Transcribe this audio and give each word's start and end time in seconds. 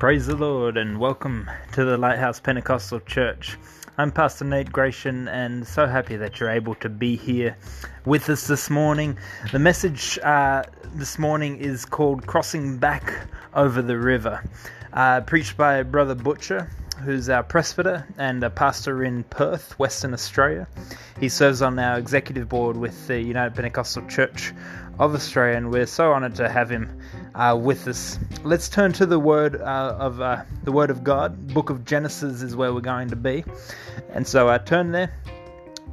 Praise 0.00 0.26
the 0.26 0.34
Lord 0.34 0.78
and 0.78 0.98
welcome 0.98 1.50
to 1.72 1.84
the 1.84 1.98
Lighthouse 1.98 2.40
Pentecostal 2.40 3.00
Church. 3.00 3.58
I'm 3.98 4.10
Pastor 4.10 4.46
Nate 4.46 4.72
Gratian 4.72 5.28
and 5.28 5.68
so 5.68 5.86
happy 5.86 6.16
that 6.16 6.40
you're 6.40 6.48
able 6.48 6.74
to 6.76 6.88
be 6.88 7.16
here 7.16 7.54
with 8.06 8.30
us 8.30 8.46
this 8.46 8.70
morning. 8.70 9.18
The 9.52 9.58
message 9.58 10.18
uh, 10.20 10.62
this 10.94 11.18
morning 11.18 11.58
is 11.58 11.84
called 11.84 12.26
Crossing 12.26 12.78
Back 12.78 13.12
Over 13.52 13.82
the 13.82 13.98
River, 13.98 14.42
uh, 14.94 15.20
preached 15.20 15.58
by 15.58 15.82
Brother 15.82 16.14
Butcher, 16.14 16.70
who's 17.04 17.28
our 17.28 17.42
presbyter 17.42 18.06
and 18.16 18.42
a 18.42 18.48
pastor 18.48 19.04
in 19.04 19.22
Perth, 19.24 19.78
Western 19.78 20.14
Australia. 20.14 20.66
He 21.20 21.28
serves 21.28 21.60
on 21.60 21.78
our 21.78 21.98
executive 21.98 22.48
board 22.48 22.78
with 22.78 23.06
the 23.06 23.20
United 23.20 23.54
Pentecostal 23.54 24.06
Church 24.06 24.54
of 24.98 25.14
Australia, 25.14 25.58
and 25.58 25.70
we're 25.70 25.84
so 25.84 26.12
honored 26.12 26.36
to 26.36 26.48
have 26.48 26.70
him 26.70 27.02
uh, 27.40 27.56
with 27.56 27.88
us. 27.88 28.18
Let's 28.44 28.68
turn 28.68 28.92
to 28.92 29.06
the 29.06 29.18
word 29.18 29.56
uh, 29.56 29.96
of 29.98 30.20
uh, 30.20 30.42
the 30.64 30.72
word 30.72 30.90
of 30.90 31.02
God. 31.02 31.54
Book 31.54 31.70
of 31.70 31.86
Genesis 31.86 32.42
is 32.42 32.54
where 32.54 32.74
we're 32.74 32.80
going 32.80 33.08
to 33.08 33.16
be, 33.16 33.44
and 34.12 34.28
so 34.28 34.48
I 34.48 34.56
uh, 34.56 34.58
turn 34.58 34.92
there. 34.92 35.10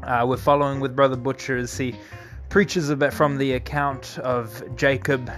Uh, 0.04 0.26
we're 0.28 0.36
following 0.36 0.82
with 0.82 0.94
Brother 0.94 1.16
Butcher 1.16 1.58
as 1.58 1.78
he 1.78 1.96
preaches 2.50 2.90
about 2.90 3.14
from 3.14 3.38
the 3.38 3.54
account 3.54 4.20
of 4.20 4.62
Jacob 4.76 5.32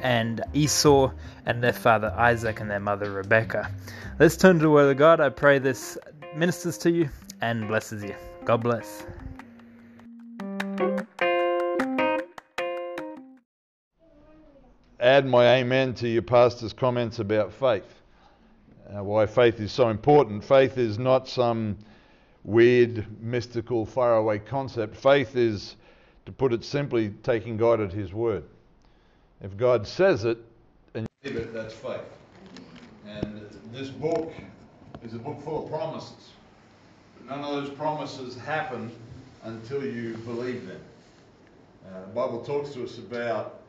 and 0.00 0.42
Esau 0.52 1.10
and 1.46 1.62
their 1.62 1.72
father 1.72 2.12
Isaac 2.16 2.60
and 2.60 2.70
their 2.70 2.80
mother 2.80 3.10
Rebekah. 3.10 3.70
Let's 4.18 4.36
turn 4.36 4.56
to 4.56 4.62
the 4.62 4.70
word 4.70 4.90
of 4.90 4.98
God. 4.98 5.20
I 5.20 5.30
pray 5.30 5.58
this 5.58 5.96
ministers 6.36 6.76
to 6.78 6.90
you 6.90 7.08
and 7.40 7.68
blesses 7.68 8.04
you. 8.04 8.14
God 8.44 8.62
bless. 8.62 9.04
Add 15.04 15.26
my 15.26 15.56
amen 15.56 15.92
to 15.92 16.08
your 16.08 16.22
pastor's 16.22 16.72
comments 16.72 17.18
about 17.18 17.52
faith. 17.52 17.84
Uh, 18.88 19.04
why 19.04 19.26
faith 19.26 19.60
is 19.60 19.70
so 19.70 19.90
important. 19.90 20.42
Faith 20.42 20.78
is 20.78 20.98
not 20.98 21.28
some 21.28 21.76
weird, 22.42 23.06
mystical, 23.20 23.84
faraway 23.84 24.38
concept. 24.38 24.96
Faith 24.96 25.36
is, 25.36 25.76
to 26.24 26.32
put 26.32 26.54
it 26.54 26.64
simply, 26.64 27.10
taking 27.22 27.58
God 27.58 27.82
at 27.82 27.92
His 27.92 28.14
word. 28.14 28.44
If 29.42 29.54
God 29.58 29.86
says 29.86 30.24
it 30.24 30.38
and 30.94 31.06
you 31.22 31.32
believe 31.32 31.48
it, 31.48 31.52
that's 31.52 31.74
faith. 31.74 32.00
And 33.06 33.42
this 33.72 33.90
book 33.90 34.32
is 35.04 35.12
a 35.12 35.18
book 35.18 35.42
full 35.42 35.64
of 35.64 35.70
promises. 35.70 36.30
But 37.18 37.36
none 37.36 37.44
of 37.44 37.62
those 37.62 37.76
promises 37.76 38.38
happen 38.38 38.90
until 39.42 39.84
you 39.84 40.16
believe 40.24 40.66
them. 40.66 40.80
Uh, 41.86 42.00
the 42.00 42.14
Bible 42.14 42.42
talks 42.42 42.70
to 42.70 42.84
us 42.84 42.96
about 42.96 43.63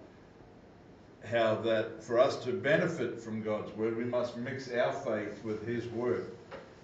how 1.25 1.55
that 1.55 2.03
for 2.03 2.19
us 2.19 2.37
to 2.43 2.53
benefit 2.53 3.19
from 3.19 3.41
God's 3.41 3.71
word, 3.75 3.97
we 3.97 4.03
must 4.03 4.37
mix 4.37 4.71
our 4.71 4.93
faith 4.93 5.43
with 5.43 5.65
His 5.67 5.85
word. 5.87 6.31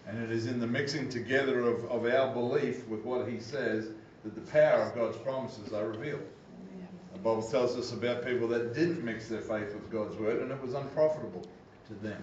And 0.08 0.22
it 0.22 0.32
is 0.32 0.48
in 0.48 0.60
the 0.60 0.68
mixing 0.68 1.10
together 1.10 1.62
of, 1.62 1.86
of 1.86 2.06
our 2.06 2.34
belief 2.34 2.88
with 2.88 3.04
what 3.04 3.28
He 3.28 3.40
says 3.40 3.90
that 4.24 4.36
the 4.36 4.52
power 4.52 4.84
of 4.84 4.96
God's 4.96 5.18
promises 5.18 5.74
are 5.74 5.88
revealed. 5.88 6.22
The 7.14 7.20
Bible 7.20 7.44
tells 7.44 7.78
us 7.78 7.92
about 7.92 8.26
people 8.26 8.48
that 8.48 8.74
didn't 8.74 9.04
mix 9.04 9.28
their 9.28 9.42
faith 9.42 9.74
with 9.74 9.92
God's 9.92 10.16
word 10.18 10.42
and 10.42 10.52
it 10.52 10.62
was 10.62 10.74
unprofitable 10.74 11.46
to 11.88 11.94
them. 11.96 12.22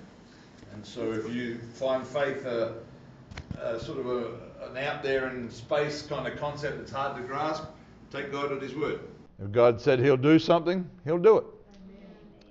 And 0.72 0.84
so 0.84 1.12
if 1.12 1.32
you 1.32 1.58
find 1.75 2.06
faith 2.06 2.44
a, 2.44 2.75
a 3.60 3.78
sort 3.78 3.98
of 3.98 4.06
a, 4.06 4.70
an 4.70 4.77
out 4.78 5.03
there 5.03 5.28
in 5.28 5.50
space 5.50 6.03
kind 6.03 6.27
of 6.27 6.38
concept 6.38 6.78
that's 6.78 6.91
hard 6.91 7.16
to 7.16 7.22
grasp, 7.22 7.64
take 8.10 8.32
God 8.32 8.53
at 8.53 8.62
His 8.62 8.75
word. 8.75 9.00
If 9.42 9.53
God 9.53 9.80
said 9.80 10.00
He'll 10.00 10.16
do 10.16 10.38
something, 10.38 10.88
He'll 11.05 11.19
do 11.19 11.38
it. 11.38 11.44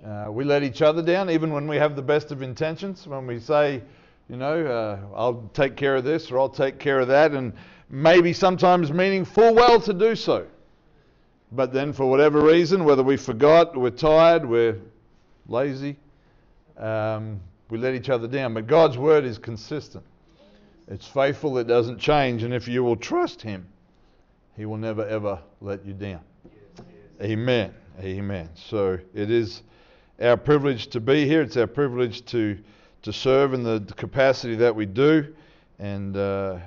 Uh, 0.04 0.26
we 0.30 0.44
let 0.44 0.62
each 0.62 0.80
other 0.80 1.02
down, 1.02 1.28
even 1.28 1.52
when 1.52 1.66
we 1.66 1.76
have 1.76 1.96
the 1.96 2.02
best 2.02 2.30
of 2.30 2.40
intentions. 2.42 3.06
When 3.06 3.26
we 3.26 3.40
say, 3.40 3.82
you 4.28 4.36
know, 4.36 4.64
uh, 4.64 4.98
I'll 5.16 5.50
take 5.54 5.76
care 5.76 5.96
of 5.96 6.04
this 6.04 6.30
or 6.30 6.38
I'll 6.38 6.48
take 6.48 6.78
care 6.78 7.00
of 7.00 7.08
that, 7.08 7.32
and 7.32 7.52
maybe 7.90 8.32
sometimes 8.32 8.92
meaning 8.92 9.24
full 9.24 9.54
well 9.54 9.80
to 9.80 9.92
do 9.92 10.14
so. 10.14 10.46
But 11.50 11.72
then, 11.72 11.92
for 11.92 12.08
whatever 12.08 12.40
reason, 12.42 12.84
whether 12.84 13.02
we 13.02 13.16
forgot, 13.16 13.76
we're 13.76 13.90
tired, 13.90 14.44
we're 14.44 14.78
lazy, 15.48 15.96
um, 16.76 17.40
we 17.70 17.78
let 17.78 17.94
each 17.94 18.10
other 18.10 18.28
down. 18.28 18.54
But 18.54 18.66
God's 18.66 18.98
word 18.98 19.24
is 19.24 19.38
consistent, 19.38 20.04
it's 20.86 21.06
faithful, 21.08 21.58
it 21.58 21.66
doesn't 21.66 21.98
change, 21.98 22.44
and 22.44 22.54
if 22.54 22.68
you 22.68 22.84
will 22.84 22.96
trust 22.96 23.42
Him, 23.42 23.66
He 24.56 24.64
will 24.66 24.76
never 24.76 25.06
ever 25.06 25.40
let 25.60 25.84
you 25.84 25.94
down. 25.94 26.20
Amen. 27.20 27.74
Amen. 28.00 28.48
So 28.54 28.98
it 29.12 29.30
is 29.30 29.62
our 30.20 30.36
privilege 30.36 30.88
to 30.88 31.00
be 31.00 31.26
here. 31.26 31.42
It's 31.42 31.56
our 31.56 31.66
privilege 31.66 32.24
to 32.26 32.58
to 33.02 33.12
serve 33.12 33.54
in 33.54 33.62
the 33.62 33.80
capacity 33.96 34.56
that 34.56 34.74
we 34.74 34.84
do. 34.84 35.32
And 35.78 36.16
uh, 36.16 36.58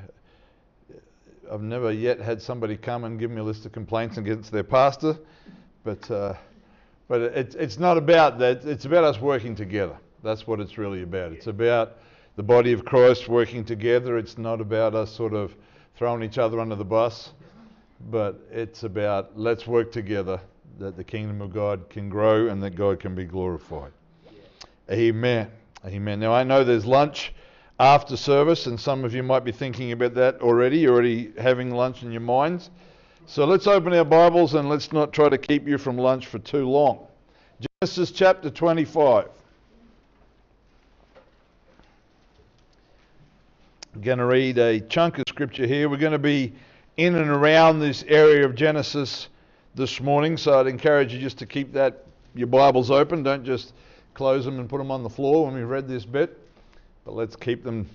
I've 1.52 1.62
never 1.62 1.92
yet 1.92 2.20
had 2.20 2.42
somebody 2.42 2.78
come 2.78 3.04
and 3.04 3.20
give 3.20 3.30
me 3.30 3.42
a 3.42 3.44
list 3.44 3.66
of 3.66 3.74
complaints 3.74 4.18
against 4.18 4.52
their 4.52 4.64
pastor, 4.64 5.18
but 5.84 6.10
uh, 6.10 6.34
but 7.10 7.22
it's 7.22 7.56
it's 7.56 7.78
not 7.78 7.98
about 7.98 8.40
that. 8.40 8.64
It's 8.64 8.86
about 8.86 9.04
us 9.04 9.20
working 9.20 9.56
together. 9.56 9.98
That's 10.24 10.48
what 10.48 10.60
it's 10.60 10.78
really 10.78 11.04
about. 11.04 11.34
It's 11.34 11.48
about 11.48 11.98
the 12.38 12.44
body 12.44 12.72
of 12.72 12.86
Christ 12.86 13.28
working 13.28 13.66
together. 13.66 14.18
It's 14.18 14.38
not 14.38 14.62
about 14.62 14.96
us 14.96 15.12
sort 15.12 15.34
of 15.34 15.54
throwing 15.98 16.24
each 16.24 16.38
other 16.38 16.62
under 16.62 16.76
the 16.76 16.86
bus, 16.86 17.32
but 18.10 18.40
it's 18.50 18.84
about 18.84 19.38
let's 19.38 19.68
work 19.68 19.92
together 19.92 20.40
that 20.82 20.98
the 20.98 21.04
kingdom 21.04 21.42
of 21.42 21.54
God 21.54 21.90
can 21.92 22.10
grow 22.10 22.48
and 22.48 22.62
that 22.64 22.72
God 22.72 23.00
can 23.00 23.14
be 23.14 23.24
glorified. 23.24 23.92
Amen. 24.90 25.50
Amen. 25.86 26.20
Now, 26.20 26.34
I 26.34 26.44
know 26.44 26.64
there's 26.64 26.88
lunch 26.88 27.34
after 27.80 28.18
service, 28.18 28.66
and 28.66 28.80
some 28.80 29.06
of 29.06 29.14
you 29.14 29.22
might 29.22 29.44
be 29.44 29.52
thinking 29.52 29.92
about 29.92 30.16
that 30.16 30.42
already. 30.42 30.80
You're 30.80 30.94
already 30.94 31.34
having 31.38 31.70
lunch 31.70 32.02
in 32.02 32.12
your 32.12 32.22
minds. 32.22 32.72
So 33.28 33.46
let's 33.46 33.68
open 33.68 33.94
our 33.94 34.04
Bibles 34.04 34.56
and 34.56 34.70
let's 34.70 34.92
not 34.92 35.14
try 35.14 35.30
to 35.30 35.38
keep 35.38 35.68
you 35.68 35.78
from 35.78 35.98
lunch 35.98 36.26
for 36.26 36.40
too 36.40 36.68
long. 36.68 37.06
Genesis 37.82 38.10
chapter 38.12 38.50
25. 38.50 39.28
I'm 43.94 44.02
going 44.02 44.18
to 44.18 44.26
read 44.26 44.58
a 44.58 44.80
chunk 44.80 45.20
of 45.20 45.26
scripture 45.28 45.68
here. 45.68 45.90
We're 45.90 45.98
going 45.98 46.12
to 46.12 46.20
be 46.20 46.54
in 46.98 47.16
and 47.16 47.30
around 47.30 47.80
this 47.80 48.04
area 48.08 48.46
of 48.46 48.56
Genesis 48.56 49.28
this 49.74 50.02
morning, 50.02 50.36
so 50.36 50.60
I'd 50.60 50.68
encourage 50.68 51.14
you 51.14 51.20
just 51.20 51.38
to 51.40 51.46
keep 51.46 51.72
that 51.74 52.06
your 52.36 52.48
Bibles 52.48 52.92
open. 52.92 53.24
Don't 53.24 53.46
just 53.46 53.74
close 54.14 54.44
them 54.44 54.60
and 54.60 54.70
put 54.70 54.80
them 54.80 54.92
on 54.92 55.02
the 55.02 55.10
floor 55.10 55.46
when 55.46 55.56
we've 55.56 55.68
read 55.68 55.88
this 55.88 56.04
bit, 56.04 56.38
but 57.06 57.14
let's 57.14 57.38
keep 57.38 57.64
them 57.64 57.90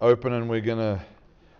open, 0.00 0.34
and 0.34 0.48
we're 0.48 0.60
gonna 0.60 1.02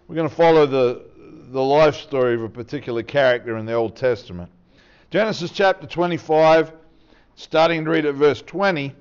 we're 0.09 0.17
gonna 0.17 0.29
follow 0.29 0.67
the 0.67 1.05
the 1.49 1.63
life 1.63 1.97
story 1.97 2.35
of 2.35 2.43
a 2.43 2.49
particular 2.49 3.03
character 3.03 3.57
in 3.57 3.65
the 3.65 3.73
Old 3.73 3.97
Testament. 3.97 4.51
Genesis 5.11 5.51
chapter 5.53 5.87
25, 5.87 6.73
starting 7.37 7.85
to 7.85 7.91
read 7.91 8.05
at 8.05 8.15
verse 8.17 8.43
20, 8.43 8.93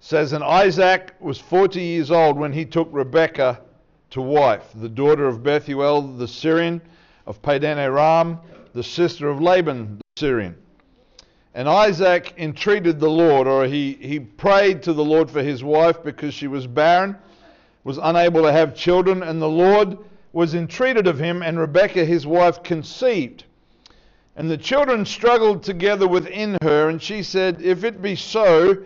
says, 0.00 0.32
And 0.32 0.42
Isaac 0.42 1.14
was 1.20 1.38
40 1.38 1.80
years 1.80 2.10
old 2.10 2.38
when 2.38 2.52
he 2.52 2.64
took 2.64 2.88
Rebekah 2.90 3.60
to 4.10 4.22
wife, 4.22 4.64
the 4.74 4.88
daughter 4.88 5.26
of 5.26 5.42
Bethuel 5.42 6.00
the 6.00 6.26
Syrian 6.26 6.80
of 7.28 7.42
Padan 7.42 7.78
Aram, 7.78 8.40
the 8.72 8.82
sister 8.82 9.28
of 9.28 9.42
Laban 9.42 9.98
the 9.98 10.20
Syrian. 10.20 10.56
And 11.54 11.68
Isaac 11.68 12.32
entreated 12.38 12.98
the 12.98 13.10
Lord, 13.10 13.46
or 13.46 13.66
he, 13.66 13.98
he 14.00 14.18
prayed 14.18 14.82
to 14.84 14.94
the 14.94 15.04
Lord 15.04 15.30
for 15.30 15.42
his 15.42 15.62
wife 15.62 16.02
because 16.02 16.32
she 16.32 16.46
was 16.46 16.66
barren, 16.66 17.16
was 17.84 17.98
unable 17.98 18.42
to 18.42 18.52
have 18.52 18.74
children, 18.74 19.22
and 19.22 19.42
the 19.42 19.48
Lord 19.48 19.98
was 20.32 20.54
entreated 20.54 21.06
of 21.06 21.18
him, 21.18 21.42
and 21.42 21.58
Rebekah 21.58 22.06
his 22.06 22.26
wife 22.26 22.62
conceived. 22.62 23.44
And 24.34 24.50
the 24.50 24.56
children 24.56 25.04
struggled 25.04 25.62
together 25.62 26.08
within 26.08 26.56
her, 26.62 26.88
and 26.88 27.02
she 27.02 27.22
said, 27.22 27.60
If 27.60 27.84
it 27.84 28.00
be 28.00 28.16
so, 28.16 28.84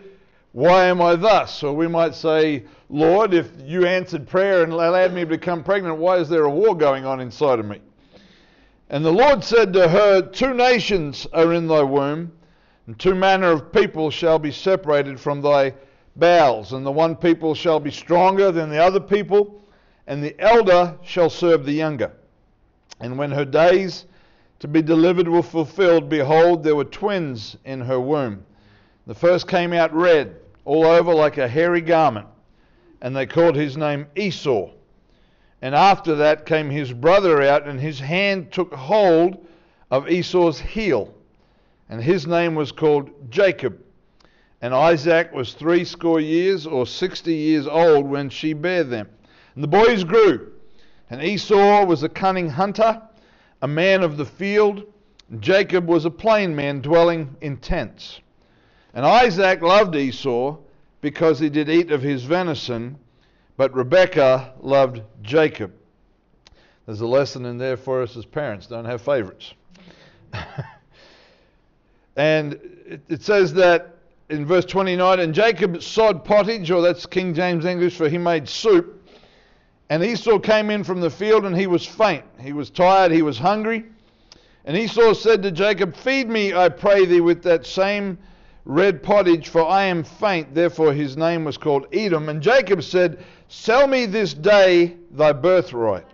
why 0.51 0.87
am 0.87 1.01
I 1.01 1.15
thus? 1.15 1.63
Or 1.63 1.75
we 1.75 1.87
might 1.87 2.17
say, 2.17 2.65
Lord, 2.89 3.35
if 3.35 3.49
you 3.65 3.87
answered 3.87 4.27
prayer 4.27 4.65
and 4.65 4.73
allowed 4.73 5.13
me 5.13 5.21
to 5.21 5.27
become 5.27 5.63
pregnant, 5.63 5.99
why 5.99 6.17
is 6.17 6.29
there 6.29 6.45
a 6.45 6.51
war 6.51 6.75
going 6.75 7.07
on 7.07 7.21
inside 7.21 7.61
of 7.61 7.67
me? 7.67 7.81
And 8.93 9.03
the 9.03 9.11
Lord 9.11 9.43
said 9.43 9.73
to 9.73 9.89
her, 9.89 10.21
Two 10.21 10.53
nations 10.53 11.27
are 11.33 11.55
in 11.55 11.67
thy 11.67 11.83
womb, 11.83 12.31
and 12.87 12.99
two 12.99 13.15
manner 13.15 13.47
of 13.47 13.73
people 13.73 14.11
shall 14.11 14.39
be 14.39 14.53
separated 14.53 15.19
from 15.19 15.41
thy 15.41 15.73
bowels, 16.15 16.75
and 16.75 16.85
the 16.85 16.93
one 16.93 17.17
people 17.17 17.55
shall 17.55 17.81
be 17.81 17.91
stronger 17.91 18.53
than 18.53 18.69
the 18.69 18.77
other 18.77 19.01
people, 19.01 19.65
and 20.07 20.23
the 20.23 20.39
elder 20.39 20.95
shall 21.03 21.31
serve 21.31 21.65
the 21.65 21.73
younger. 21.73 22.13
And 23.01 23.17
when 23.17 23.31
her 23.31 23.47
days 23.47 24.05
to 24.59 24.69
be 24.69 24.83
delivered 24.83 25.27
were 25.27 25.43
fulfilled, 25.43 26.11
behold, 26.11 26.63
there 26.63 26.77
were 26.77 26.85
twins 26.85 27.57
in 27.65 27.81
her 27.81 27.99
womb. 27.99 28.45
The 29.07 29.15
first 29.15 29.49
came 29.49 29.73
out 29.73 29.95
red, 29.95 30.37
all 30.67 30.85
over 30.85 31.15
like 31.15 31.39
a 31.39 31.49
hairy 31.49 31.81
garment, 31.81 32.27
and 33.01 33.17
they 33.17 33.25
called 33.25 33.57
his 33.57 33.75
name 33.75 34.07
Esau. 34.17 34.69
And 35.63 35.77
after 35.77 36.17
that 36.17 36.45
came 36.45 36.69
his 36.69 36.93
brother 36.93 37.41
out, 37.41 37.69
and 37.69 37.81
his 37.81 38.01
hand 38.01 38.51
took 38.51 38.75
hold 38.75 39.47
of 39.93 40.11
Esau's 40.11 40.59
heel. 40.59 41.15
And 41.89 42.03
his 42.03 42.27
name 42.27 42.57
was 42.57 42.73
called 42.73 43.31
Jacob. 43.31 43.79
And 44.61 44.75
Isaac 44.75 45.33
was 45.33 45.55
threescore 45.55 46.21
years 46.21 46.67
or 46.67 46.87
sixty 46.87 47.35
years 47.35 47.69
old 47.69 48.07
when 48.07 48.29
she 48.29 48.53
bare 48.53 48.85
them. 48.85 49.09
And 49.55 49.63
the 49.63 49.69
boys 49.69 50.03
grew. 50.03 50.53
And 51.11 51.23
Esau 51.23 51.85
was 51.85 52.03
a 52.03 52.09
cunning 52.09 52.49
hunter, 52.49 53.01
a 53.61 53.69
man 53.69 54.03
of 54.03 54.17
the 54.17 54.25
field. 54.25 54.85
And 55.31 55.41
Jacob 55.41 55.87
was 55.87 56.05
a 56.05 56.11
plain 56.11 56.57
man 56.57 56.81
dwelling 56.81 57.37
in 57.41 57.57
tents. 57.59 58.21
And 58.95 59.07
Isaac 59.07 59.63
loved 59.63 59.95
Esau 59.95 60.57
because 61.01 61.39
he 61.39 61.51
did 61.51 61.69
eat 61.69 61.93
of 61.93 62.03
his 62.03 62.25
venison, 62.25 62.99
but 63.63 63.77
Rebekah 63.77 64.55
loved 64.61 65.03
Jacob. 65.23 65.73
There's 66.85 67.01
a 67.01 67.07
lesson 67.07 67.47
in 67.47 67.59
there 67.59 67.77
for 67.77 68.03
us 68.03 68.17
as 68.17 68.25
parents 68.25 68.67
don't 68.67 68.87
have 68.87 69.01
favorites. 69.01 69.55
and 72.17 72.55
it, 72.55 73.03
it 73.09 73.23
says 73.23 73.55
that 73.55 73.99
in 74.31 74.45
verse 74.45 74.65
29 74.65 75.21
and 75.21 75.33
Jacob 75.33 75.81
sod 75.81 76.25
pottage, 76.25 76.73
or 76.73 76.83
that's 76.83 77.07
King 77.07 77.35
James 77.35 77.65
English 77.65 77.95
for 77.95 78.09
he 78.09 78.19
made 78.19 78.49
soup. 78.49 79.09
And 79.91 80.03
Esau 80.03 80.41
came 80.41 80.69
in 80.69 80.83
from 80.83 81.01
the 81.01 81.09
field 81.09 81.45
and 81.45 81.57
he 81.57 81.69
was 81.69 81.87
faint. 81.87 82.25
He 82.41 82.53
was 82.53 82.69
tired, 82.69 83.13
he 83.13 83.23
was 83.23 83.39
hungry. 83.39 83.85
And 84.65 84.77
Esau 84.77 85.13
said 85.13 85.41
to 85.45 85.53
Jacob, 85.53 85.95
Feed 85.95 86.29
me, 86.29 86.53
I 86.53 86.69
pray 86.69 87.07
thee, 87.07 87.21
with 87.21 87.45
that 87.45 87.65
same 87.65 88.19
red 88.65 89.05
pottage, 89.05 89.49
for 89.49 89.65
I 89.65 89.85
am 89.85 90.03
faint. 90.03 90.53
Therefore 90.53 90.93
his 90.93 91.17
name 91.17 91.45
was 91.45 91.57
called 91.57 91.87
Edom. 91.93 92.29
And 92.29 92.43
Jacob 92.43 92.83
said, 92.83 93.25
Sell 93.55 93.87
me 93.87 94.07
this 94.07 94.33
day 94.33 94.97
thy 95.11 95.33
birthright. 95.33 96.07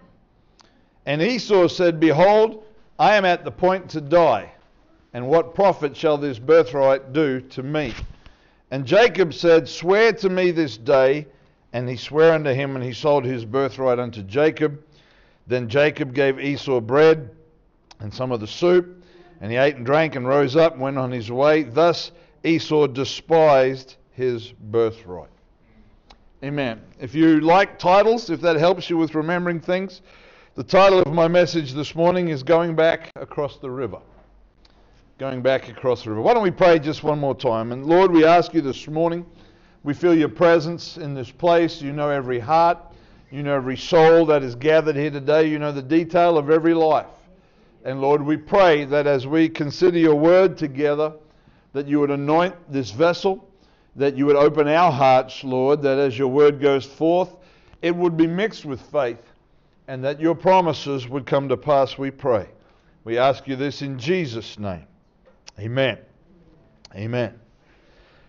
And 1.07 1.23
Esau 1.23 1.69
said, 1.69 2.01
Behold, 2.01 2.65
I 2.99 3.15
am 3.15 3.25
at 3.25 3.45
the 3.45 3.53
point 3.53 3.91
to 3.91 4.01
die, 4.01 4.51
and 5.15 5.29
what 5.29 5.55
profit 5.55 5.97
shall 5.97 6.19
this 6.19 6.41
birthright 6.41 7.13
do 7.13 7.41
to 7.41 7.63
me? 7.63 7.95
And 8.73 8.85
Jacob 8.85 9.33
said, 9.33 9.69
Swear 9.69 10.13
to 10.15 10.29
me 10.29 10.51
this 10.51 10.77
day. 10.77 11.29
And 11.73 11.89
he 11.89 11.95
sware 11.95 12.33
unto 12.33 12.51
him, 12.51 12.75
and 12.75 12.85
he 12.85 12.93
sold 12.93 13.25
his 13.25 13.45
birthright 13.45 14.01
unto 14.01 14.25
Jacob. 14.25 14.83
Then 15.47 15.69
Jacob 15.69 16.15
gave 16.15 16.41
Esau 16.41 16.81
bread 16.81 17.31
and 18.01 18.13
some 18.13 18.33
of 18.33 18.41
the 18.41 18.49
soup, 18.49 19.05
and 19.41 19.53
he 19.53 19.57
ate 19.57 19.77
and 19.77 19.87
drank 19.87 20.17
and 20.17 20.27
rose 20.27 20.57
up 20.57 20.73
and 20.73 20.83
went 20.83 20.99
on 20.99 21.13
his 21.13 21.31
way. 21.31 21.63
Thus 21.63 22.11
Esau 22.43 22.89
despised 22.89 23.95
his 24.11 24.51
birthright. 24.51 25.31
Amen. 26.45 26.81
If 27.01 27.17
you 27.17 27.41
like 27.41 27.81
titles, 27.81 28.31
if 28.31 28.41
that 28.43 28.55
helps 28.55 28.89
you 28.89 28.97
with 28.97 29.17
remembering 29.17 29.59
things, 29.59 30.03
the 30.55 30.63
title 30.63 31.01
of 31.01 31.13
my 31.13 31.27
message 31.27 31.73
this 31.73 31.97
morning 31.97 32.29
is 32.29 32.45
Going 32.45 32.77
Back 32.77 33.11
Across 33.17 33.59
the 33.59 33.69
River. 33.69 33.99
Going 35.19 35.43
back 35.43 35.69
across 35.69 36.05
the 36.05 36.11
river. 36.11 36.23
Why 36.23 36.35
don't 36.35 36.45
we 36.45 36.53
pray 36.53 36.79
just 36.79 37.03
one 37.03 37.19
more 37.19 37.35
time? 37.35 37.73
And 37.73 37.87
Lord, 37.87 38.13
we 38.13 38.25
ask 38.25 38.55
you 38.55 38.61
this 38.61 38.87
morning, 38.87 39.27
we 39.83 39.95
feel 39.95 40.17
your 40.17 40.29
presence 40.29 40.97
in 40.97 41.13
this 41.13 41.29
place. 41.29 41.83
You 41.83 41.93
know 41.93 42.09
every 42.09 42.39
heart, 42.39 42.79
you 43.33 43.43
know 43.43 43.57
every 43.57 43.77
soul 43.77 44.25
that 44.27 44.45
is 44.45 44.55
gathered 44.55 44.95
here 44.95 45.11
today, 45.11 45.49
you 45.49 45.59
know 45.59 45.73
the 45.73 45.83
detail 45.83 46.39
of 46.39 46.51
every 46.51 46.73
life. 46.73 47.07
And 47.85 48.01
Lord, 48.01 48.23
we 48.23 48.37
pray 48.37 48.85
that 48.85 49.09
as 49.09 49.27
we 49.27 49.49
consider 49.49 49.99
your 49.99 50.15
word 50.15 50.57
together, 50.57 51.15
that 51.73 51.89
you 51.89 51.99
would 51.99 52.13
anoint 52.13 52.55
this 52.71 52.93
vessel, 52.93 53.48
that 53.97 54.17
you 54.17 54.27
would 54.27 54.37
open 54.37 54.69
our 54.69 54.93
hearts, 54.93 55.43
Lord, 55.43 55.83
that 55.83 55.99
as 55.99 56.17
your 56.17 56.29
word 56.29 56.61
goes 56.61 56.85
forth, 56.85 57.35
it 57.83 57.95
would 57.95 58.17
be 58.17 58.27
mixed 58.27 58.65
with 58.65 58.81
faith 58.81 59.23
and 59.89 60.05
that 60.05 60.21
your 60.21 60.35
promises 60.35 61.09
would 61.09 61.27
come 61.27 61.49
to 61.49 61.57
pass, 61.57 61.97
we 61.97 62.11
pray. 62.11 62.47
We 63.05 63.19
ask 63.19 63.49
you 63.49 63.57
this 63.57 63.81
in 63.81 63.99
Jesus' 63.99 64.59
name. 64.59 64.87
Amen. 65.59 65.99
Amen. 66.95 67.39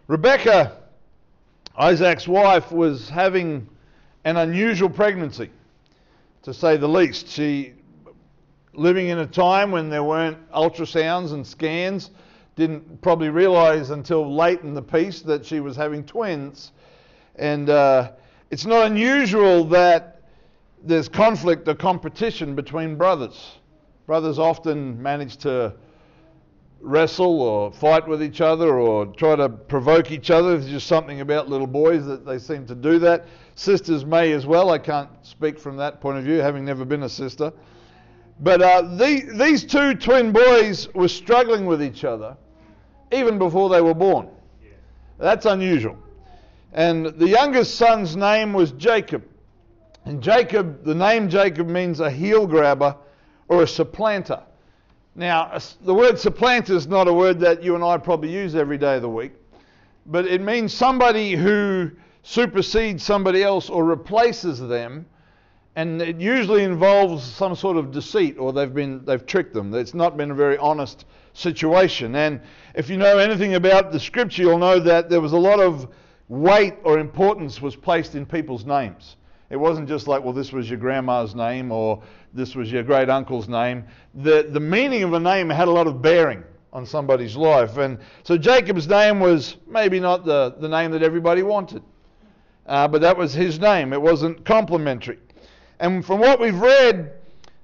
Rebecca, 0.08 0.78
Isaac's 1.78 2.28
wife, 2.28 2.72
was 2.72 3.10
having 3.10 3.68
an 4.24 4.38
unusual 4.38 4.90
pregnancy, 4.90 5.52
to 6.44 6.54
say 6.54 6.78
the 6.78 6.88
least. 6.88 7.28
She, 7.28 7.74
living 8.74 9.10
in 9.10 9.20
a 9.20 9.28
time 9.28 9.72
when 9.72 9.90
there 9.90 10.04
weren't 10.04 10.50
ultrasounds 10.52 11.34
and 11.34 11.46
scans, 11.46 12.12
didn't 12.60 13.02
probably 13.02 13.30
realize 13.30 13.90
until 13.90 14.36
late 14.36 14.62
in 14.62 14.74
the 14.74 14.82
piece 14.82 15.22
that 15.22 15.46
she 15.46 15.62
was 15.62 15.76
having 15.76 16.04
twins. 16.04 16.74
And 17.38 17.70
uh, 17.70 18.12
it's 18.52 18.66
not 18.66 18.86
unusual 18.86 19.64
that 19.66 20.22
there's 20.84 21.08
conflict 21.10 21.68
or 21.68 21.74
competition 21.74 22.56
between 22.56 22.98
brothers. 22.98 23.54
Brothers 24.06 24.38
often 24.38 25.02
manage 25.02 25.38
to 25.38 25.74
wrestle 26.82 27.42
or 27.42 27.72
fight 27.72 28.08
with 28.08 28.22
each 28.22 28.42
other 28.42 28.78
or 28.78 29.06
try 29.06 29.36
to 29.38 29.48
provoke 29.48 30.12
each 30.12 30.30
other. 30.30 30.58
There's 30.58 30.70
just 30.70 30.88
something 30.88 31.22
about 31.22 31.50
little 31.50 31.68
boys 31.68 32.06
that 32.08 32.26
they 32.26 32.40
seem 32.40 32.66
to 32.68 32.76
do 32.76 33.00
that. 33.00 33.26
Sisters 33.56 34.06
may 34.06 34.34
as 34.34 34.46
well. 34.46 34.70
I 34.70 34.80
can't 34.80 35.10
speak 35.22 35.60
from 35.60 35.78
that 35.78 36.02
point 36.02 36.18
of 36.18 36.26
view, 36.26 36.40
having 36.40 36.66
never 36.66 36.84
been 36.84 37.04
a 37.04 37.10
sister. 37.10 37.54
But 38.42 38.62
uh, 38.62 38.82
the, 38.82 39.30
these 39.34 39.64
two 39.64 39.96
twin 39.96 40.34
boys 40.34 40.94
were 40.94 41.10
struggling 41.10 41.66
with 41.66 41.82
each 41.82 42.04
other 42.04 42.36
even 43.12 43.38
before 43.38 43.70
they 43.70 43.82
were 43.82 43.94
born. 43.94 44.30
That's 45.18 45.46
unusual. 45.46 45.98
And 46.74 47.08
the 47.08 47.28
youngest 47.28 47.76
son's 47.76 48.16
name 48.16 48.54
was 48.54 48.72
Jacob. 48.72 49.24
And 50.06 50.22
Jacob, 50.22 50.84
the 50.84 50.96
name 50.96 51.30
Jacob 51.30 51.68
means 51.68 52.00
a 52.00 52.10
heel 52.10 52.48
grabber 52.48 52.96
or 53.48 53.64
a 53.64 53.68
supplanter. 53.68 54.42
Now, 55.16 55.58
the 55.82 55.94
word 55.94 56.18
supplanter 56.20 56.74
is 56.74 56.88
not 56.88 57.08
a 57.08 57.14
word 57.14 57.40
that 57.42 57.62
you 57.64 57.76
and 57.76 57.84
I 57.84 57.98
probably 57.98 58.32
use 58.32 58.56
every 58.56 58.78
day 58.78 58.96
of 58.96 59.02
the 59.02 59.10
week, 59.10 59.34
but 60.06 60.26
it 60.26 60.40
means 60.42 60.74
somebody 60.74 61.34
who 61.34 61.92
supersedes 62.24 63.04
somebody 63.04 63.44
else 63.44 63.70
or 63.70 63.84
replaces 63.84 64.60
them, 64.60 65.06
and 65.76 66.02
it 66.02 66.22
usually 66.22 66.64
involves 66.64 67.24
some 67.24 67.56
sort 67.56 67.76
of 67.76 67.92
deceit 67.92 68.38
or 68.38 68.54
they've 68.54 68.74
been 68.74 69.04
they've 69.06 69.26
tricked 69.26 69.54
them. 69.54 69.74
It's 69.74 69.94
not 69.94 70.16
been 70.16 70.32
a 70.32 70.36
very 70.36 70.58
honest 70.58 71.06
situation. 71.34 72.16
And 72.16 72.42
if 72.80 72.90
you 72.90 72.96
know 72.96 73.18
anything 73.18 73.56
about 73.56 73.92
the 73.92 74.00
scripture, 74.00 74.44
you'll 74.44 74.58
know 74.58 74.80
that 74.80 75.10
there 75.10 75.20
was 75.20 75.34
a 75.34 75.38
lot 75.38 75.60
of 75.60 75.90
weight 76.30 76.76
or 76.84 76.98
importance 76.98 77.62
was 77.62 77.76
placed 77.76 78.16
in 78.16 78.26
people's 78.26 78.66
names. 78.66 79.18
It 79.50 79.58
wasn't 79.58 79.90
just 79.90 80.08
like, 80.08 80.24
well, 80.24 80.32
this 80.32 80.54
was 80.54 80.70
your 80.70 80.80
grandma's 80.80 81.36
name 81.36 81.74
or 81.74 82.02
this 82.34 82.56
was 82.56 82.72
your 82.72 82.84
great 82.84 83.10
uncle's 83.10 83.50
name. 83.50 83.84
The, 84.16 84.48
the 84.50 84.62
meaning 84.62 85.04
of 85.04 85.12
a 85.12 85.20
name 85.20 85.50
had 85.50 85.68
a 85.68 85.72
lot 85.72 85.88
of 85.88 86.02
bearing 86.02 86.42
on 86.72 86.86
somebody's 86.86 87.36
life. 87.36 87.76
And 87.76 88.00
so 88.24 88.38
Jacob's 88.38 88.88
name 88.88 89.20
was 89.20 89.58
maybe 89.68 90.00
not 90.00 90.24
the, 90.24 90.56
the 90.58 90.70
name 90.70 90.92
that 90.92 91.04
everybody 91.04 91.44
wanted, 91.44 91.84
uh, 92.66 92.88
but 92.88 93.02
that 93.02 93.18
was 93.18 93.34
his 93.34 93.60
name. 93.60 93.92
It 93.92 94.02
wasn't 94.02 94.46
complimentary. 94.46 95.20
And 95.82 96.06
from 96.06 96.22
what 96.22 96.40
we've 96.40 96.58
read, 96.58 97.12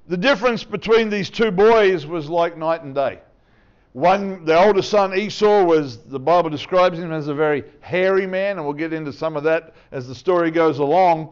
the 0.09 0.17
difference 0.17 0.65
between 0.65 1.09
these 1.09 1.29
two 1.29 1.51
boys 1.51 2.05
was 2.05 2.27
like 2.27 2.57
night 2.57 2.83
and 2.83 2.93
day. 2.93 3.21
One, 3.95 4.43
the 4.43 4.61
older 4.61 4.81
son 4.81 5.15
Esau 5.15 5.63
was, 5.63 5.99
the 5.99 6.19
Bible 6.19 6.49
describes 6.49 6.99
him 6.99 7.13
as 7.13 7.29
a 7.29 7.33
very 7.33 7.63
hairy 7.79 8.27
man, 8.27 8.57
and 8.57 8.65
we'll 8.65 8.73
get 8.73 8.91
into 8.91 9.13
some 9.13 9.37
of 9.37 9.43
that 9.43 9.73
as 9.93 10.05
the 10.05 10.13
story 10.13 10.51
goes 10.51 10.79
along. 10.79 11.31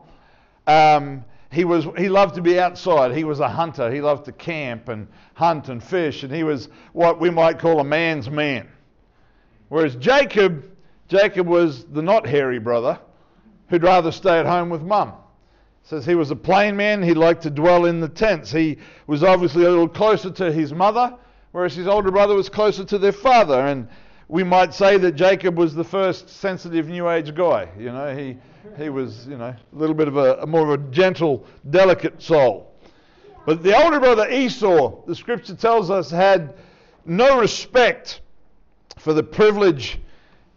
Um, 0.65 1.25
he, 1.51 1.65
was, 1.65 1.85
he 1.97 2.07
loved 2.07 2.35
to 2.35 2.41
be 2.41 2.57
outside. 2.57 3.13
He 3.13 3.25
was 3.25 3.41
a 3.41 3.49
hunter. 3.49 3.91
He 3.91 3.99
loved 3.99 4.23
to 4.27 4.31
camp 4.31 4.87
and 4.87 5.09
hunt 5.33 5.67
and 5.67 5.83
fish, 5.83 6.23
and 6.23 6.33
he 6.33 6.45
was 6.45 6.69
what 6.93 7.19
we 7.19 7.29
might 7.29 7.59
call 7.59 7.81
a 7.81 7.83
man's 7.83 8.29
man. 8.29 8.69
Whereas 9.67 9.97
Jacob, 9.97 10.63
Jacob 11.09 11.45
was 11.45 11.83
the 11.83 12.01
not 12.01 12.25
hairy 12.25 12.59
brother 12.59 12.97
who'd 13.67 13.83
rather 13.83 14.09
stay 14.13 14.39
at 14.39 14.45
home 14.45 14.69
with 14.69 14.83
mum. 14.83 15.11
Says 15.81 16.05
he 16.05 16.15
was 16.15 16.31
a 16.31 16.35
plain 16.37 16.77
man. 16.77 17.03
He 17.03 17.13
liked 17.13 17.43
to 17.43 17.49
dwell 17.49 17.83
in 17.83 17.99
the 17.99 18.07
tents. 18.07 18.51
He 18.51 18.77
was 19.05 19.21
obviously 19.21 19.65
a 19.65 19.69
little 19.69 19.89
closer 19.89 20.31
to 20.31 20.49
his 20.49 20.71
mother, 20.71 21.17
whereas 21.53 21.73
his 21.73 21.87
older 21.87 22.11
brother 22.11 22.35
was 22.35 22.49
closer 22.49 22.83
to 22.83 22.97
their 22.97 23.13
father. 23.13 23.61
And 23.61 23.87
we 24.27 24.43
might 24.43 24.73
say 24.73 24.97
that 24.97 25.13
Jacob 25.13 25.57
was 25.57 25.73
the 25.73 25.83
first 25.83 26.27
sensitive 26.27 26.89
New 26.89 27.09
Age 27.09 27.33
guy. 27.33 27.69
You 27.79 27.93
know, 27.93 28.13
he 28.13 28.37
he 28.77 28.89
was, 28.89 29.27
you 29.27 29.37
know, 29.37 29.45
a 29.45 29.57
little 29.71 29.95
bit 29.95 30.07
of 30.07 30.17
a, 30.17 30.35
a 30.41 30.47
more 30.47 30.73
of 30.73 30.81
a 30.81 30.91
gentle, 30.91 31.45
delicate 31.69 32.21
soul. 32.21 32.73
But 33.45 33.61
the 33.61 33.81
older 33.81 33.99
brother 33.99 34.29
Esau, 34.29 35.05
the 35.05 35.15
scripture 35.15 35.55
tells 35.55 35.89
us, 35.89 36.09
had 36.09 36.55
no 37.05 37.39
respect 37.39 38.21
for 38.97 39.13
the 39.13 39.23
privilege 39.23 39.99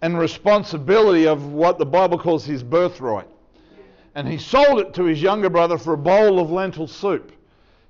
and 0.02 0.18
responsibility 0.18 1.26
of 1.26 1.52
what 1.52 1.78
the 1.78 1.86
Bible 1.86 2.18
calls 2.18 2.44
his 2.44 2.62
birthright. 2.62 3.28
And 4.14 4.28
he 4.28 4.38
sold 4.38 4.78
it 4.78 4.94
to 4.94 5.04
his 5.04 5.20
younger 5.20 5.50
brother 5.50 5.76
for 5.76 5.94
a 5.94 5.98
bowl 5.98 6.38
of 6.38 6.50
lentil 6.50 6.86
soup. 6.86 7.32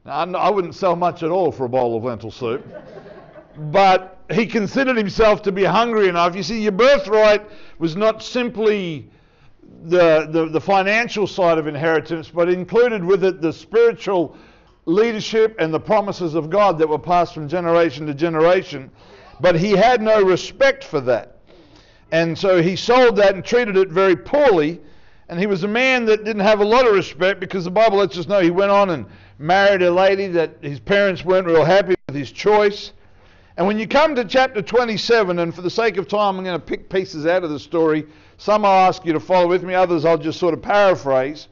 Now, 0.06 0.38
I 0.38 0.50
wouldn't 0.50 0.76
sell 0.76 0.94
much 0.94 1.24
at 1.24 1.30
all 1.30 1.50
for 1.50 1.64
a 1.64 1.68
bowl 1.68 1.96
of 1.96 2.04
lentil 2.04 2.30
soup. 2.30 2.64
but 3.56 4.18
he 4.30 4.46
considered 4.46 4.96
himself 4.96 5.42
to 5.42 5.52
be 5.52 5.64
hungry 5.64 6.08
enough. 6.08 6.36
You 6.36 6.44
see, 6.44 6.62
your 6.62 6.72
birthright 6.72 7.44
was 7.80 7.96
not 7.96 8.22
simply 8.22 9.10
the, 9.82 10.28
the, 10.30 10.48
the 10.48 10.60
financial 10.60 11.26
side 11.26 11.58
of 11.58 11.66
inheritance, 11.66 12.28
but 12.28 12.48
included 12.48 13.04
with 13.04 13.24
it 13.24 13.40
the 13.40 13.52
spiritual 13.52 14.36
leadership 14.84 15.56
and 15.58 15.74
the 15.74 15.80
promises 15.80 16.36
of 16.36 16.50
God 16.50 16.78
that 16.78 16.88
were 16.88 17.00
passed 17.00 17.34
from 17.34 17.48
generation 17.48 18.06
to 18.06 18.14
generation. 18.14 18.92
But 19.40 19.56
he 19.56 19.72
had 19.72 20.00
no 20.00 20.22
respect 20.22 20.84
for 20.84 21.00
that. 21.00 21.38
And 22.12 22.38
so 22.38 22.62
he 22.62 22.76
sold 22.76 23.16
that 23.16 23.34
and 23.34 23.44
treated 23.44 23.76
it 23.76 23.88
very 23.88 24.14
poorly. 24.14 24.80
And 25.28 25.40
he 25.40 25.46
was 25.46 25.64
a 25.64 25.68
man 25.68 26.04
that 26.06 26.24
didn't 26.24 26.42
have 26.42 26.60
a 26.60 26.64
lot 26.64 26.86
of 26.86 26.94
respect 26.94 27.40
because 27.40 27.64
the 27.64 27.70
Bible 27.70 27.98
lets 27.98 28.16
us 28.16 28.28
know 28.28 28.40
he 28.40 28.50
went 28.50 28.70
on 28.70 28.90
and 28.90 29.06
married 29.38 29.82
a 29.82 29.90
lady 29.90 30.28
that 30.28 30.58
his 30.62 30.78
parents 30.78 31.24
weren't 31.24 31.46
real 31.46 31.64
happy 31.64 31.94
with 32.06 32.16
his 32.16 32.30
choice. 32.30 32.92
And 33.56 33.66
when 33.66 33.78
you 33.78 33.88
come 33.88 34.14
to 34.14 34.24
chapter 34.24 34.62
27, 34.62 35.38
and 35.38 35.54
for 35.54 35.62
the 35.62 35.70
sake 35.70 35.96
of 35.96 36.06
time, 36.06 36.36
I'm 36.36 36.44
going 36.44 36.60
to 36.60 36.64
pick 36.64 36.88
pieces 36.88 37.26
out 37.26 37.42
of 37.42 37.50
the 37.50 37.58
story. 37.58 38.06
Some 38.36 38.64
I'll 38.64 38.86
ask 38.88 39.04
you 39.04 39.14
to 39.14 39.20
follow 39.20 39.48
with 39.48 39.64
me, 39.64 39.74
others 39.74 40.04
I'll 40.04 40.18
just 40.18 40.38
sort 40.38 40.54
of 40.54 40.62
paraphrase. 40.62 41.48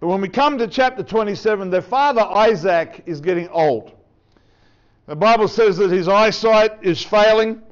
But 0.00 0.08
when 0.08 0.20
we 0.20 0.28
come 0.28 0.58
to 0.58 0.66
chapter 0.66 1.02
27, 1.02 1.70
their 1.70 1.82
father 1.82 2.22
Isaac 2.22 3.02
is 3.06 3.20
getting 3.20 3.48
old. 3.48 3.92
The 5.06 5.16
Bible 5.16 5.46
says 5.46 5.76
that 5.76 5.90
his 5.90 6.08
eyesight 6.08 6.82
is 6.82 7.02
failing. 7.02 7.62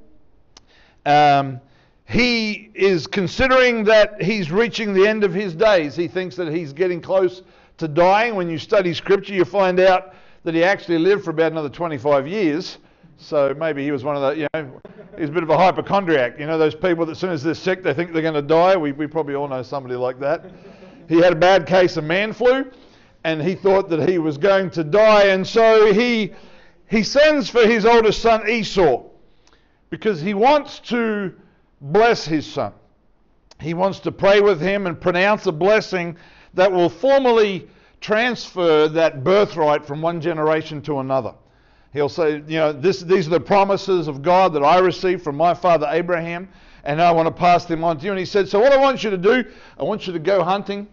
Um, 1.05 1.61
he 2.07 2.71
is 2.75 3.07
considering 3.07 3.85
that 3.85 4.23
he's 4.23 4.51
reaching 4.51 4.93
the 4.93 5.07
end 5.07 5.25
of 5.25 5.33
his 5.33 5.55
days. 5.55 5.97
He 5.97 6.09
thinks 6.09 6.37
that 6.37 6.53
he's 6.53 6.73
getting 6.73 7.01
close 7.01 7.43
to 7.79 7.89
dying. 7.89 8.35
When 8.35 8.49
you 8.49 8.59
study 8.59 8.93
scripture, 8.93 9.33
you 9.33 9.45
find 9.45 9.81
out 9.81 10.15
that 10.45 10.55
he 10.55 10.63
actually 10.63 10.99
lived 10.99 11.25
for 11.25 11.31
about 11.31 11.53
another 11.53 11.71
25 11.71 12.29
years. 12.29 12.79
So 13.17 13.55
maybe 13.59 13.85
he 13.85 13.91
was 13.91 14.05
one 14.05 14.17
of 14.17 14.23
the, 14.23 14.41
you 14.41 14.47
know, 14.55 14.81
he's 15.19 15.31
a 15.31 15.33
bit 15.33 15.43
of 15.43 15.51
a 15.51 15.57
hypochondriac. 15.57 16.39
You 16.39 16.47
know, 16.47 16.59
those 16.59 16.75
people 16.75 17.07
that 17.07 17.13
as 17.13 17.19
soon 17.19 17.31
as 17.31 17.43
they're 17.43 17.55
sick, 17.55 17.83
they 17.83 17.95
think 17.95 18.13
they're 18.13 18.23
going 18.23 18.35
to 18.35 18.43
die. 18.43 18.77
We, 18.77 18.93
we 18.93 19.07
probably 19.07 19.35
all 19.35 19.49
know 19.49 19.63
somebody 19.63 19.95
like 19.95 20.21
that. 20.21 20.45
He 21.09 21.17
had 21.17 21.33
a 21.33 21.37
bad 21.37 21.67
case 21.67 21.97
of 21.97 22.05
man 22.05 22.33
flu, 22.33 22.71
and 23.25 23.41
he 23.41 23.55
thought 23.55 23.89
that 23.91 24.09
he 24.09 24.19
was 24.19 24.37
going 24.37 24.71
to 24.71 24.85
die. 24.85 25.29
And 25.29 25.47
so 25.47 25.93
he, 25.93 26.35
he 26.89 27.03
sends 27.03 27.49
for 27.49 27.67
his 27.67 27.87
oldest 27.87 28.21
son 28.21 28.49
Esau 28.49 29.05
because 29.91 30.21
he 30.21 30.35
wants 30.35 30.81
to 30.81 31.35
bless 31.85 32.25
his 32.25 32.47
son. 32.47 32.73
He 33.61 33.75
wants 33.75 34.01
to 34.01 34.13
pray 34.13 34.41
with 34.41 34.61
him 34.61 34.87
and 34.87 35.01
pronounce 35.01 35.47
a 35.47 35.53
blessing 35.53 36.17
that 36.55 36.71
will 36.73 36.89
formally 36.89 37.69
transfer 38.01 38.89
that 38.89 39.25
birthright 39.25 39.85
from 39.85 40.03
one 40.03 40.21
generation 40.21 40.83
to 40.83 40.99
another. 41.01 41.35
He'll 41.93 42.09
say, 42.09 42.43
you 42.47 42.59
know, 42.59 42.73
this, 42.73 43.01
these 43.01 43.27
are 43.29 43.31
the 43.31 43.41
promises 43.41 44.09
of 44.09 44.23
God 44.23 44.53
that 44.55 44.65
I 44.65 44.79
received 44.79 45.23
from 45.23 45.37
my 45.37 45.55
father 45.55 45.87
Abraham, 45.91 46.49
and 46.83 47.01
I 47.01 47.13
want 47.13 47.29
to 47.29 47.33
pass 47.33 47.65
them 47.67 47.85
on 47.85 47.99
to 47.99 48.05
you. 48.05 48.11
And 48.11 48.19
he 48.19 48.25
said, 48.25 48.49
So, 48.49 48.59
what 48.59 48.73
I 48.73 48.77
want 48.77 49.05
you 49.05 49.11
to 49.11 49.17
do, 49.17 49.45
I 49.79 49.85
want 49.85 50.07
you 50.07 50.13
to 50.13 50.19
go 50.19 50.43
hunting, 50.43 50.89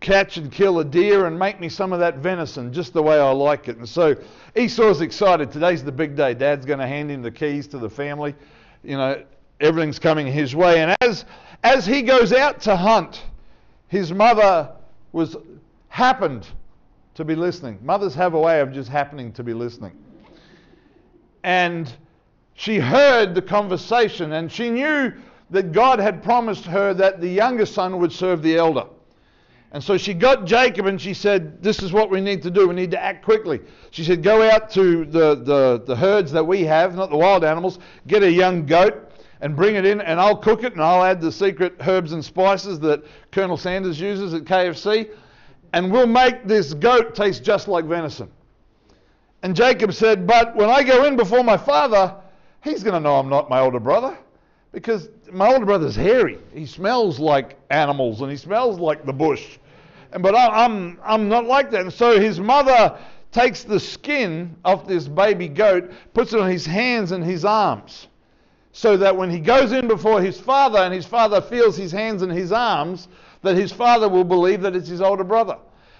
catch 0.00 0.36
and 0.38 0.50
kill 0.50 0.80
a 0.80 0.84
deer, 0.84 1.26
and 1.26 1.38
make 1.38 1.60
me 1.60 1.68
some 1.68 1.92
of 1.92 2.00
that 2.00 2.16
venison 2.16 2.72
just 2.72 2.92
the 2.92 3.02
way 3.02 3.18
I 3.18 3.30
like 3.30 3.68
it. 3.68 3.76
And 3.76 3.88
so 3.88 4.16
Esau's 4.56 5.00
excited. 5.00 5.52
Today's 5.52 5.84
the 5.84 5.92
big 5.92 6.16
day. 6.16 6.34
Dad's 6.34 6.66
going 6.66 6.80
to 6.80 6.86
hand 6.86 7.10
him 7.10 7.22
the 7.22 7.30
keys 7.30 7.68
to 7.68 7.78
the 7.78 7.88
family. 7.88 8.34
You 8.82 8.96
know, 8.96 9.22
everything's 9.62 9.98
coming 9.98 10.26
his 10.26 10.54
way. 10.54 10.80
And 10.80 10.96
as, 11.00 11.24
as 11.62 11.86
he 11.86 12.02
goes 12.02 12.32
out 12.32 12.60
to 12.62 12.76
hunt, 12.76 13.22
his 13.88 14.12
mother 14.12 14.70
was 15.12 15.36
happened 15.88 16.46
to 17.14 17.24
be 17.24 17.34
listening. 17.34 17.78
Mothers 17.82 18.14
have 18.14 18.34
a 18.34 18.40
way 18.40 18.60
of 18.60 18.72
just 18.72 18.88
happening 18.88 19.32
to 19.32 19.42
be 19.42 19.54
listening. 19.54 19.92
And 21.44 21.92
she 22.54 22.78
heard 22.78 23.34
the 23.34 23.42
conversation 23.42 24.32
and 24.32 24.50
she 24.50 24.70
knew 24.70 25.12
that 25.50 25.72
God 25.72 25.98
had 25.98 26.22
promised 26.22 26.64
her 26.64 26.94
that 26.94 27.20
the 27.20 27.28
younger 27.28 27.66
son 27.66 27.98
would 27.98 28.12
serve 28.12 28.42
the 28.42 28.56
elder. 28.56 28.86
And 29.72 29.82
so 29.82 29.96
she 29.96 30.12
got 30.12 30.44
Jacob 30.44 30.86
and 30.86 31.00
she 31.00 31.14
said, 31.14 31.62
This 31.62 31.82
is 31.82 31.92
what 31.92 32.10
we 32.10 32.20
need 32.20 32.42
to 32.42 32.50
do. 32.50 32.68
We 32.68 32.74
need 32.74 32.90
to 32.90 33.02
act 33.02 33.24
quickly. 33.24 33.60
She 33.90 34.04
said, 34.04 34.22
Go 34.22 34.42
out 34.48 34.70
to 34.72 35.06
the, 35.06 35.34
the, 35.34 35.82
the 35.86 35.96
herds 35.96 36.30
that 36.32 36.46
we 36.46 36.62
have, 36.64 36.94
not 36.94 37.10
the 37.10 37.16
wild 37.16 37.42
animals, 37.42 37.78
get 38.06 38.22
a 38.22 38.30
young 38.30 38.66
goat 38.66 39.11
and 39.42 39.54
bring 39.54 39.74
it 39.74 39.84
in, 39.84 40.00
and 40.00 40.18
I'll 40.18 40.36
cook 40.36 40.64
it 40.64 40.72
and 40.72 40.82
I'll 40.82 41.04
add 41.04 41.20
the 41.20 41.30
secret 41.30 41.74
herbs 41.80 42.12
and 42.12 42.24
spices 42.24 42.80
that 42.80 43.04
Colonel 43.32 43.58
Sanders 43.58 44.00
uses 44.00 44.32
at 44.32 44.44
KFC 44.44 45.10
and 45.72 45.90
we'll 45.90 46.06
make 46.06 46.46
this 46.46 46.74
goat 46.74 47.14
taste 47.14 47.42
just 47.42 47.68
like 47.68 47.84
venison. 47.84 48.30
And 49.42 49.56
Jacob 49.56 49.92
said, 49.92 50.26
But 50.26 50.54
when 50.54 50.70
I 50.70 50.82
go 50.82 51.04
in 51.04 51.16
before 51.16 51.42
my 51.42 51.56
father, 51.56 52.14
he's 52.62 52.82
going 52.82 52.94
to 52.94 53.00
know 53.00 53.16
I'm 53.16 53.28
not 53.28 53.50
my 53.50 53.60
older 53.60 53.80
brother 53.80 54.16
because 54.70 55.08
my 55.30 55.52
older 55.52 55.66
brother's 55.66 55.96
hairy. 55.96 56.38
He 56.54 56.66
smells 56.66 57.18
like 57.18 57.58
animals 57.70 58.20
and 58.20 58.30
he 58.30 58.36
smells 58.36 58.78
like 58.78 59.04
the 59.04 59.12
bush. 59.12 59.58
And, 60.12 60.22
but 60.22 60.34
I, 60.34 60.64
I'm, 60.64 61.00
I'm 61.02 61.28
not 61.28 61.46
like 61.46 61.70
that. 61.72 61.80
And 61.80 61.92
so 61.92 62.20
his 62.20 62.38
mother 62.38 62.98
takes 63.32 63.64
the 63.64 63.80
skin 63.80 64.54
off 64.64 64.86
this 64.86 65.08
baby 65.08 65.48
goat, 65.48 65.90
puts 66.12 66.34
it 66.34 66.40
on 66.40 66.50
his 66.50 66.66
hands 66.66 67.12
and 67.12 67.24
his 67.24 67.44
arms, 67.44 68.08
so 68.72 68.96
that 68.96 69.14
when 69.14 69.30
he 69.30 69.38
goes 69.38 69.72
in 69.72 69.86
before 69.86 70.20
his 70.20 70.40
father 70.40 70.78
and 70.78 70.92
his 70.92 71.06
father 71.06 71.40
feels 71.40 71.76
his 71.76 71.92
hands 71.92 72.22
and 72.22 72.32
his 72.32 72.52
arms, 72.52 73.08
that 73.42 73.54
his 73.54 73.70
father 73.70 74.08
will 74.08 74.24
believe 74.24 74.62
that 74.62 74.74
it's 74.74 74.88
his 74.88 75.02
older 75.02 75.24
brother. 75.24 75.58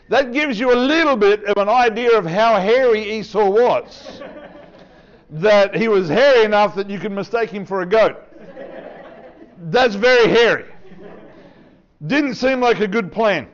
That 0.08 0.32
gives 0.32 0.58
you 0.58 0.72
a 0.72 0.76
little 0.76 1.16
bit 1.16 1.44
of 1.44 1.56
an 1.58 1.68
idea 1.68 2.16
of 2.18 2.24
how 2.24 2.58
hairy 2.58 3.18
Esau 3.18 3.50
was. 3.50 4.22
that 5.30 5.74
he 5.74 5.88
was 5.88 6.08
hairy 6.08 6.44
enough 6.44 6.74
that 6.74 6.90
you 6.90 6.98
could 6.98 7.12
mistake 7.12 7.50
him 7.50 7.64
for 7.64 7.82
a 7.82 7.86
goat. 7.86 8.16
That's 9.70 9.94
very 9.94 10.28
hairy. 10.28 10.66
Didn't 12.06 12.34
seem 12.34 12.60
like 12.60 12.80
a 12.80 12.88
good 12.88 13.12
plan. 13.12 13.48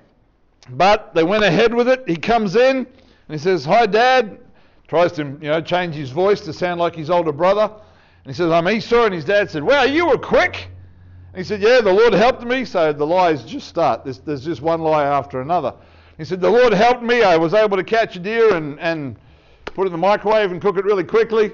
But 0.70 1.14
they 1.14 1.22
went 1.22 1.44
ahead 1.44 1.72
with 1.72 1.88
it. 1.88 2.04
He 2.06 2.16
comes 2.16 2.56
in 2.56 2.76
and 2.76 2.86
he 3.28 3.38
says, 3.38 3.64
Hi, 3.64 3.86
Dad. 3.86 4.38
Tries 4.86 5.12
to 5.12 5.24
you 5.24 5.50
know, 5.50 5.60
change 5.60 5.94
his 5.94 6.10
voice 6.10 6.40
to 6.42 6.52
sound 6.52 6.80
like 6.80 6.96
his 6.96 7.10
older 7.10 7.32
brother. 7.32 7.70
And 8.28 8.34
he 8.34 8.42
says, 8.42 8.52
I'm 8.52 8.68
Esau. 8.68 9.06
And 9.06 9.14
his 9.14 9.24
dad 9.24 9.50
said, 9.50 9.62
Wow, 9.62 9.84
you 9.84 10.06
were 10.06 10.18
quick. 10.18 10.68
He 11.34 11.42
said, 11.42 11.62
Yeah, 11.62 11.80
the 11.80 11.90
Lord 11.90 12.12
helped 12.12 12.42
me. 12.42 12.66
So 12.66 12.92
the 12.92 13.06
lies 13.06 13.42
just 13.42 13.68
start. 13.68 14.04
There's, 14.04 14.18
there's 14.18 14.44
just 14.44 14.60
one 14.60 14.82
lie 14.82 15.04
after 15.04 15.40
another. 15.40 15.72
He 16.18 16.26
said, 16.26 16.42
The 16.42 16.50
Lord 16.50 16.74
helped 16.74 17.02
me. 17.02 17.22
I 17.22 17.38
was 17.38 17.54
able 17.54 17.78
to 17.78 17.84
catch 17.84 18.16
a 18.16 18.18
deer 18.18 18.54
and, 18.54 18.78
and 18.80 19.16
put 19.64 19.84
it 19.84 19.86
in 19.86 19.92
the 19.92 19.96
microwave 19.96 20.52
and 20.52 20.60
cook 20.60 20.76
it 20.76 20.84
really 20.84 21.04
quickly. 21.04 21.52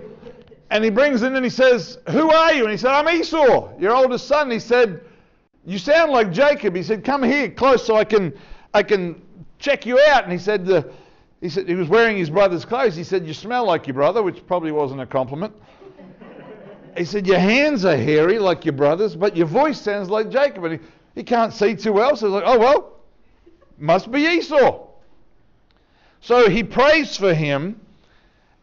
And 0.71 0.83
he 0.83 0.91
brings 0.91 1.23
in 1.23 1.37
and 1.37 1.45
he 1.45 1.49
says, 1.49 1.99
Who 2.11 2.29
are 2.29 2.53
you? 2.53 2.63
And 2.63 2.73
he 2.73 2.77
said, 2.77 2.91
I'm 2.91 3.09
Esau, 3.09 3.79
your 3.79 3.95
oldest 3.95 4.27
son. 4.27 4.51
He 4.51 4.59
said, 4.59 5.01
You 5.65 5.79
sound 5.79 6.11
like 6.11 6.33
Jacob. 6.33 6.75
He 6.75 6.83
said, 6.83 7.05
Come 7.05 7.23
here 7.23 7.51
close 7.51 7.87
so 7.87 7.95
I 7.95 8.03
can, 8.03 8.37
I 8.75 8.83
can 8.83 9.23
check 9.61 9.87
you 9.87 10.01
out. 10.09 10.25
And 10.25 10.33
he 10.33 10.39
said, 10.41 10.67
the, 10.67 10.93
he 11.41 11.49
said, 11.51 11.69
he 11.69 11.77
was 11.77 11.89
wearing 11.89 12.17
his 12.17 12.31
brother's 12.31 12.65
clothes. 12.65 12.97
He 12.97 13.05
said, 13.05 13.29
You 13.29 13.33
smell 13.33 13.65
like 13.65 13.87
your 13.87 13.95
brother, 13.95 14.25
which 14.25 14.45
probably 14.45 14.73
wasn't 14.73 15.03
a 15.03 15.07
compliment. 15.07 15.55
He 16.97 17.05
said, 17.05 17.27
Your 17.27 17.39
hands 17.39 17.85
are 17.85 17.97
hairy 17.97 18.39
like 18.39 18.65
your 18.65 18.73
brother's, 18.73 19.17
but 19.17 19.37
your 19.37 19.47
voice 19.47 19.81
sounds 19.81 20.09
like 20.09 20.31
Jacob. 20.31 20.65
And 20.65 20.75
he, 20.75 20.87
he 21.15 21.23
can't 21.23 21.53
see 21.53 21.75
too 21.75 21.93
well. 21.93 22.17
So 22.17 22.27
he's 22.27 22.35
like, 22.35 22.45
Oh, 22.47 22.59
well, 22.59 22.93
must 23.79 24.11
be 24.11 24.27
Esau. 24.27 24.87
So 26.21 26.49
he 26.49 26.63
prays 26.63 27.17
for 27.17 27.35
him 27.35 27.81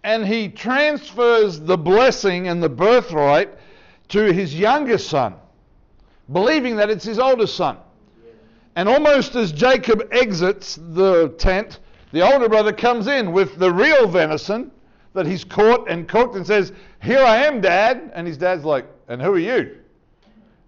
and 0.03 0.25
he 0.25 0.50
transfers 0.50 1.59
the 1.59 1.77
blessing 1.77 2.47
and 2.47 2.61
the 2.61 2.69
birthright 2.69 3.50
to 4.09 4.33
his 4.33 4.57
youngest 4.57 5.09
son, 5.09 5.35
believing 6.31 6.77
that 6.77 6.89
it's 6.89 7.05
his 7.05 7.19
oldest 7.19 7.55
son. 7.55 7.77
And 8.75 8.89
almost 8.89 9.35
as 9.35 9.51
Jacob 9.51 10.07
exits 10.11 10.79
the 10.81 11.29
tent, 11.38 11.79
the 12.11 12.21
older 12.21 12.50
brother 12.50 12.73
comes 12.73 13.07
in 13.07 13.31
with 13.31 13.57
the 13.57 13.71
real 13.71 14.07
venison 14.07 14.71
that 15.13 15.25
he's 15.25 15.44
caught 15.44 15.89
and 15.89 16.08
cooked 16.08 16.36
and 16.36 16.46
says, 16.46 16.72
Here 17.01 17.20
I 17.20 17.44
am, 17.46 17.62
Dad. 17.62 18.12
And 18.13 18.27
his 18.27 18.38
dad's 18.38 18.63
like, 18.63 18.86
And 19.08 19.22
who 19.22 19.34
are 19.34 19.39
you? 19.39 19.77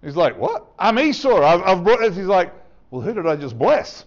He's 0.02 0.16
like, 0.16 0.38
What? 0.38 0.66
I'm 0.78 0.98
Esau. 0.98 1.42
I've, 1.42 1.62
I've 1.62 1.84
brought 1.84 2.00
this. 2.00 2.16
He's 2.16 2.26
like, 2.26 2.52
Well, 2.90 3.00
who 3.00 3.14
did 3.14 3.26
I 3.26 3.36
just 3.36 3.58
bless? 3.58 4.04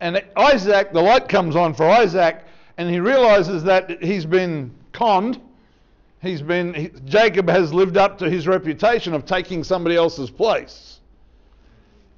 And 0.00 0.22
Isaac, 0.36 0.92
the 0.92 1.02
light 1.02 1.28
comes 1.28 1.54
on 1.54 1.74
for 1.74 1.84
Isaac, 1.84 2.42
and 2.78 2.88
he 2.88 3.00
realizes 3.00 3.62
that 3.64 4.02
he's 4.02 4.24
been 4.24 4.74
conned. 4.92 5.40
He's 6.22 6.42
been, 6.42 6.74
he, 6.74 6.90
Jacob 7.04 7.48
has 7.48 7.72
lived 7.72 7.96
up 7.96 8.18
to 8.18 8.28
his 8.28 8.46
reputation 8.46 9.14
of 9.14 9.26
taking 9.26 9.62
somebody 9.62 9.96
else's 9.96 10.30
place. 10.30 11.00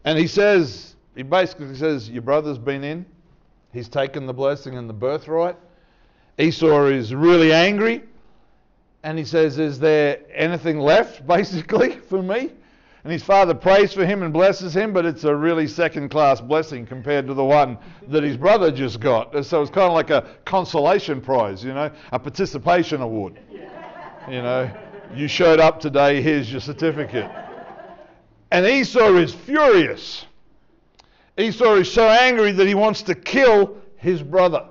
And 0.05 0.19
he 0.19 0.27
says, 0.27 0.95
he 1.15 1.23
basically 1.23 1.75
says, 1.75 2.09
Your 2.09 2.23
brother's 2.23 2.59
been 2.59 2.85
in, 2.85 3.05
he's 3.73 3.89
taken 3.89 4.27
the 4.27 4.33
blessing 4.33 4.77
and 4.77 4.89
the 4.89 4.95
birthright. 4.95 5.57
Esau 6.39 6.87
is 6.87 7.15
really 7.15 7.53
angry 7.53 8.03
and 9.03 9.19
he 9.19 9.25
says, 9.25 9.59
Is 9.59 9.79
there 9.79 10.21
anything 10.33 10.79
left, 10.79 11.27
basically, 11.27 11.97
for 11.97 12.23
me? 12.23 12.53
And 13.05 13.13
his 13.13 13.23
father 13.25 13.53
prays 13.53 13.93
for 13.93 14.07
him 14.07 14.23
and 14.23 14.33
blesses 14.33 14.77
him, 14.77 14.93
but 14.93 15.05
it's 15.05 15.25
a 15.25 15.35
really 15.35 15.67
second 15.67 16.11
class 16.11 16.41
blessing 16.41 16.87
compared 16.87 17.27
to 17.27 17.35
the 17.35 17.45
one 17.45 17.77
that 18.07 18.23
his 18.23 18.37
brother 18.37 18.71
just 18.71 19.01
got. 19.01 19.33
So 19.45 19.61
it's 19.61 19.73
kind 19.73 19.89
of 19.89 19.93
like 19.93 20.11
a 20.11 20.37
consolation 20.45 21.21
prize, 21.21 21.65
you 21.65 21.75
know, 21.75 21.91
a 22.13 22.19
participation 22.21 23.03
award. 23.03 23.41
You 24.29 24.41
know, 24.41 24.71
you 25.17 25.27
showed 25.27 25.59
up 25.59 25.81
today, 25.81 26.23
here's 26.23 26.51
your 26.51 26.61
certificate. 26.61 27.29
And 28.53 28.65
Esau 28.65 29.17
is 29.17 29.35
furious. 29.35 30.27
Esau 31.37 31.75
is 31.77 31.93
so 31.93 32.07
angry 32.07 32.53
that 32.53 32.69
he 32.69 32.75
wants 32.75 33.03
to 33.03 33.17
kill 33.17 33.79
his 33.97 34.23
brother. 34.23 34.69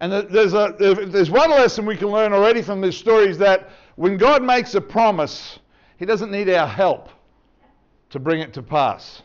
And 0.00 0.12
there's, 0.12 0.54
a, 0.54 0.74
there's 0.78 1.30
one 1.30 1.50
lesson 1.50 1.84
we 1.84 1.96
can 1.96 2.08
learn 2.08 2.32
already 2.32 2.62
from 2.62 2.80
this 2.80 2.96
story 2.96 3.28
is 3.28 3.38
that 3.38 3.70
when 3.96 4.16
God 4.16 4.44
makes 4.44 4.74
a 4.74 4.80
promise, 4.80 5.58
He 5.98 6.06
doesn't 6.06 6.30
need 6.30 6.48
our 6.50 6.68
help 6.68 7.08
to 8.10 8.20
bring 8.20 8.40
it 8.40 8.52
to 8.54 8.62
pass. 8.62 9.22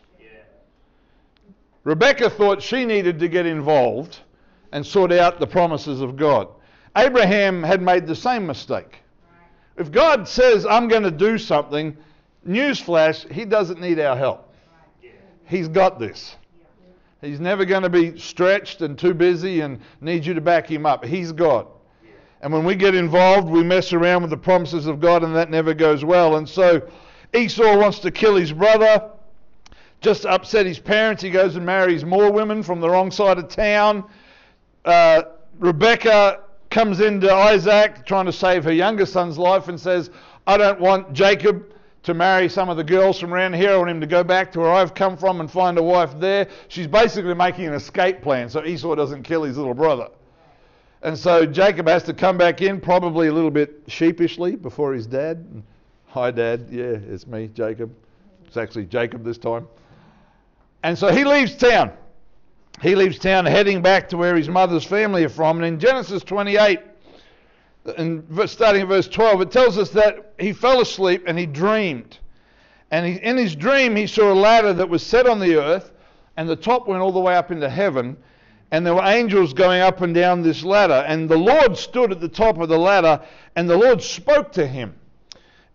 Rebecca 1.84 2.30
thought 2.30 2.62
she 2.62 2.86
needed 2.86 3.20
to 3.20 3.28
get 3.28 3.46
involved 3.46 4.20
and 4.72 4.86
sort 4.86 5.12
out 5.12 5.40
the 5.40 5.48
promises 5.48 6.02
of 6.02 6.16
God. 6.16 6.48
Abraham 6.98 7.62
had 7.62 7.82
made 7.82 8.08
the 8.08 8.16
same 8.16 8.48
mistake. 8.48 9.00
If 9.78 9.92
God 9.92 10.28
says, 10.28 10.66
I'm 10.66 10.88
going 10.88 11.04
to 11.04 11.12
do 11.12 11.38
something, 11.38 11.96
newsflash, 12.48 13.30
he 13.32 13.46
doesn't 13.46 13.80
need 13.80 14.00
our 14.00 14.16
help. 14.16 14.54
He's 15.46 15.68
got 15.68 16.00
this. 16.00 16.36
He's 17.24 17.40
never 17.40 17.64
going 17.64 17.84
to 17.84 17.90
be 17.90 18.20
stretched 18.20 18.82
and 18.82 19.00
too 19.00 19.14
busy 19.14 19.62
and 19.62 19.80
need 20.02 20.26
you 20.26 20.34
to 20.34 20.42
back 20.42 20.70
him 20.70 20.86
up. 20.86 21.06
He's 21.06 21.32
God. 21.32 21.68
And 22.42 22.52
when 22.52 22.66
we 22.66 22.76
get 22.76 22.94
involved, 22.94 23.48
we 23.48 23.64
mess 23.64 23.94
around 23.94 24.24
with 24.24 24.32
the 24.32 24.38
promises 24.38 24.88
of 24.88 25.00
God, 25.00 25.24
and 25.24 25.34
that 25.34 25.50
never 25.50 25.74
goes 25.74 26.04
well. 26.04 26.36
And 26.36 26.48
so 26.48 26.86
Esau 27.34 27.78
wants 27.78 28.00
to 28.00 28.12
kill 28.12 28.36
his 28.36 28.52
brother, 28.52 29.10
just 30.02 30.24
to 30.24 30.30
upset 30.32 30.66
his 30.66 30.78
parents. 30.78 31.24
He 31.24 31.30
goes 31.30 31.56
and 31.56 31.66
marries 31.66 32.04
more 32.04 32.30
women 32.30 32.62
from 32.62 32.82
the 32.82 32.90
wrong 32.90 33.10
side 33.10 33.38
of 33.38 33.48
town. 33.48 34.04
Uh, 34.84 35.24
Rebecca 35.60 36.42
comes 36.70 37.00
into 37.00 37.34
Isaac 37.34 38.06
trying 38.06 38.26
to 38.26 38.34
save 38.34 38.66
her 38.66 38.74
younger 38.74 39.06
son's 39.06 39.38
life 39.38 39.70
and 39.70 39.80
says, 39.80 40.10
I 40.46 40.58
don't 40.58 40.82
want 40.82 41.14
Jacob 41.14 41.73
to 42.04 42.14
marry 42.14 42.50
some 42.50 42.70
of 42.70 42.78
the 42.78 42.84
girls 42.84 43.20
from 43.20 43.34
around 43.34 43.54
here. 43.54 43.72
I 43.72 43.78
want 43.78 43.90
him 43.90 44.02
to 44.02 44.08
go 44.08 44.24
back 44.24 44.52
to 44.54 44.60
where 44.60 44.72
I've 44.72 44.94
come 44.94 45.18
from 45.18 45.40
and 45.40 45.50
find 45.50 45.78
a 45.78 45.84
wife 45.84 46.12
there. 46.20 46.48
She's 46.68 46.88
basically 46.88 47.34
making 47.34 47.66
an 47.66 47.74
escape 47.74 48.22
plan 48.22 48.50
so 48.50 48.64
Esau 48.64 48.96
doesn't 48.96 49.24
kill 49.24 49.44
his 49.44 49.58
little 49.58 49.74
brother. 49.74 50.10
And 51.02 51.18
so 51.18 51.46
Jacob 51.46 51.88
has 51.88 52.04
to 52.04 52.14
come 52.14 52.38
back 52.38 52.62
in, 52.62 52.80
probably 52.80 53.28
a 53.28 53.34
little 53.34 53.52
bit 53.52 53.84
sheepishly, 53.88 54.56
before 54.56 54.94
his 54.94 55.06
dad. 55.06 55.64
Hi, 56.08 56.32
Dad. 56.32 56.68
Yeah, 56.70 56.84
it's 56.84 57.28
me, 57.28 57.50
Jacob. 57.54 57.94
It's 58.46 58.56
actually 58.56 58.86
Jacob 58.86 59.24
this 59.24 59.38
time. 59.38 59.68
And 60.84 60.98
so 60.98 61.12
he 61.12 61.24
leaves 61.26 61.56
town. 61.56 61.92
He 62.82 62.96
leaves 62.96 63.18
town 63.18 63.46
heading 63.46 63.82
back 63.82 64.10
to 64.10 64.18
where 64.18 64.36
his 64.36 64.48
mother's 64.48 64.84
family 64.84 65.24
are 65.24 65.30
from. 65.30 65.58
And 65.58 65.66
in 65.66 65.80
Genesis 65.80 66.24
28, 66.24 66.80
and 67.98 68.50
starting 68.50 68.82
at 68.82 68.88
verse 68.88 69.08
12, 69.08 69.42
it 69.42 69.52
tells 69.52 69.78
us 69.78 69.90
that 69.92 70.34
he 70.40 70.54
fell 70.54 70.82
asleep 70.82 71.24
and 71.28 71.38
he 71.38 71.46
dreamed. 71.46 72.18
And 72.92 73.06
he, 73.06 73.14
in 73.14 73.38
his 73.38 73.56
dream, 73.56 73.96
he 73.96 74.08
saw 74.08 74.32
a 74.32 74.36
ladder 74.36 74.74
that 74.74 74.90
was 74.90 75.04
set 75.04 75.28
on 75.28 75.40
the 75.40 75.56
earth, 75.56 75.92
and 76.38 76.48
the 76.48 76.56
top 76.56 76.88
went 76.88 77.02
all 77.02 77.12
the 77.12 77.20
way 77.20 77.36
up 77.36 77.52
into 77.52 77.70
heaven. 77.70 78.18
And 78.72 78.86
there 78.86 78.96
were 78.96 79.04
angels 79.04 79.54
going 79.54 79.82
up 79.82 80.02
and 80.02 80.16
down 80.16 80.42
this 80.42 80.64
ladder. 80.64 81.06
And 81.08 81.30
the 81.30 81.38
Lord 81.38 81.78
stood 81.78 82.12
at 82.12 82.20
the 82.20 82.28
top 82.28 82.58
of 82.60 82.70
the 82.70 82.78
ladder, 82.78 83.22
and 83.56 83.70
the 83.70 83.78
Lord 83.78 84.02
spoke 84.02 84.52
to 84.54 84.66
him. 84.66 84.96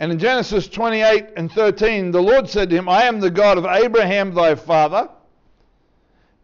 And 0.01 0.13
in 0.13 0.19
Genesis 0.19 0.69
28 0.69 1.27
and 1.37 1.51
13, 1.51 2.11
the 2.13 2.23
Lord 2.23 2.49
said 2.49 2.71
to 2.71 2.77
him, 2.77 2.89
I 2.89 3.03
am 3.03 3.21
the 3.21 3.31
God 3.31 3.59
of 3.59 3.67
Abraham 3.67 4.33
thy 4.33 4.55
father, 4.55 5.09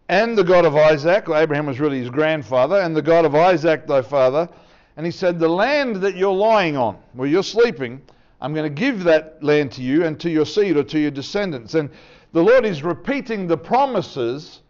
and 0.09 0.37
the 0.37 0.45
God 0.45 0.65
of 0.65 0.77
Isaac. 0.77 1.29
Well, 1.29 1.41
Abraham 1.41 1.67
was 1.67 1.81
really 1.81 1.99
his 1.99 2.11
grandfather, 2.11 2.81
and 2.81 2.95
the 2.97 3.03
God 3.03 3.25
of 3.25 3.35
Isaac 3.35 3.87
thy 3.87 4.03
father. 4.03 4.49
And 4.97 5.05
he 5.05 5.13
said, 5.13 5.39
The 5.39 5.49
land 5.49 5.97
that 5.97 6.17
you're 6.17 6.33
lying 6.33 6.77
on, 6.77 6.97
where 7.13 7.29
you're 7.29 7.43
sleeping, 7.43 8.01
I'm 8.41 8.55
going 8.55 8.73
to 8.73 8.81
give 8.81 9.05
that 9.05 9.43
land 9.43 9.73
to 9.73 9.83
you 9.83 10.05
and 10.05 10.19
to 10.21 10.31
your 10.31 10.47
seed 10.47 10.77
or 10.77 10.85
to 10.85 10.99
your 10.99 11.11
descendants. 11.11 11.75
And 11.75 11.91
the 12.33 12.43
Lord 12.43 12.65
is 12.67 12.83
repeating 12.83 13.47
the 13.47 13.57
promises 13.57 14.61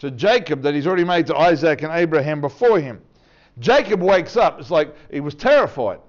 to 0.00 0.10
Jacob 0.10 0.62
that 0.62 0.74
he's 0.74 0.86
already 0.86 1.04
made 1.04 1.26
to 1.28 1.36
Isaac 1.36 1.82
and 1.82 1.92
Abraham 1.92 2.40
before 2.40 2.80
him. 2.80 3.00
Jacob 3.58 4.02
wakes 4.02 4.36
up. 4.36 4.60
It's 4.60 4.70
like 4.70 4.94
he 5.10 5.20
was 5.20 5.34
terrified. 5.34 6.00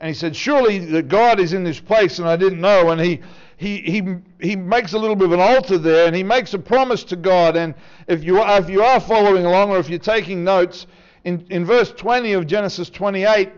And 0.00 0.08
he 0.08 0.14
said, 0.14 0.36
Surely 0.36 0.78
that 0.78 1.08
God 1.08 1.40
is 1.40 1.52
in 1.52 1.64
this 1.64 1.80
place 1.80 2.18
and 2.18 2.28
I 2.28 2.36
didn't 2.36 2.60
know. 2.60 2.90
And 2.90 3.00
he, 3.00 3.20
he, 3.56 3.78
he, 3.78 4.02
he 4.40 4.56
makes 4.56 4.92
a 4.92 4.98
little 4.98 5.16
bit 5.16 5.26
of 5.26 5.32
an 5.32 5.40
altar 5.40 5.78
there 5.78 6.06
and 6.06 6.14
he 6.14 6.22
makes 6.22 6.52
a 6.52 6.58
promise 6.58 7.04
to 7.04 7.16
God. 7.16 7.56
And 7.56 7.74
if 8.06 8.22
you, 8.22 8.40
are, 8.40 8.60
if 8.60 8.68
you 8.68 8.82
are 8.82 9.00
following 9.00 9.46
along 9.46 9.70
or 9.70 9.78
if 9.78 9.88
you're 9.88 9.98
taking 9.98 10.44
notes, 10.44 10.86
in, 11.24 11.46
in 11.50 11.64
verse 11.64 11.90
20 11.92 12.34
of 12.34 12.46
Genesis 12.46 12.90
28, 12.90 13.50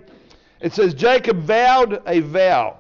it 0.61 0.73
says, 0.73 0.95
Jacob 0.95 1.43
vowed 1.43 2.01
a 2.07 2.21
vow, 2.21 2.79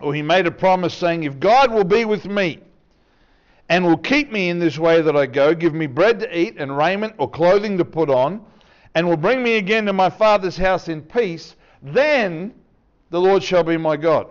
or 0.00 0.14
he 0.14 0.22
made 0.22 0.46
a 0.46 0.50
promise 0.50 0.94
saying, 0.94 1.24
If 1.24 1.38
God 1.38 1.70
will 1.70 1.84
be 1.84 2.04
with 2.04 2.24
me 2.24 2.60
and 3.68 3.84
will 3.84 3.98
keep 3.98 4.32
me 4.32 4.48
in 4.48 4.58
this 4.58 4.78
way 4.78 5.02
that 5.02 5.16
I 5.16 5.26
go, 5.26 5.54
give 5.54 5.74
me 5.74 5.86
bread 5.86 6.20
to 6.20 6.38
eat 6.38 6.56
and 6.58 6.76
raiment 6.76 7.14
or 7.18 7.30
clothing 7.30 7.78
to 7.78 7.84
put 7.84 8.08
on, 8.08 8.44
and 8.94 9.06
will 9.06 9.16
bring 9.16 9.42
me 9.42 9.56
again 9.56 9.84
to 9.86 9.92
my 9.92 10.10
father's 10.10 10.56
house 10.56 10.88
in 10.88 11.02
peace, 11.02 11.54
then 11.82 12.54
the 13.10 13.20
Lord 13.20 13.42
shall 13.42 13.62
be 13.62 13.76
my 13.76 13.96
God. 13.96 14.26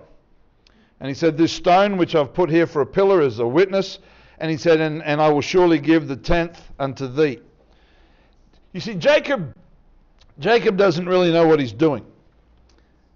And 1.00 1.08
he 1.08 1.14
said, 1.14 1.38
This 1.38 1.54
stone 1.54 1.98
which 1.98 2.16
I've 2.16 2.34
put 2.34 2.50
here 2.50 2.66
for 2.66 2.82
a 2.82 2.86
pillar 2.86 3.22
is 3.22 3.40
a 3.40 3.48
witness. 3.48 4.00
And 4.40 4.50
he 4.50 4.58
said, 4.58 4.82
And, 4.82 5.04
and 5.04 5.22
I 5.22 5.30
will 5.30 5.42
surely 5.42 5.80
give 5.80 6.08
the 6.08 6.16
tenth 6.16 6.60
unto 6.80 7.08
thee. 7.08 7.40
You 8.74 8.80
see, 8.80 8.96
Jacob 8.96 9.56
Jacob 10.40 10.78
doesn't 10.78 11.08
really 11.08 11.32
know 11.32 11.48
what 11.48 11.60
he's 11.60 11.74
doing. 11.74 12.06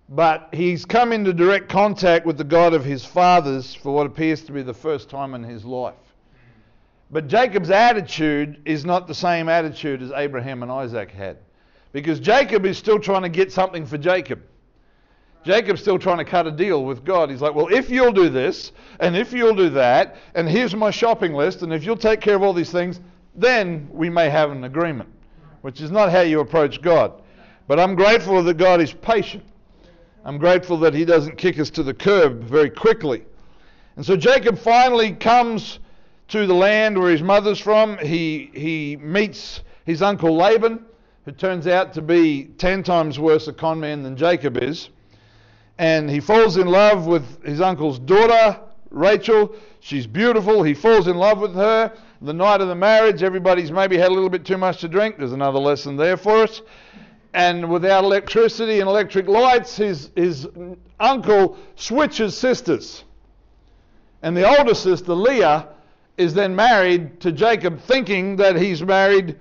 But 0.09 0.49
he's 0.51 0.85
come 0.85 1.13
into 1.13 1.31
direct 1.31 1.69
contact 1.69 2.25
with 2.25 2.37
the 2.37 2.43
God 2.43 2.73
of 2.73 2.83
his 2.83 3.05
fathers 3.05 3.73
for 3.73 3.93
what 3.93 4.05
appears 4.05 4.41
to 4.43 4.51
be 4.51 4.61
the 4.61 4.73
first 4.73 5.09
time 5.09 5.33
in 5.35 5.43
his 5.43 5.63
life. 5.63 5.95
But 7.11 7.27
Jacob's 7.27 7.69
attitude 7.69 8.61
is 8.65 8.83
not 8.83 9.07
the 9.07 9.13
same 9.13 9.47
attitude 9.47 10.01
as 10.01 10.11
Abraham 10.11 10.63
and 10.63 10.71
Isaac 10.71 11.11
had. 11.11 11.37
Because 11.93 12.19
Jacob 12.19 12.65
is 12.65 12.77
still 12.77 12.99
trying 12.99 13.21
to 13.21 13.29
get 13.29 13.51
something 13.51 13.85
for 13.85 13.97
Jacob. 13.97 14.41
Jacob's 15.43 15.81
still 15.81 15.99
trying 15.99 16.19
to 16.19 16.25
cut 16.25 16.45
a 16.45 16.51
deal 16.51 16.83
with 16.85 17.03
God. 17.03 17.29
He's 17.29 17.41
like, 17.41 17.55
well, 17.55 17.67
if 17.67 17.89
you'll 17.89 18.13
do 18.13 18.29
this, 18.29 18.71
and 18.99 19.15
if 19.15 19.33
you'll 19.33 19.55
do 19.55 19.69
that, 19.69 20.17
and 20.35 20.47
here's 20.47 20.75
my 20.75 20.91
shopping 20.91 21.33
list, 21.33 21.61
and 21.61 21.73
if 21.73 21.83
you'll 21.83 21.97
take 21.97 22.21
care 22.21 22.35
of 22.35 22.43
all 22.43 22.53
these 22.53 22.71
things, 22.71 22.99
then 23.35 23.87
we 23.91 24.09
may 24.09 24.29
have 24.29 24.51
an 24.51 24.63
agreement 24.65 25.09
which 25.61 25.81
is 25.81 25.91
not 25.91 26.11
how 26.11 26.21
you 26.21 26.39
approach 26.39 26.81
God. 26.81 27.21
But 27.67 27.79
I'm 27.79 27.95
grateful 27.95 28.43
that 28.43 28.57
God 28.57 28.81
is 28.81 28.93
patient. 28.93 29.43
I'm 30.25 30.37
grateful 30.37 30.77
that 30.79 30.93
He 30.93 31.05
doesn't 31.05 31.37
kick 31.37 31.59
us 31.59 31.69
to 31.71 31.83
the 31.83 31.93
curb 31.93 32.43
very 32.43 32.69
quickly. 32.69 33.23
And 33.95 34.05
so 34.05 34.15
Jacob 34.15 34.57
finally 34.57 35.13
comes 35.13 35.79
to 36.29 36.47
the 36.47 36.53
land 36.53 36.97
where 36.97 37.11
his 37.11 37.21
mother's 37.21 37.59
from. 37.59 37.97
He, 37.97 38.49
he 38.53 38.97
meets 38.97 39.61
his 39.85 40.01
uncle 40.01 40.35
Laban, 40.35 40.85
who 41.25 41.33
turns 41.33 41.67
out 41.67 41.93
to 41.93 42.01
be 42.01 42.45
ten 42.57 42.83
times 42.83 43.19
worse 43.19 43.47
a 43.49 43.53
conman 43.53 44.01
than 44.01 44.15
Jacob 44.15 44.57
is. 44.57 44.89
And 45.77 46.09
he 46.09 46.21
falls 46.21 46.57
in 46.57 46.67
love 46.67 47.05
with 47.05 47.43
his 47.43 47.59
uncle's 47.59 47.99
daughter, 47.99 48.59
Rachel. 48.91 49.55
She's 49.81 50.07
beautiful. 50.07 50.63
He 50.63 50.73
falls 50.73 51.07
in 51.07 51.17
love 51.17 51.39
with 51.39 51.53
her 51.55 51.91
the 52.21 52.33
night 52.33 52.61
of 52.61 52.67
the 52.67 52.75
marriage, 52.75 53.23
everybody's 53.23 53.71
maybe 53.71 53.97
had 53.97 54.09
a 54.09 54.13
little 54.13 54.29
bit 54.29 54.45
too 54.45 54.57
much 54.57 54.81
to 54.81 54.87
drink. 54.87 55.17
There's 55.17 55.31
another 55.31 55.59
lesson 55.59 55.95
there 55.95 56.17
for 56.17 56.43
us. 56.43 56.61
And 57.33 57.69
without 57.69 58.03
electricity 58.03 58.79
and 58.79 58.87
electric 58.87 59.27
lights, 59.27 59.75
his, 59.77 60.11
his 60.15 60.47
uncle 60.99 61.57
switches 61.75 62.37
sisters. 62.37 63.03
And 64.21 64.37
the 64.37 64.47
older 64.57 64.75
sister, 64.75 65.13
Leah, 65.15 65.69
is 66.17 66.33
then 66.33 66.55
married 66.55 67.19
to 67.21 67.31
Jacob, 67.31 67.81
thinking 67.81 68.35
that 68.35 68.55
he's 68.55 68.83
married 68.83 69.39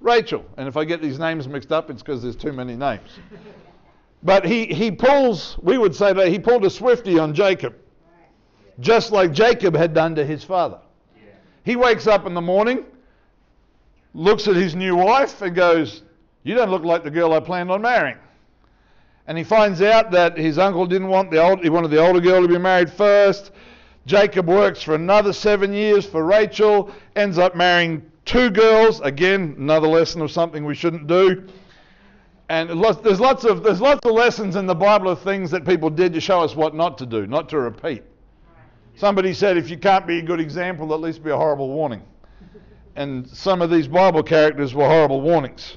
Rachel. 0.00 0.44
And 0.56 0.66
if 0.66 0.76
I 0.76 0.84
get 0.84 1.02
these 1.02 1.18
names 1.18 1.46
mixed 1.46 1.72
up, 1.72 1.90
it's 1.90 2.02
because 2.02 2.22
there's 2.22 2.36
too 2.36 2.52
many 2.52 2.76
names. 2.76 3.10
But 4.22 4.46
he, 4.46 4.66
he 4.66 4.90
pulls, 4.90 5.58
we 5.60 5.76
would 5.76 5.94
say 5.94 6.14
that 6.14 6.28
he 6.28 6.38
pulled 6.38 6.64
a 6.64 6.70
swifty 6.70 7.18
on 7.18 7.34
Jacob, 7.34 7.74
just 8.80 9.12
like 9.12 9.32
Jacob 9.32 9.76
had 9.76 9.92
done 9.92 10.14
to 10.14 10.24
his 10.24 10.42
father. 10.42 10.78
He 11.64 11.76
wakes 11.76 12.06
up 12.06 12.26
in 12.26 12.34
the 12.34 12.42
morning, 12.42 12.84
looks 14.12 14.46
at 14.46 14.54
his 14.54 14.74
new 14.74 14.96
wife, 14.96 15.40
and 15.42 15.56
goes, 15.56 16.02
You 16.42 16.54
don't 16.54 16.70
look 16.70 16.84
like 16.84 17.02
the 17.02 17.10
girl 17.10 17.32
I 17.32 17.40
planned 17.40 17.70
on 17.70 17.82
marrying. 17.82 18.18
And 19.26 19.38
he 19.38 19.44
finds 19.44 19.80
out 19.80 20.10
that 20.10 20.36
his 20.36 20.58
uncle 20.58 20.86
didn't 20.86 21.08
want 21.08 21.30
the 21.30 21.42
old, 21.42 21.62
he 21.62 21.70
wanted 21.70 21.90
the 21.90 22.06
older 22.06 22.20
girl 22.20 22.42
to 22.42 22.48
be 22.48 22.58
married 22.58 22.92
first. 22.92 23.50
Jacob 24.04 24.46
works 24.46 24.82
for 24.82 24.94
another 24.94 25.32
seven 25.32 25.72
years 25.72 26.04
for 26.04 26.26
Rachel, 26.26 26.90
ends 27.16 27.38
up 27.38 27.56
marrying 27.56 28.10
two 28.26 28.50
girls. 28.50 29.00
Again, 29.00 29.54
another 29.58 29.88
lesson 29.88 30.20
of 30.20 30.30
something 30.30 30.66
we 30.66 30.74
shouldn't 30.74 31.06
do. 31.06 31.48
And 32.50 32.68
there's 32.68 33.20
lots 33.20 33.44
of 33.44 33.62
there's 33.62 33.80
lots 33.80 34.00
of 34.04 34.12
lessons 34.12 34.56
in 34.56 34.66
the 34.66 34.74
Bible 34.74 35.08
of 35.08 35.22
things 35.22 35.50
that 35.52 35.64
people 35.64 35.88
did 35.88 36.12
to 36.12 36.20
show 36.20 36.42
us 36.42 36.54
what 36.54 36.74
not 36.74 36.98
to 36.98 37.06
do, 37.06 37.26
not 37.26 37.48
to 37.48 37.58
repeat. 37.58 38.02
Somebody 38.96 39.34
said 39.34 39.56
if 39.56 39.70
you 39.70 39.76
can't 39.76 40.06
be 40.06 40.18
a 40.18 40.22
good 40.22 40.38
example, 40.38 40.94
at 40.94 41.00
least 41.00 41.24
be 41.24 41.30
a 41.30 41.36
horrible 41.36 41.68
warning. 41.68 42.02
And 42.94 43.28
some 43.28 43.60
of 43.60 43.70
these 43.70 43.88
Bible 43.88 44.22
characters 44.22 44.72
were 44.72 44.86
horrible 44.86 45.20
warnings. 45.20 45.76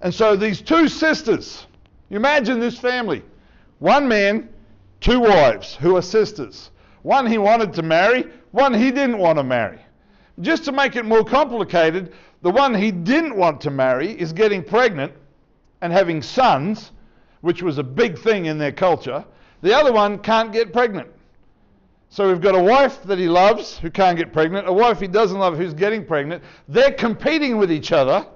And 0.00 0.12
so 0.12 0.34
these 0.34 0.60
two 0.60 0.88
sisters, 0.88 1.66
you 2.08 2.16
imagine 2.16 2.58
this 2.58 2.76
family. 2.76 3.22
One 3.78 4.08
man, 4.08 4.48
two 5.00 5.20
wives 5.20 5.76
who 5.76 5.96
are 5.96 6.02
sisters. 6.02 6.70
One 7.02 7.24
he 7.24 7.38
wanted 7.38 7.72
to 7.74 7.82
marry, 7.82 8.24
one 8.50 8.74
he 8.74 8.90
didn't 8.90 9.18
want 9.18 9.38
to 9.38 9.44
marry. 9.44 9.78
Just 10.40 10.64
to 10.64 10.72
make 10.72 10.96
it 10.96 11.04
more 11.04 11.24
complicated, 11.24 12.12
the 12.42 12.50
one 12.50 12.74
he 12.74 12.90
didn't 12.90 13.36
want 13.36 13.60
to 13.60 13.70
marry 13.70 14.10
is 14.10 14.32
getting 14.32 14.64
pregnant 14.64 15.12
and 15.82 15.92
having 15.92 16.20
sons, 16.20 16.90
which 17.42 17.62
was 17.62 17.78
a 17.78 17.84
big 17.84 18.18
thing 18.18 18.46
in 18.46 18.58
their 18.58 18.72
culture. 18.72 19.24
The 19.62 19.72
other 19.72 19.92
one 19.92 20.18
can't 20.18 20.52
get 20.52 20.72
pregnant 20.72 21.10
So 22.12 22.26
we've 22.26 22.40
got 22.40 22.56
a 22.56 22.62
wife 22.62 23.04
that 23.04 23.20
he 23.20 23.28
loves 23.28 23.78
who 23.78 23.88
can't 23.88 24.18
get 24.18 24.32
pregnant, 24.32 24.66
a 24.66 24.72
wife 24.72 24.98
he 24.98 25.06
doesn't 25.06 25.38
love 25.38 25.56
who's 25.56 25.72
getting 25.72 26.04
pregnant. 26.04 26.42
They're 26.66 26.92
competing 26.92 27.56
with 27.56 27.70
each 27.70 27.92
other 27.92 28.26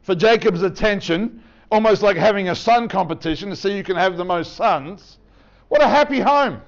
for 0.00 0.14
Jacob's 0.14 0.62
attention, 0.62 1.42
almost 1.70 2.02
like 2.02 2.16
having 2.16 2.48
a 2.48 2.54
son 2.54 2.88
competition 2.88 3.50
to 3.50 3.56
see 3.56 3.76
who 3.76 3.82
can 3.82 3.96
have 3.96 4.16
the 4.16 4.24
most 4.24 4.56
sons. 4.56 5.18
What 5.68 5.82
a 5.82 5.86
happy 5.86 6.18
home! 6.18 6.62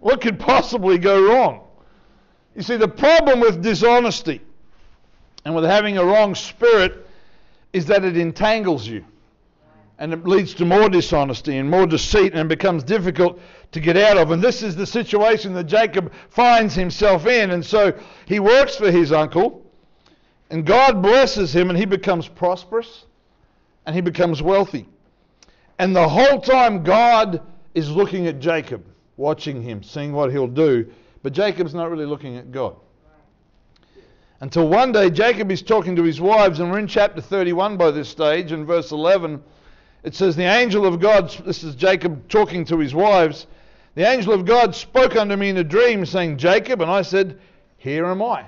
what 0.00 0.22
could 0.22 0.40
possibly 0.40 0.96
go 0.96 1.22
wrong? 1.28 1.64
You 2.56 2.62
see, 2.62 2.78
the 2.78 2.88
problem 2.88 3.40
with 3.40 3.62
dishonesty 3.62 4.40
and 5.44 5.54
with 5.54 5.64
having 5.64 5.98
a 5.98 6.04
wrong 6.04 6.34
spirit 6.34 7.06
is 7.74 7.84
that 7.86 8.04
it 8.04 8.16
entangles 8.16 8.86
you. 8.86 9.04
And 10.02 10.12
it 10.12 10.26
leads 10.26 10.52
to 10.54 10.64
more 10.64 10.88
dishonesty 10.88 11.58
and 11.58 11.70
more 11.70 11.86
deceit 11.86 12.34
and 12.34 12.48
becomes 12.48 12.82
difficult 12.82 13.38
to 13.70 13.78
get 13.78 13.96
out 13.96 14.18
of. 14.18 14.32
And 14.32 14.42
this 14.42 14.60
is 14.60 14.74
the 14.74 14.84
situation 14.84 15.54
that 15.54 15.64
Jacob 15.68 16.12
finds 16.28 16.74
himself 16.74 17.24
in. 17.24 17.52
And 17.52 17.64
so 17.64 17.96
he 18.26 18.40
works 18.40 18.74
for 18.74 18.90
his 18.90 19.12
uncle, 19.12 19.64
and 20.50 20.66
God 20.66 21.02
blesses 21.02 21.54
him, 21.54 21.70
and 21.70 21.78
he 21.78 21.84
becomes 21.84 22.26
prosperous 22.26 23.04
and 23.86 23.94
he 23.94 24.00
becomes 24.00 24.42
wealthy. 24.42 24.88
And 25.78 25.94
the 25.94 26.08
whole 26.08 26.40
time, 26.40 26.82
God 26.82 27.40
is 27.72 27.88
looking 27.88 28.26
at 28.26 28.40
Jacob, 28.40 28.84
watching 29.16 29.62
him, 29.62 29.84
seeing 29.84 30.12
what 30.12 30.32
he'll 30.32 30.48
do. 30.48 30.90
But 31.22 31.32
Jacob's 31.32 31.74
not 31.74 31.92
really 31.92 32.06
looking 32.06 32.38
at 32.38 32.50
God. 32.50 32.74
Until 34.40 34.66
one 34.66 34.90
day, 34.90 35.10
Jacob 35.10 35.52
is 35.52 35.62
talking 35.62 35.94
to 35.94 36.02
his 36.02 36.20
wives, 36.20 36.58
and 36.58 36.72
we're 36.72 36.80
in 36.80 36.88
chapter 36.88 37.20
31 37.20 37.76
by 37.76 37.92
this 37.92 38.08
stage, 38.08 38.50
in 38.50 38.66
verse 38.66 38.90
11. 38.90 39.40
It 40.02 40.14
says, 40.14 40.36
The 40.36 40.42
angel 40.42 40.86
of 40.86 41.00
God, 41.00 41.30
this 41.44 41.62
is 41.62 41.74
Jacob 41.74 42.28
talking 42.28 42.64
to 42.66 42.78
his 42.78 42.94
wives, 42.94 43.46
the 43.94 44.08
angel 44.08 44.32
of 44.32 44.44
God 44.44 44.74
spoke 44.74 45.16
unto 45.16 45.36
me 45.36 45.50
in 45.50 45.58
a 45.58 45.64
dream, 45.64 46.06
saying, 46.06 46.38
Jacob, 46.38 46.80
and 46.80 46.90
I 46.90 47.02
said, 47.02 47.38
Here 47.76 48.06
am 48.06 48.22
I. 48.22 48.46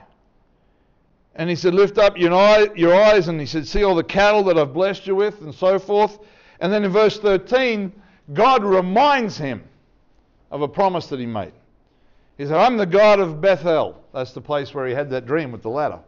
And 1.34 1.50
he 1.50 1.56
said, 1.56 1.74
Lift 1.74 1.98
up 1.98 2.16
your, 2.16 2.32
eye, 2.32 2.68
your 2.74 2.94
eyes, 2.94 3.28
and 3.28 3.38
he 3.38 3.46
said, 3.46 3.66
See 3.66 3.84
all 3.84 3.94
the 3.94 4.04
cattle 4.04 4.42
that 4.44 4.58
I've 4.58 4.72
blessed 4.72 5.06
you 5.06 5.14
with, 5.14 5.40
and 5.42 5.54
so 5.54 5.78
forth. 5.78 6.18
And 6.60 6.72
then 6.72 6.84
in 6.84 6.90
verse 6.90 7.18
13, 7.18 7.92
God 8.32 8.64
reminds 8.64 9.36
him 9.36 9.62
of 10.50 10.62
a 10.62 10.68
promise 10.68 11.08
that 11.08 11.20
he 11.20 11.26
made. 11.26 11.52
He 12.38 12.46
said, 12.46 12.56
I'm 12.56 12.76
the 12.76 12.86
God 12.86 13.20
of 13.20 13.40
Bethel. 13.40 14.02
That's 14.12 14.32
the 14.32 14.40
place 14.40 14.72
where 14.72 14.86
he 14.86 14.94
had 14.94 15.10
that 15.10 15.26
dream 15.26 15.52
with 15.52 15.62
the 15.62 15.70
ladder. 15.70 16.00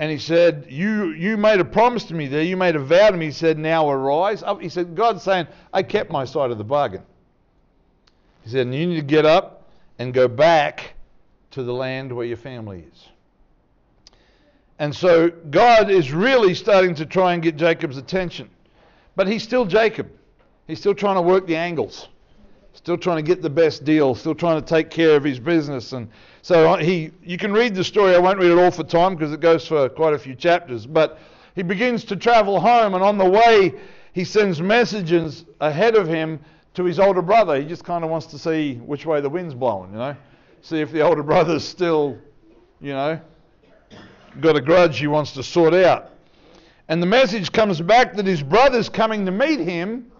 And 0.00 0.10
he 0.10 0.16
said, 0.16 0.64
you, 0.70 1.10
you 1.10 1.36
made 1.36 1.60
a 1.60 1.64
promise 1.64 2.04
to 2.04 2.14
me 2.14 2.26
there. 2.26 2.40
You 2.40 2.56
made 2.56 2.74
a 2.74 2.78
vow 2.78 3.10
to 3.10 3.16
me. 3.18 3.26
He 3.26 3.32
said, 3.32 3.58
Now 3.58 3.90
arise. 3.90 4.42
He 4.58 4.70
said, 4.70 4.96
God's 4.96 5.22
saying, 5.22 5.46
I 5.74 5.82
kept 5.82 6.10
my 6.10 6.24
side 6.24 6.50
of 6.50 6.56
the 6.56 6.64
bargain. 6.64 7.02
He 8.42 8.48
said, 8.48 8.62
And 8.62 8.74
You 8.74 8.86
need 8.86 8.96
to 8.96 9.02
get 9.02 9.26
up 9.26 9.68
and 9.98 10.14
go 10.14 10.26
back 10.26 10.94
to 11.50 11.62
the 11.62 11.74
land 11.74 12.16
where 12.16 12.24
your 12.24 12.38
family 12.38 12.86
is. 12.90 13.08
And 14.78 14.96
so 14.96 15.28
God 15.28 15.90
is 15.90 16.12
really 16.12 16.54
starting 16.54 16.94
to 16.94 17.04
try 17.04 17.34
and 17.34 17.42
get 17.42 17.56
Jacob's 17.56 17.98
attention. 17.98 18.48
But 19.16 19.28
he's 19.28 19.42
still 19.42 19.66
Jacob. 19.66 20.10
He's 20.66 20.78
still 20.78 20.94
trying 20.94 21.16
to 21.16 21.22
work 21.22 21.46
the 21.46 21.56
angles 21.56 22.08
still 22.74 22.96
trying 22.96 23.16
to 23.16 23.22
get 23.22 23.42
the 23.42 23.50
best 23.50 23.84
deal, 23.84 24.14
still 24.14 24.34
trying 24.34 24.60
to 24.60 24.66
take 24.66 24.90
care 24.90 25.16
of 25.16 25.24
his 25.24 25.38
business. 25.38 25.92
And 25.92 26.08
so 26.42 26.76
he, 26.76 27.10
you 27.22 27.36
can 27.36 27.52
read 27.52 27.74
the 27.74 27.84
story. 27.84 28.14
I 28.14 28.18
won't 28.18 28.38
read 28.38 28.50
it 28.50 28.58
all 28.58 28.70
for 28.70 28.84
time 28.84 29.14
because 29.14 29.32
it 29.32 29.40
goes 29.40 29.66
for 29.66 29.88
quite 29.88 30.14
a 30.14 30.18
few 30.18 30.34
chapters. 30.34 30.86
But 30.86 31.18
he 31.54 31.62
begins 31.62 32.04
to 32.04 32.16
travel 32.16 32.60
home, 32.60 32.94
and 32.94 33.02
on 33.02 33.18
the 33.18 33.28
way, 33.28 33.74
he 34.12 34.24
sends 34.24 34.60
messages 34.60 35.44
ahead 35.60 35.96
of 35.96 36.08
him 36.08 36.40
to 36.74 36.84
his 36.84 36.98
older 36.98 37.22
brother. 37.22 37.60
He 37.60 37.66
just 37.66 37.84
kind 37.84 38.04
of 38.04 38.10
wants 38.10 38.26
to 38.28 38.38
see 38.38 38.76
which 38.76 39.04
way 39.04 39.20
the 39.20 39.28
wind's 39.28 39.54
blowing, 39.54 39.92
you 39.92 39.98
know, 39.98 40.16
see 40.62 40.80
if 40.80 40.92
the 40.92 41.00
older 41.00 41.22
brother's 41.22 41.64
still, 41.64 42.18
you 42.80 42.92
know, 42.92 43.20
got 44.40 44.56
a 44.56 44.60
grudge 44.60 44.98
he 44.98 45.06
wants 45.06 45.32
to 45.32 45.42
sort 45.42 45.74
out. 45.74 46.10
And 46.88 47.02
the 47.02 47.06
message 47.06 47.52
comes 47.52 47.80
back 47.80 48.14
that 48.14 48.26
his 48.26 48.42
brother's 48.42 48.88
coming 48.88 49.26
to 49.26 49.32
meet 49.32 49.60
him 49.60 50.10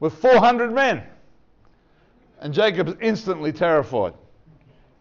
with 0.00 0.14
400 0.14 0.72
men. 0.72 1.02
And 2.40 2.54
Jacob's 2.54 2.94
instantly 3.00 3.52
terrified. 3.52 4.14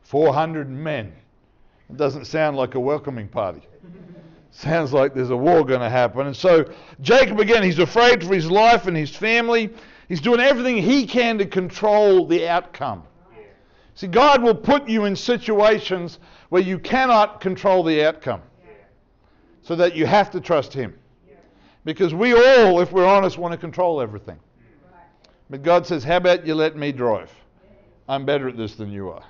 400 0.04 0.70
men. 0.70 1.14
It 1.90 1.98
doesn't 1.98 2.26
sound 2.26 2.58
like 2.58 2.76
a 2.76 2.80
welcoming 2.80 3.28
party. 3.28 3.62
Sounds 4.52 4.92
like 4.92 5.14
there's 5.14 5.30
a 5.30 5.38
war 5.38 5.64
going 5.64 5.82
to 5.82 5.90
happen. 5.90 6.28
And 6.28 6.36
so 6.36 6.66
Jacob, 7.02 7.40
again, 7.40 7.62
he's 7.62 7.80
afraid 7.80 8.24
for 8.24 8.34
his 8.34 8.50
life 8.50 8.88
and 8.88 8.98
his 8.98 9.16
family. 9.16 9.72
He's 10.08 10.22
doing 10.22 10.40
everything 10.40 10.78
he 10.78 11.06
can 11.06 11.38
to 11.38 11.46
control 11.46 12.26
the 12.26 12.48
outcome. 12.48 13.04
See, 13.98 14.08
God 14.08 14.44
will 14.44 14.56
put 14.56 14.88
you 14.88 15.06
in 15.06 15.16
situations 15.16 16.20
where 16.50 16.62
you 16.62 16.78
cannot 16.78 17.42
control 17.42 17.84
the 17.84 18.06
outcome. 18.06 18.42
So 19.64 19.76
that 19.76 19.96
you 19.96 20.06
have 20.06 20.32
to 20.32 20.40
trust 20.40 20.72
Him. 20.72 20.94
Because 21.84 22.14
we 22.14 22.34
all, 22.34 22.80
if 22.80 22.92
we're 22.92 23.08
honest, 23.08 23.38
want 23.38 23.54
to 23.54 23.58
control 23.58 24.00
everything. 24.00 24.40
But 25.50 25.64
God 25.64 25.86
says, 25.86 26.04
How 26.04 26.18
about 26.18 26.46
you 26.46 26.56
let 26.56 26.76
me 26.76 26.92
drive? 26.92 27.32
I'm 28.10 28.26
better 28.26 28.48
at 28.50 28.58
this 28.58 28.76
than 28.76 28.92
you 28.92 29.10
are. 29.10 29.24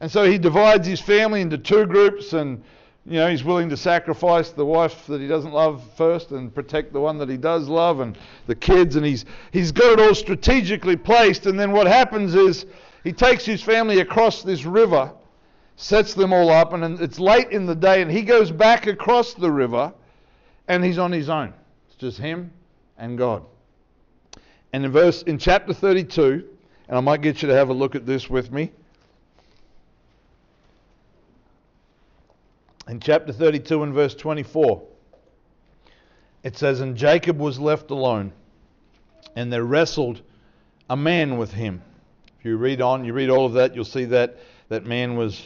And 0.00 0.10
so 0.10 0.24
he 0.24 0.38
divides 0.38 0.86
his 0.86 1.00
family 1.00 1.40
into 1.40 1.58
two 1.58 1.86
groups, 1.86 2.32
and 2.32 2.62
you 3.04 3.14
know 3.14 3.28
he's 3.28 3.42
willing 3.42 3.68
to 3.70 3.76
sacrifice 3.76 4.50
the 4.50 4.64
wife 4.64 5.06
that 5.06 5.20
he 5.20 5.26
doesn't 5.26 5.52
love 5.52 5.82
first 5.96 6.30
and 6.30 6.54
protect 6.54 6.92
the 6.92 7.00
one 7.00 7.18
that 7.18 7.28
he 7.28 7.36
does 7.36 7.68
love, 7.68 8.00
and 8.00 8.16
the 8.46 8.54
kids, 8.54 8.96
and 8.96 9.04
he's 9.04 9.24
he's 9.52 9.72
got 9.72 9.98
it 9.98 10.00
all 10.00 10.14
strategically 10.14 10.96
placed. 10.96 11.46
And 11.46 11.58
then 11.58 11.72
what 11.72 11.86
happens 11.88 12.34
is 12.34 12.66
he 13.02 13.12
takes 13.12 13.44
his 13.44 13.62
family 13.62 14.00
across 14.00 14.42
this 14.42 14.64
river, 14.64 15.12
sets 15.76 16.14
them 16.14 16.32
all 16.32 16.50
up, 16.50 16.72
and 16.72 17.00
it's 17.00 17.18
late 17.18 17.50
in 17.50 17.66
the 17.66 17.74
day, 17.74 18.02
and 18.02 18.10
he 18.10 18.22
goes 18.22 18.52
back 18.52 18.86
across 18.86 19.34
the 19.34 19.50
river, 19.50 19.92
and 20.68 20.84
he's 20.84 20.98
on 20.98 21.10
his 21.10 21.28
own. 21.28 21.54
It's 21.88 21.96
just 21.96 22.18
him 22.18 22.52
and 22.96 23.18
God. 23.18 23.44
And 24.72 24.84
in 24.84 24.92
verse 24.92 25.22
in 25.22 25.38
chapter 25.38 25.72
32, 25.72 26.44
and 26.88 26.96
I 26.96 27.00
might 27.00 27.22
get 27.22 27.42
you 27.42 27.48
to 27.48 27.54
have 27.54 27.68
a 27.68 27.72
look 27.72 27.94
at 27.94 28.06
this 28.06 28.28
with 28.28 28.50
me. 28.52 28.70
In 32.88 33.00
chapter 33.00 33.32
32 33.32 33.82
and 33.82 33.92
verse 33.92 34.14
24, 34.14 34.82
it 36.42 36.56
says, 36.56 36.80
And 36.80 36.96
Jacob 36.96 37.38
was 37.38 37.58
left 37.58 37.90
alone, 37.90 38.32
and 39.36 39.52
there 39.52 39.64
wrestled 39.64 40.22
a 40.88 40.96
man 40.96 41.36
with 41.36 41.52
him. 41.52 41.82
If 42.38 42.46
you 42.46 42.56
read 42.56 42.80
on, 42.80 43.04
you 43.04 43.12
read 43.12 43.28
all 43.28 43.44
of 43.44 43.54
that, 43.54 43.74
you'll 43.74 43.84
see 43.84 44.06
that 44.06 44.38
that 44.68 44.86
man 44.86 45.16
was 45.16 45.42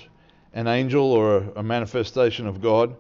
an 0.53 0.69
angel 0.69 1.11
or 1.11 1.39
a, 1.39 1.53
a 1.57 1.63
manifestation 1.63 2.47
of 2.47 2.61
God. 2.61 2.95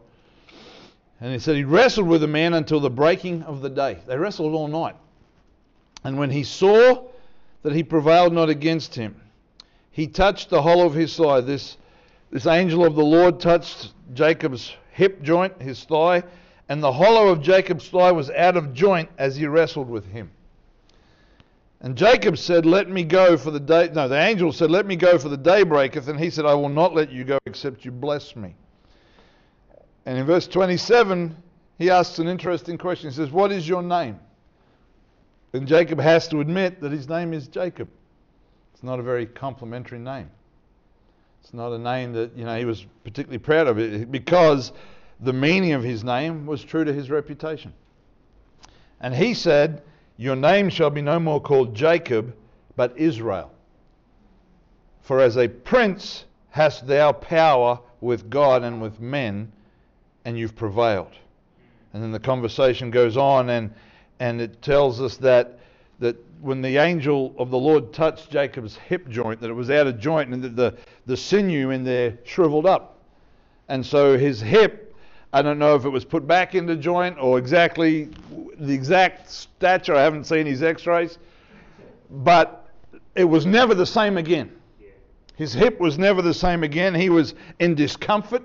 And 1.20 1.32
he 1.32 1.38
said 1.38 1.54
he 1.54 1.64
wrestled 1.64 2.08
with 2.08 2.20
the 2.20 2.26
man 2.26 2.54
until 2.54 2.80
the 2.80 2.90
breaking 2.90 3.42
of 3.44 3.60
the 3.60 3.70
day. 3.70 3.98
They 4.06 4.16
wrestled 4.16 4.54
all 4.54 4.66
night. 4.66 4.96
And 6.04 6.18
when 6.18 6.30
he 6.30 6.44
saw 6.44 7.08
that 7.62 7.74
he 7.74 7.82
prevailed 7.82 8.32
not 8.32 8.48
against 8.48 8.94
him, 8.94 9.20
he 9.90 10.06
touched 10.06 10.50
the 10.50 10.62
hollow 10.62 10.86
of 10.86 10.94
his 10.94 11.16
thigh. 11.16 11.40
This, 11.40 11.76
this 12.30 12.46
angel 12.46 12.84
of 12.84 12.94
the 12.94 13.04
Lord 13.04 13.40
touched 13.40 13.92
Jacob's 14.14 14.74
hip 14.90 15.22
joint, 15.22 15.60
his 15.60 15.84
thigh, 15.84 16.24
and 16.68 16.82
the 16.82 16.92
hollow 16.92 17.28
of 17.28 17.42
Jacob's 17.42 17.88
thigh 17.88 18.12
was 18.12 18.30
out 18.30 18.56
of 18.56 18.72
joint 18.72 19.10
as 19.18 19.36
he 19.36 19.46
wrestled 19.46 19.88
with 19.88 20.06
him. 20.06 20.30
And 21.80 21.96
Jacob 21.96 22.38
said, 22.38 22.64
Let 22.64 22.88
me 22.88 23.02
go 23.02 23.36
for 23.36 23.50
the 23.50 23.60
day. 23.60 23.90
No, 23.92 24.06
the 24.08 24.18
angel 24.18 24.52
said, 24.52 24.70
Let 24.70 24.86
me 24.86 24.94
go 24.94 25.18
for 25.18 25.28
the 25.28 25.36
day 25.36 25.64
breaketh. 25.64 26.08
And 26.08 26.18
he 26.18 26.30
said, 26.30 26.46
I 26.46 26.54
will 26.54 26.68
not 26.68 26.94
let 26.94 27.10
you 27.10 27.24
go 27.24 27.38
except 27.44 27.84
you 27.84 27.90
bless 27.90 28.36
me. 28.36 28.54
And 30.06 30.16
in 30.16 30.24
verse 30.24 30.46
27, 30.46 31.36
he 31.78 31.90
asks 31.90 32.20
an 32.20 32.28
interesting 32.28 32.78
question. 32.78 33.10
He 33.10 33.16
says, 33.16 33.30
What 33.30 33.50
is 33.50 33.68
your 33.68 33.82
name? 33.82 34.20
Then 35.52 35.66
Jacob 35.66 36.00
has 36.00 36.28
to 36.28 36.40
admit 36.40 36.80
that 36.80 36.92
his 36.92 37.08
name 37.08 37.32
is 37.32 37.46
Jacob. 37.46 37.88
It's 38.72 38.82
not 38.82 38.98
a 38.98 39.02
very 39.02 39.26
complimentary 39.26 39.98
name. 39.98 40.30
It's 41.42 41.52
not 41.52 41.72
a 41.72 41.78
name 41.78 42.12
that 42.14 42.36
you 42.36 42.44
know 42.44 42.58
he 42.58 42.64
was 42.64 42.86
particularly 43.04 43.38
proud 43.38 43.66
of 43.66 44.10
because 44.10 44.72
the 45.20 45.32
meaning 45.32 45.72
of 45.72 45.82
his 45.82 46.02
name 46.02 46.46
was 46.46 46.64
true 46.64 46.84
to 46.84 46.92
his 46.92 47.10
reputation. 47.10 47.72
And 49.00 49.14
he 49.14 49.34
said, 49.34 49.82
Your 50.16 50.36
name 50.36 50.68
shall 50.68 50.90
be 50.90 51.02
no 51.02 51.18
more 51.18 51.40
called 51.40 51.74
Jacob, 51.74 52.34
but 52.76 52.96
Israel. 52.96 53.52
For 55.02 55.20
as 55.20 55.36
a 55.36 55.48
prince 55.48 56.24
hast 56.50 56.86
thou 56.86 57.12
power 57.12 57.80
with 58.00 58.30
God 58.30 58.62
and 58.62 58.80
with 58.80 59.00
men, 59.00 59.52
and 60.24 60.38
you've 60.38 60.54
prevailed. 60.54 61.12
And 61.92 62.02
then 62.02 62.12
the 62.12 62.20
conversation 62.20 62.90
goes 62.90 63.16
on, 63.16 63.50
and 63.50 63.74
and 64.20 64.40
it 64.40 64.62
tells 64.62 65.00
us 65.00 65.16
that 65.18 65.58
that 66.02 66.16
when 66.40 66.60
the 66.60 66.76
angel 66.78 67.32
of 67.38 67.50
the 67.50 67.58
Lord 67.58 67.92
touched 67.92 68.30
Jacob's 68.30 68.76
hip 68.76 69.08
joint, 69.08 69.40
that 69.40 69.48
it 69.48 69.54
was 69.54 69.70
out 69.70 69.86
of 69.86 70.00
joint 70.00 70.34
and 70.34 70.42
that 70.42 70.56
the, 70.56 70.76
the 71.06 71.16
sinew 71.16 71.70
in 71.70 71.84
there 71.84 72.18
shriveled 72.24 72.66
up. 72.66 72.98
And 73.68 73.86
so 73.86 74.18
his 74.18 74.40
hip, 74.40 74.96
I 75.32 75.40
don't 75.40 75.60
know 75.60 75.76
if 75.76 75.84
it 75.84 75.90
was 75.90 76.04
put 76.04 76.26
back 76.26 76.56
into 76.56 76.74
joint 76.74 77.16
or 77.20 77.38
exactly 77.38 78.08
the 78.58 78.74
exact 78.74 79.30
stature. 79.30 79.94
I 79.94 80.02
haven't 80.02 80.24
seen 80.24 80.44
his 80.44 80.64
x 80.64 80.84
rays. 80.84 81.18
But 82.10 82.68
it 83.14 83.24
was 83.24 83.46
never 83.46 83.74
the 83.74 83.86
same 83.86 84.18
again. 84.18 84.50
His 85.36 85.52
hip 85.52 85.78
was 85.78 85.98
never 85.98 86.20
the 86.20 86.34
same 86.34 86.64
again. 86.64 86.94
He 86.94 87.08
was 87.08 87.34
in 87.60 87.76
discomfort 87.76 88.42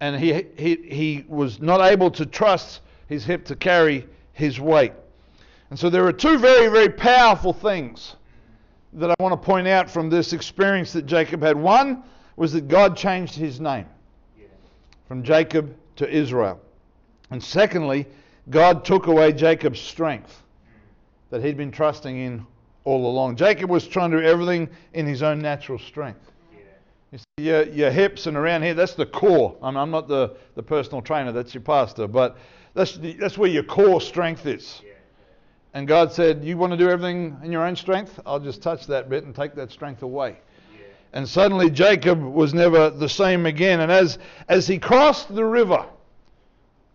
and 0.00 0.18
he, 0.18 0.46
he, 0.56 0.76
he 0.76 1.24
was 1.28 1.60
not 1.60 1.80
able 1.80 2.12
to 2.12 2.24
trust 2.24 2.80
his 3.08 3.24
hip 3.24 3.44
to 3.46 3.56
carry 3.56 4.06
his 4.42 4.58
weight. 4.58 4.92
And 5.70 5.78
so 5.78 5.88
there 5.88 6.04
are 6.04 6.12
two 6.12 6.36
very, 6.36 6.66
very 6.66 6.88
powerful 6.88 7.52
things 7.52 8.16
that 8.94 9.08
I 9.10 9.14
want 9.20 9.32
to 9.32 9.36
point 9.46 9.68
out 9.68 9.88
from 9.88 10.10
this 10.10 10.32
experience 10.32 10.92
that 10.94 11.06
Jacob 11.06 11.42
had. 11.42 11.56
One 11.56 12.02
was 12.36 12.52
that 12.52 12.66
God 12.66 12.96
changed 12.96 13.36
his 13.36 13.60
name 13.60 13.86
from 15.06 15.22
Jacob 15.22 15.74
to 15.96 16.10
Israel. 16.10 16.60
And 17.30 17.42
secondly, 17.42 18.06
God 18.50 18.84
took 18.84 19.06
away 19.06 19.32
Jacob's 19.32 19.80
strength 19.80 20.42
that 21.30 21.42
he'd 21.42 21.56
been 21.56 21.70
trusting 21.70 22.18
in 22.18 22.44
all 22.84 23.06
along. 23.06 23.36
Jacob 23.36 23.70
was 23.70 23.86
trying 23.86 24.10
to 24.10 24.20
do 24.20 24.26
everything 24.26 24.68
in 24.92 25.06
his 25.06 25.22
own 25.22 25.38
natural 25.38 25.78
strength. 25.78 26.32
You 27.12 27.18
see, 27.18 27.46
your, 27.46 27.62
your 27.68 27.90
hips 27.90 28.26
and 28.26 28.36
around 28.36 28.62
here, 28.62 28.74
that's 28.74 28.94
the 28.94 29.06
core. 29.06 29.56
I'm, 29.62 29.76
I'm 29.76 29.90
not 29.90 30.08
the, 30.08 30.34
the 30.56 30.62
personal 30.62 31.00
trainer, 31.00 31.30
that's 31.30 31.54
your 31.54 31.62
pastor, 31.62 32.08
but 32.08 32.36
that's, 32.74 32.96
the, 32.96 33.12
that's 33.14 33.36
where 33.36 33.50
your 33.50 33.64
core 33.64 34.00
strength 34.00 34.46
is. 34.46 34.80
And 35.74 35.88
God 35.88 36.12
said, 36.12 36.44
You 36.44 36.56
want 36.58 36.72
to 36.72 36.76
do 36.76 36.88
everything 36.88 37.38
in 37.42 37.52
your 37.52 37.66
own 37.66 37.76
strength? 37.76 38.20
I'll 38.26 38.40
just 38.40 38.62
touch 38.62 38.86
that 38.88 39.08
bit 39.08 39.24
and 39.24 39.34
take 39.34 39.54
that 39.54 39.70
strength 39.70 40.02
away. 40.02 40.38
And 41.14 41.28
suddenly 41.28 41.70
Jacob 41.70 42.22
was 42.22 42.54
never 42.54 42.88
the 42.88 43.08
same 43.08 43.44
again. 43.44 43.80
And 43.80 43.92
as, 43.92 44.18
as 44.48 44.66
he 44.66 44.78
crossed 44.78 45.34
the 45.34 45.44
river, 45.44 45.84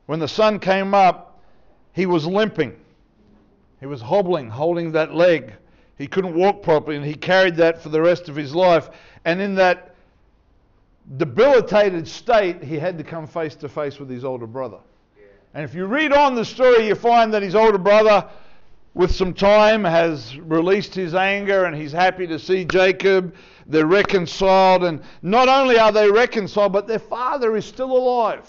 when 0.08 0.20
the 0.20 0.28
sun 0.28 0.60
came 0.60 0.94
up, 0.94 1.40
he 1.94 2.06
was 2.06 2.26
limping. 2.26 2.76
He 3.80 3.86
was 3.86 4.02
hobbling, 4.02 4.50
holding 4.50 4.92
that 4.94 5.14
leg. 5.14 5.54
He 5.98 6.08
couldn't 6.08 6.36
walk 6.36 6.64
properly, 6.64 6.96
and 6.96 7.06
he 7.06 7.14
carried 7.14 7.56
that 7.58 7.82
for 7.82 7.90
the 7.90 8.02
rest 8.02 8.30
of 8.30 8.36
his 8.36 8.56
life. 8.56 8.90
And 9.26 9.40
in 9.40 9.56
that 9.56 9.96
debilitated 11.18 12.08
state, 12.08 12.64
he 12.64 12.80
had 12.80 12.98
to 12.98 13.04
come 13.04 13.28
face 13.28 13.56
to 13.56 13.70
face 13.70 14.00
with 14.00 14.10
his 14.10 14.26
older 14.26 14.48
brother. 14.48 14.80
And 15.58 15.64
if 15.64 15.74
you 15.74 15.88
read 15.88 16.14
on 16.14 16.36
the 16.36 16.46
story, 16.46 16.86
you 16.86 16.94
find 16.94 17.34
that 17.34 17.42
his 17.42 17.56
older 17.56 17.80
brother, 17.80 18.30
with 18.94 19.12
some 19.12 19.34
time, 19.34 19.84
has 19.84 20.38
released 20.38 20.94
his 20.94 21.16
anger 21.16 21.66
and 21.66 21.76
he's 21.76 21.92
happy 21.92 22.28
to 22.28 22.38
see 22.38 22.64
Jacob. 22.64 23.34
They're 23.66 23.88
reconciled, 23.88 24.84
and 24.84 25.02
not 25.24 25.50
only 25.50 25.80
are 25.80 25.92
they 25.92 26.12
reconciled, 26.12 26.74
but 26.74 26.86
their 26.86 27.00
father 27.00 27.58
is 27.58 27.66
still 27.66 27.92
alive. 27.92 28.48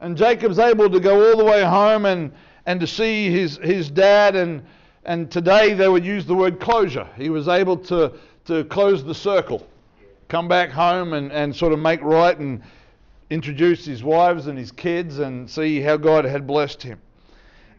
And 0.00 0.16
Jacob's 0.16 0.58
able 0.58 0.90
to 0.90 0.98
go 0.98 1.30
all 1.30 1.36
the 1.36 1.44
way 1.44 1.62
home 1.62 2.04
and, 2.06 2.32
and 2.66 2.80
to 2.80 2.86
see 2.88 3.30
his, 3.30 3.58
his 3.58 3.88
dad. 3.88 4.34
And, 4.34 4.64
and 5.04 5.30
today 5.30 5.72
they 5.72 5.88
would 5.88 6.04
use 6.04 6.26
the 6.26 6.34
word 6.34 6.58
closure. 6.58 7.06
He 7.16 7.30
was 7.30 7.46
able 7.46 7.76
to, 7.76 8.12
to 8.46 8.64
close 8.64 9.04
the 9.04 9.14
circle 9.14 9.64
come 10.26 10.48
back 10.48 10.70
home 10.70 11.12
and, 11.12 11.30
and 11.30 11.54
sort 11.54 11.74
of 11.74 11.78
make 11.78 12.00
right 12.02 12.38
and 12.38 12.62
introduce 13.32 13.84
his 13.84 14.04
wives 14.04 14.46
and 14.46 14.58
his 14.58 14.70
kids 14.70 15.18
and 15.18 15.48
see 15.48 15.80
how 15.80 15.96
God 15.96 16.24
had 16.24 16.46
blessed 16.46 16.82
him. 16.82 17.00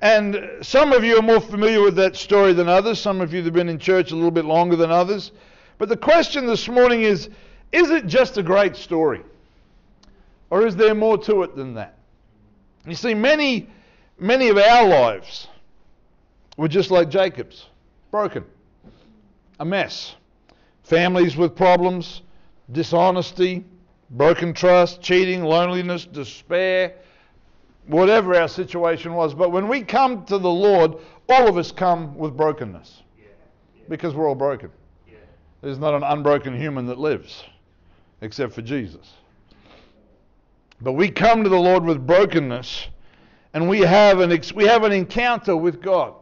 And 0.02 0.50
some 0.62 0.92
of 0.92 1.04
you 1.04 1.18
are 1.18 1.22
more 1.22 1.40
familiar 1.40 1.82
with 1.82 1.96
that 1.96 2.16
story 2.16 2.54
than 2.54 2.68
others. 2.68 3.00
Some 3.00 3.22
of 3.22 3.34
you 3.34 3.44
have 3.44 3.54
been 3.54 3.70
in 3.70 3.80
church 3.80 4.12
a 4.12 4.16
little 4.16 4.32
bit 4.32 4.46
longer 4.46 4.76
than 4.76 4.92
others. 4.92 5.32
But 5.78 5.90
the 5.90 5.98
question 5.98 6.46
this 6.46 6.68
morning 6.68 7.04
is 7.04 7.30
is 7.72 7.90
it 7.90 8.06
just 8.06 8.38
a 8.38 8.44
great 8.44 8.76
story? 8.76 9.22
Or 10.50 10.68
is 10.68 10.76
there 10.76 10.94
more 10.94 11.18
to 11.20 11.44
it 11.44 11.56
than 11.56 11.76
that? 11.76 11.98
You 12.86 12.96
see, 12.96 13.14
many, 13.14 13.70
many 14.20 14.50
of 14.50 14.58
our 14.58 14.88
lives 14.88 15.48
were 16.58 16.68
just 16.68 16.92
like 16.92 17.10
Jacob's 17.10 17.66
broken, 18.12 18.44
a 19.60 19.66
mess. 19.66 20.16
Families 20.84 21.36
with 21.38 21.56
problems, 21.56 22.22
dishonesty, 22.72 23.64
broken 24.14 24.54
trust, 24.54 25.02
cheating, 25.02 25.44
loneliness, 25.44 26.06
despair, 26.06 26.96
whatever 27.88 28.36
our 28.36 28.48
situation 28.48 29.14
was. 29.14 29.34
But 29.34 29.52
when 29.52 29.68
we 29.68 29.82
come 29.82 30.26
to 30.26 30.38
the 30.38 30.50
Lord, 30.50 30.96
all 31.30 31.48
of 31.48 31.58
us 31.58 31.72
come 31.72 32.16
with 32.16 32.38
brokenness 32.38 33.02
because 33.90 34.14
we're 34.14 34.28
all 34.28 34.36
broken. 34.36 34.70
There's 35.62 35.80
not 35.80 35.94
an 35.94 36.04
unbroken 36.04 36.58
human 36.58 36.86
that 36.88 37.00
lives 37.00 37.44
except 38.22 38.54
for 38.54 38.62
Jesus. 38.62 39.14
But 40.82 40.94
we 40.94 41.10
come 41.10 41.44
to 41.44 41.50
the 41.50 41.60
Lord 41.60 41.84
with 41.84 42.06
brokenness 42.06 42.88
and 43.54 43.70
we 43.70 43.80
have 43.80 44.20
an, 44.20 44.32
ex- 44.32 44.54
we 44.54 44.66
have 44.66 44.84
an 44.84 44.92
encounter 44.92 45.56
with 45.56 45.82
God. 45.82 46.16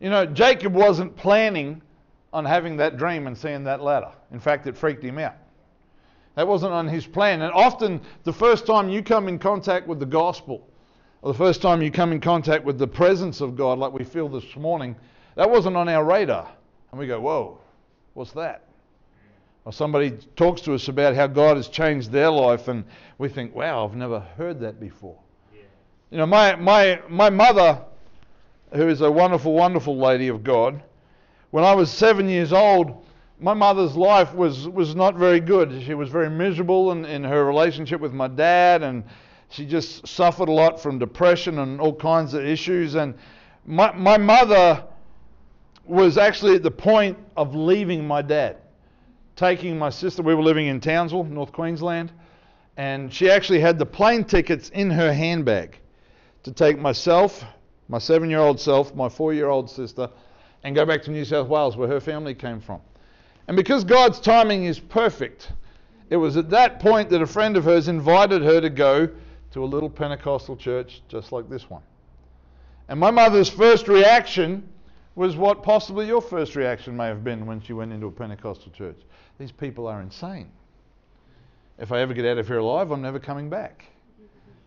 You 0.00 0.10
know, 0.10 0.24
Jacob 0.26 0.74
wasn't 0.74 1.14
planning 1.14 1.82
on 2.32 2.44
having 2.44 2.76
that 2.78 2.96
dream 2.96 3.26
and 3.26 3.36
seeing 3.36 3.64
that 3.64 3.82
ladder. 3.82 4.10
In 4.32 4.40
fact, 4.40 4.66
it 4.66 4.76
freaked 4.76 5.04
him 5.04 5.18
out. 5.18 5.34
That 6.36 6.46
wasn't 6.46 6.72
on 6.72 6.88
his 6.88 7.06
plan. 7.06 7.42
And 7.42 7.52
often, 7.52 8.00
the 8.24 8.32
first 8.32 8.66
time 8.66 8.88
you 8.88 9.02
come 9.02 9.28
in 9.28 9.38
contact 9.38 9.86
with 9.86 9.98
the 9.98 10.06
gospel, 10.06 10.66
or 11.22 11.32
the 11.32 11.38
first 11.38 11.60
time 11.60 11.82
you 11.82 11.90
come 11.90 12.12
in 12.12 12.20
contact 12.20 12.64
with 12.64 12.78
the 12.78 12.86
presence 12.86 13.40
of 13.40 13.56
God, 13.56 13.78
like 13.78 13.92
we 13.92 14.04
feel 14.04 14.28
this 14.28 14.56
morning, 14.56 14.96
that 15.34 15.50
wasn't 15.50 15.76
on 15.76 15.88
our 15.88 16.04
radar. 16.04 16.50
And 16.90 16.98
we 16.98 17.06
go, 17.06 17.20
whoa, 17.20 17.58
what's 18.14 18.32
that? 18.32 18.64
Or 19.64 19.72
somebody 19.72 20.12
talks 20.36 20.62
to 20.62 20.74
us 20.74 20.88
about 20.88 21.14
how 21.14 21.26
God 21.26 21.56
has 21.56 21.68
changed 21.68 22.10
their 22.10 22.30
life, 22.30 22.68
and 22.68 22.84
we 23.18 23.28
think, 23.28 23.54
wow, 23.54 23.84
I've 23.84 23.94
never 23.94 24.20
heard 24.20 24.60
that 24.60 24.80
before. 24.80 25.18
Yeah. 25.54 25.60
You 26.10 26.18
know, 26.18 26.26
my, 26.26 26.56
my, 26.56 27.00
my 27.08 27.28
mother, 27.28 27.82
who 28.72 28.88
is 28.88 29.02
a 29.02 29.10
wonderful, 29.10 29.52
wonderful 29.52 29.98
lady 29.98 30.28
of 30.28 30.42
God, 30.42 30.82
when 31.50 31.64
I 31.64 31.74
was 31.74 31.90
seven 31.90 32.28
years 32.28 32.52
old, 32.52 33.04
my 33.40 33.54
mother's 33.54 33.96
life 33.96 34.34
was, 34.34 34.68
was 34.68 34.94
not 34.94 35.16
very 35.16 35.40
good. 35.40 35.82
She 35.82 35.94
was 35.94 36.10
very 36.10 36.28
miserable 36.28 36.92
in, 36.92 37.06
in 37.06 37.24
her 37.24 37.44
relationship 37.44 38.00
with 38.00 38.12
my 38.12 38.28
dad, 38.28 38.82
and 38.82 39.04
she 39.48 39.64
just 39.64 40.06
suffered 40.06 40.48
a 40.48 40.52
lot 40.52 40.80
from 40.80 40.98
depression 40.98 41.58
and 41.58 41.80
all 41.80 41.94
kinds 41.94 42.34
of 42.34 42.44
issues. 42.44 42.94
And 42.94 43.14
my, 43.64 43.92
my 43.92 44.18
mother 44.18 44.84
was 45.86 46.18
actually 46.18 46.54
at 46.54 46.62
the 46.62 46.70
point 46.70 47.18
of 47.36 47.54
leaving 47.54 48.06
my 48.06 48.20
dad, 48.20 48.58
taking 49.36 49.78
my 49.78 49.90
sister. 49.90 50.22
We 50.22 50.34
were 50.34 50.42
living 50.42 50.66
in 50.66 50.78
Townsville, 50.78 51.24
North 51.24 51.52
Queensland, 51.52 52.12
and 52.76 53.12
she 53.12 53.30
actually 53.30 53.60
had 53.60 53.78
the 53.78 53.86
plane 53.86 54.24
tickets 54.24 54.68
in 54.68 54.90
her 54.90 55.12
handbag 55.12 55.78
to 56.42 56.52
take 56.52 56.78
myself, 56.78 57.42
my 57.88 57.98
seven 57.98 58.28
year 58.28 58.38
old 58.38 58.60
self, 58.60 58.94
my 58.94 59.08
four 59.08 59.32
year 59.32 59.48
old 59.48 59.70
sister, 59.70 60.10
and 60.62 60.74
go 60.74 60.84
back 60.84 61.02
to 61.02 61.10
New 61.10 61.24
South 61.24 61.48
Wales 61.48 61.76
where 61.76 61.88
her 61.88 62.00
family 62.00 62.34
came 62.34 62.60
from. 62.60 62.80
And 63.50 63.56
because 63.56 63.82
God's 63.82 64.20
timing 64.20 64.66
is 64.66 64.78
perfect, 64.78 65.50
it 66.08 66.16
was 66.16 66.36
at 66.36 66.50
that 66.50 66.78
point 66.78 67.10
that 67.10 67.20
a 67.20 67.26
friend 67.26 67.56
of 67.56 67.64
hers 67.64 67.88
invited 67.88 68.42
her 68.42 68.60
to 68.60 68.70
go 68.70 69.08
to 69.50 69.64
a 69.64 69.66
little 69.66 69.90
Pentecostal 69.90 70.56
church 70.56 71.02
just 71.08 71.32
like 71.32 71.50
this 71.50 71.68
one. 71.68 71.82
And 72.86 73.00
my 73.00 73.10
mother's 73.10 73.48
first 73.48 73.88
reaction 73.88 74.68
was 75.16 75.34
what 75.34 75.64
possibly 75.64 76.06
your 76.06 76.20
first 76.20 76.54
reaction 76.54 76.96
may 76.96 77.08
have 77.08 77.24
been 77.24 77.44
when 77.44 77.60
she 77.60 77.72
went 77.72 77.92
into 77.92 78.06
a 78.06 78.12
Pentecostal 78.12 78.70
church. 78.70 78.98
These 79.40 79.50
people 79.50 79.88
are 79.88 80.00
insane. 80.00 80.52
If 81.76 81.90
I 81.90 82.02
ever 82.02 82.14
get 82.14 82.26
out 82.26 82.38
of 82.38 82.46
here 82.46 82.58
alive, 82.58 82.92
I'm 82.92 83.02
never 83.02 83.18
coming 83.18 83.50
back. 83.50 83.84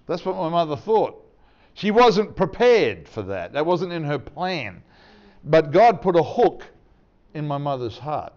That's 0.07 0.25
what 0.25 0.35
my 0.35 0.49
mother 0.49 0.75
thought. 0.75 1.25
She 1.73 1.89
wasn't 1.89 2.35
prepared 2.35 3.07
for 3.07 3.21
that. 3.21 3.53
That 3.53 3.65
wasn't 3.65 3.93
in 3.93 4.03
her 4.03 4.19
plan. 4.19 4.83
But 5.45 5.71
God 5.71 6.01
put 6.01 6.17
a 6.17 6.23
hook 6.23 6.65
in 7.33 7.47
my 7.47 7.57
mother's 7.57 7.97
heart. 7.97 8.33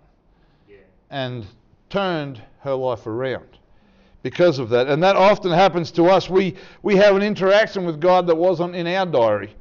And 1.10 1.46
turned 1.88 2.42
her 2.60 2.74
life 2.74 3.06
around 3.06 3.46
because 4.22 4.58
of 4.58 4.70
that. 4.70 4.88
And 4.88 5.02
that 5.02 5.16
often 5.16 5.52
happens 5.52 5.90
to 5.92 6.06
us. 6.06 6.28
We, 6.28 6.56
we 6.82 6.96
have 6.96 7.14
an 7.14 7.22
interaction 7.22 7.84
with 7.84 8.00
God 8.00 8.26
that 8.26 8.34
wasn't 8.34 8.74
in 8.74 8.86
our 8.88 9.06
diary, 9.06 9.54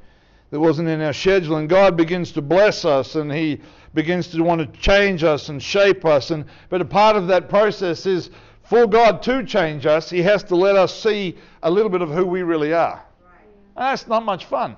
that 0.50 0.60
wasn't 0.60 0.90
in 0.90 1.02
our 1.02 1.14
schedule. 1.14 1.58
And 1.58 1.70
God 1.70 1.96
begins 1.96 2.32
to 2.32 2.42
bless 2.42 2.84
us 2.84 3.16
and 3.16 3.32
He 3.32 3.62
begins 3.94 4.28
to 4.30 4.42
want 4.42 4.62
to 4.62 4.80
change 4.80 5.24
us 5.24 5.50
and 5.50 5.62
shape 5.62 6.04
us. 6.04 6.32
And, 6.32 6.46
but 6.70 6.82
a 6.82 6.86
part 6.86 7.16
of 7.16 7.28
that 7.28 7.48
process 7.48 8.06
is 8.06 8.32
for 8.64 8.88
God 8.88 9.22
to 9.24 9.46
change 9.46 9.86
us, 9.86 10.10
He 10.10 10.24
has 10.24 10.44
to 10.46 10.56
let 10.56 10.76
us 10.76 11.00
see 11.00 11.38
a 11.62 11.70
little 11.70 11.92
bit 11.92 12.02
of 12.02 12.10
who 12.10 12.26
we 12.26 12.42
really 12.42 12.74
are. 12.74 13.06
Right. 13.24 13.48
That's 13.78 14.08
not 14.08 14.26
much 14.26 14.46
fun. 14.46 14.76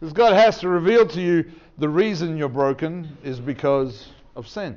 Because 0.00 0.12
God 0.12 0.32
has 0.32 0.58
to 0.60 0.68
reveal 0.68 1.06
to 1.06 1.20
you 1.20 1.44
the 1.78 1.88
reason 1.88 2.36
you're 2.36 2.48
broken 2.48 3.16
is 3.22 3.38
because 3.38 4.08
of 4.34 4.48
sin. 4.48 4.76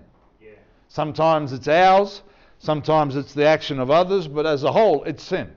Sometimes 0.93 1.53
it's 1.53 1.67
ours, 1.67 2.21
sometimes 2.59 3.15
it's 3.15 3.33
the 3.33 3.47
action 3.47 3.79
of 3.79 3.89
others, 3.89 4.27
but 4.27 4.45
as 4.45 4.63
a 4.63 4.71
whole, 4.71 5.03
it's 5.05 5.23
sin. 5.23 5.51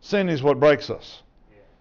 Sin 0.00 0.28
is 0.28 0.42
what 0.42 0.58
breaks 0.58 0.90
us. 0.90 1.22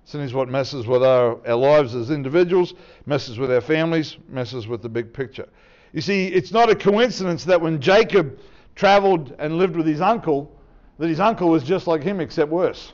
Sin 0.06 0.22
is 0.22 0.36
what 0.36 0.48
messes 0.48 0.86
with 0.86 1.04
our, 1.04 1.40
our 1.48 1.56
lives 1.56 1.96
as 1.96 2.12
individuals, 2.12 2.76
messes 3.08 3.40
with 3.40 3.52
our 3.52 3.60
families, 3.60 4.18
messes 4.30 4.68
with 4.68 4.84
the 4.84 4.90
big 4.90 5.12
picture. 5.14 5.50
You 5.94 6.02
see, 6.02 6.28
it's 6.28 6.52
not 6.52 6.70
a 6.70 6.76
coincidence 6.76 7.44
that 7.46 7.60
when 7.60 7.82
Jacob 7.82 8.38
traveled 8.76 9.34
and 9.40 9.58
lived 9.58 9.76
with 9.76 9.88
his 9.88 10.00
uncle, 10.00 10.56
that 11.00 11.08
his 11.08 11.20
uncle 11.20 11.50
was 11.50 11.64
just 11.64 11.88
like 11.88 12.04
him 12.04 12.20
except 12.20 12.52
worse. 12.52 12.94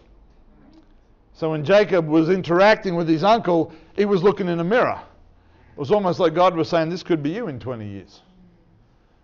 So 1.34 1.52
when 1.52 1.66
Jacob 1.66 2.08
was 2.08 2.30
interacting 2.30 2.96
with 2.96 3.10
his 3.10 3.26
uncle, 3.26 3.74
he 3.98 4.06
was 4.06 4.24
looking 4.24 4.48
in 4.48 4.62
a 4.62 4.64
mirror. 4.64 5.02
It 5.76 5.78
was 5.78 5.92
almost 5.92 6.18
like 6.22 6.34
God 6.34 6.56
was 6.56 6.70
saying, 6.70 6.92
This 6.92 7.04
could 7.04 7.22
be 7.22 7.32
you 7.32 7.50
in 7.50 7.60
20 7.60 7.86
years. 7.86 8.22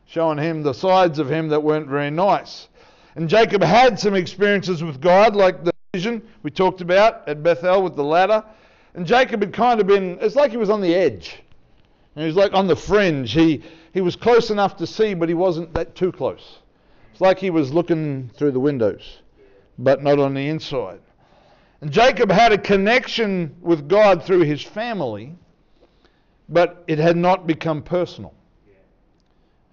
Showing 0.06 0.38
him 0.38 0.63
the 0.63 0.74
sides 0.74 1.20
of 1.20 1.30
him 1.30 1.50
that 1.50 1.63
weren't 1.63 1.88
very 1.88 2.12
nice. 2.12 2.68
And 3.16 3.30
Jacob 3.30 3.63
had 3.63 4.00
some 4.00 4.16
experiences 4.16 4.84
with 4.84 5.02
God, 5.02 5.36
like 5.36 5.63
the 5.63 5.74
vision 5.94 6.22
we 6.42 6.52
talked 6.52 6.82
about 6.82 7.28
at 7.28 7.44
Bethel 7.44 7.84
with 7.84 7.96
the 7.96 8.04
ladder. 8.04 8.44
And 8.96 9.06
Jacob 9.06 9.42
had 9.42 9.54
kind 9.54 9.80
of 9.80 9.88
been, 9.88 10.18
it's 10.22 10.36
like 10.36 10.52
he 10.52 10.58
was 10.58 10.70
on 10.70 10.82
the 10.82 10.94
edge. 10.94 11.42
And 12.16 12.24
he 12.24 12.28
was 12.28 12.36
like 12.36 12.54
on 12.54 12.68
the 12.68 12.76
fringe. 12.76 13.32
He, 13.32 13.63
he 13.94 14.02
was 14.02 14.16
close 14.16 14.50
enough 14.50 14.78
to 14.78 14.88
see, 14.88 15.13
but 15.13 15.30
he 15.30 15.36
wasn't 15.36 15.74
that 15.74 15.96
too 15.96 16.12
close. 16.12 16.60
It's 17.12 17.22
like 17.22 17.38
he 17.39 17.52
was 17.52 17.72
looking 17.72 18.30
through 18.36 18.52
the 18.52 18.60
windows, 18.60 19.20
but 19.78 20.02
not 20.02 20.20
on 20.20 20.34
the 20.34 20.48
inside. 20.48 21.00
And 21.82 21.92
Jacob 21.92 22.32
had 22.32 22.52
a 22.52 22.58
connection 22.58 23.56
with 23.62 23.88
God 23.88 24.24
through 24.24 24.42
his 24.42 24.63
family, 24.63 25.36
but 26.50 26.84
it 26.88 26.98
had 26.98 27.18
not 27.18 27.46
become 27.46 27.84
personal. 27.84 28.34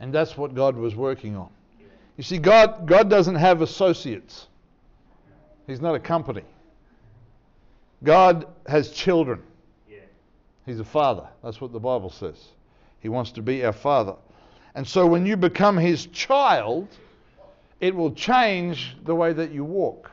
And 0.01 0.13
that's 0.13 0.37
what 0.37 0.55
God 0.55 0.77
was 0.77 0.97
working 0.97 1.37
on. 1.37 1.51
You 2.17 2.25
see, 2.25 2.39
God, 2.39 2.87
God 2.87 3.09
doesn't 3.09 3.37
have 3.37 3.63
associates. 3.63 4.49
He's 5.67 5.81
not 5.81 5.95
a 5.95 6.01
company. 6.01 6.43
God 8.03 8.47
has 8.67 8.91
children. 8.91 9.43
He's 10.67 10.81
a 10.81 10.85
father. 10.85 11.27
That's 11.43 11.61
what 11.61 11.73
the 11.73 11.81
Bible 11.81 12.11
says. 12.11 12.49
He 13.01 13.09
wants 13.09 13.33
to 13.33 13.43
be 13.43 13.65
our 13.65 13.73
father. 13.73 14.17
And 14.75 14.87
so 14.87 15.07
when 15.07 15.27
you 15.27 15.37
become 15.37 15.77
his 15.77 16.07
child, 16.07 16.89
it 17.81 17.95
will 17.95 18.13
change 18.13 18.97
the 19.05 19.15
way 19.15 19.33
that 19.33 19.51
you 19.51 19.65
walk. 19.65 20.11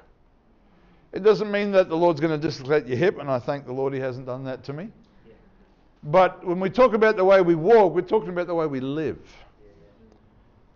It 1.12 1.23
doesn't 1.23 1.52
mean 1.52 1.71
that 1.71 1.89
the 1.89 1.95
Lord's 1.95 2.19
going 2.19 2.39
to 2.39 2.47
dislocate 2.47 2.88
your 2.88 2.97
hip, 2.97 3.19
and 3.19 3.30
I 3.30 3.39
thank 3.39 3.65
the 3.65 3.73
Lord 3.73 3.93
he 3.93 4.00
hasn't 4.00 4.26
done 4.26 4.43
that 4.45 4.63
to 4.65 4.73
me. 4.73 4.89
But 6.04 6.45
when 6.45 6.60
we 6.60 6.69
talk 6.69 6.93
about 6.93 7.17
the 7.17 7.26
way 7.26 7.41
we 7.41 7.56
walk, 7.56 7.93
we're 7.93 8.02
talking 8.02 8.30
about 8.30 8.47
the 8.47 8.56
way 8.56 8.65
we 8.65 8.80
live. 8.80 9.19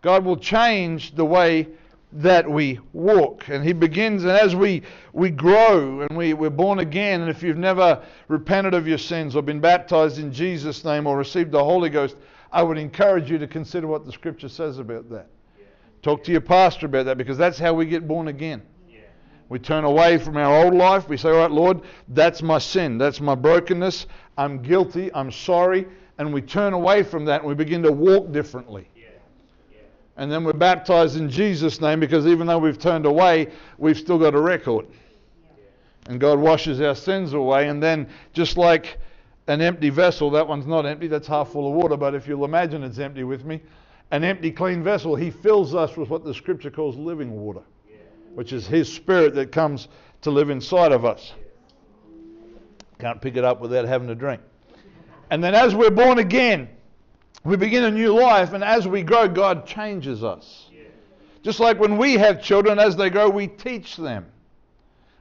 God 0.01 0.25
will 0.25 0.37
change 0.37 1.13
the 1.13 1.25
way 1.25 1.67
that 2.13 2.49
we 2.49 2.79
walk. 2.93 3.47
And 3.49 3.63
He 3.63 3.73
begins, 3.73 4.23
and 4.23 4.31
as 4.31 4.55
we, 4.55 4.81
we 5.13 5.29
grow 5.29 6.01
and 6.01 6.17
we, 6.17 6.33
we're 6.33 6.49
born 6.49 6.79
again, 6.79 7.21
and 7.21 7.29
if 7.29 7.43
you've 7.43 7.57
never 7.57 8.03
repented 8.27 8.73
of 8.73 8.87
your 8.87 8.97
sins 8.97 9.35
or 9.35 9.41
been 9.41 9.59
baptized 9.59 10.17
in 10.17 10.33
Jesus' 10.33 10.83
name 10.83 11.07
or 11.07 11.17
received 11.17 11.51
the 11.51 11.63
Holy 11.63 11.89
Ghost, 11.89 12.15
I 12.51 12.63
would 12.63 12.77
encourage 12.77 13.29
you 13.29 13.37
to 13.37 13.47
consider 13.47 13.87
what 13.87 14.05
the 14.05 14.11
Scripture 14.11 14.49
says 14.49 14.79
about 14.79 15.09
that. 15.09 15.27
Yeah. 15.57 15.65
Talk 16.01 16.23
to 16.25 16.31
your 16.31 16.41
pastor 16.41 16.87
about 16.87 17.05
that 17.05 17.17
because 17.17 17.37
that's 17.37 17.59
how 17.59 17.73
we 17.73 17.85
get 17.85 18.07
born 18.07 18.27
again. 18.27 18.61
Yeah. 18.89 18.99
We 19.47 19.59
turn 19.59 19.85
away 19.85 20.17
from 20.17 20.35
our 20.35 20.65
old 20.65 20.73
life. 20.73 21.07
We 21.07 21.15
say, 21.15 21.29
All 21.29 21.37
right, 21.37 21.51
Lord, 21.51 21.81
that's 22.09 22.41
my 22.41 22.57
sin. 22.57 22.97
That's 22.97 23.21
my 23.21 23.35
brokenness. 23.35 24.07
I'm 24.37 24.61
guilty. 24.61 25.13
I'm 25.13 25.31
sorry. 25.31 25.87
And 26.17 26.33
we 26.33 26.41
turn 26.41 26.73
away 26.73 27.03
from 27.03 27.25
that 27.25 27.41
and 27.41 27.47
we 27.47 27.55
begin 27.55 27.83
to 27.83 27.91
walk 27.91 28.31
differently 28.33 28.90
and 30.17 30.31
then 30.31 30.43
we're 30.43 30.53
baptized 30.53 31.17
in 31.17 31.29
Jesus' 31.29 31.81
name 31.81 31.99
because 31.99 32.27
even 32.27 32.47
though 32.47 32.57
we've 32.57 32.79
turned 32.79 33.05
away, 33.05 33.51
we've 33.77 33.97
still 33.97 34.17
got 34.17 34.35
a 34.35 34.41
record. 34.41 34.85
And 36.07 36.19
God 36.19 36.39
washes 36.39 36.81
our 36.81 36.95
sins 36.95 37.33
away, 37.33 37.69
and 37.69 37.81
then 37.81 38.09
just 38.33 38.57
like 38.57 38.97
an 39.47 39.61
empty 39.61 39.89
vessel, 39.89 40.29
that 40.31 40.47
one's 40.47 40.65
not 40.65 40.85
empty, 40.85 41.07
that's 41.07 41.27
half 41.27 41.49
full 41.49 41.67
of 41.67 41.73
water, 41.73 41.95
but 41.95 42.15
if 42.15 42.27
you'll 42.27 42.45
imagine 42.45 42.83
it's 42.83 42.99
empty 42.99 43.23
with 43.23 43.45
me, 43.45 43.61
an 44.11 44.23
empty, 44.23 44.51
clean 44.51 44.83
vessel, 44.83 45.15
He 45.15 45.31
fills 45.31 45.73
us 45.73 45.95
with 45.95 46.09
what 46.09 46.23
the 46.23 46.33
scripture 46.33 46.71
calls 46.71 46.95
living 46.97 47.31
water, 47.31 47.61
which 48.33 48.51
is 48.51 48.67
His 48.67 48.91
Spirit 48.91 49.35
that 49.35 49.51
comes 49.51 49.87
to 50.21 50.31
live 50.31 50.49
inside 50.49 50.91
of 50.91 51.05
us. 51.05 51.33
Can't 52.99 53.21
pick 53.21 53.37
it 53.37 53.43
up 53.43 53.61
without 53.61 53.85
having 53.85 54.09
a 54.09 54.15
drink. 54.15 54.41
And 55.29 55.43
then 55.43 55.55
as 55.55 55.73
we're 55.73 55.91
born 55.91 56.19
again, 56.19 56.69
we 57.43 57.57
begin 57.57 57.83
a 57.85 57.91
new 57.91 58.13
life, 58.13 58.53
and 58.53 58.63
as 58.63 58.87
we 58.87 59.01
grow, 59.01 59.27
God 59.27 59.65
changes 59.65 60.23
us. 60.23 60.67
Just 61.41 61.59
like 61.59 61.79
when 61.79 61.97
we 61.97 62.13
have 62.13 62.41
children, 62.41 62.77
as 62.77 62.95
they 62.95 63.09
grow, 63.09 63.29
we 63.29 63.47
teach 63.47 63.97
them. 63.97 64.25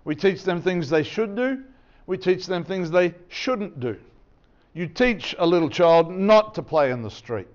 We 0.05 0.15
teach 0.15 0.43
them 0.43 0.61
things 0.61 0.91
they 0.91 1.03
should 1.03 1.35
do, 1.35 1.63
we 2.07 2.19
teach 2.19 2.47
them 2.47 2.65
things 2.65 2.91
they 2.91 3.15
shouldn't 3.29 3.81
do. 3.81 3.97
You 4.75 4.87
teach 4.87 5.35
a 5.39 5.47
little 5.47 5.71
child 5.71 6.11
not 6.11 6.55
to 6.55 6.63
play 6.63 6.91
in 6.91 7.03
the 7.03 7.11
street. 7.11 7.49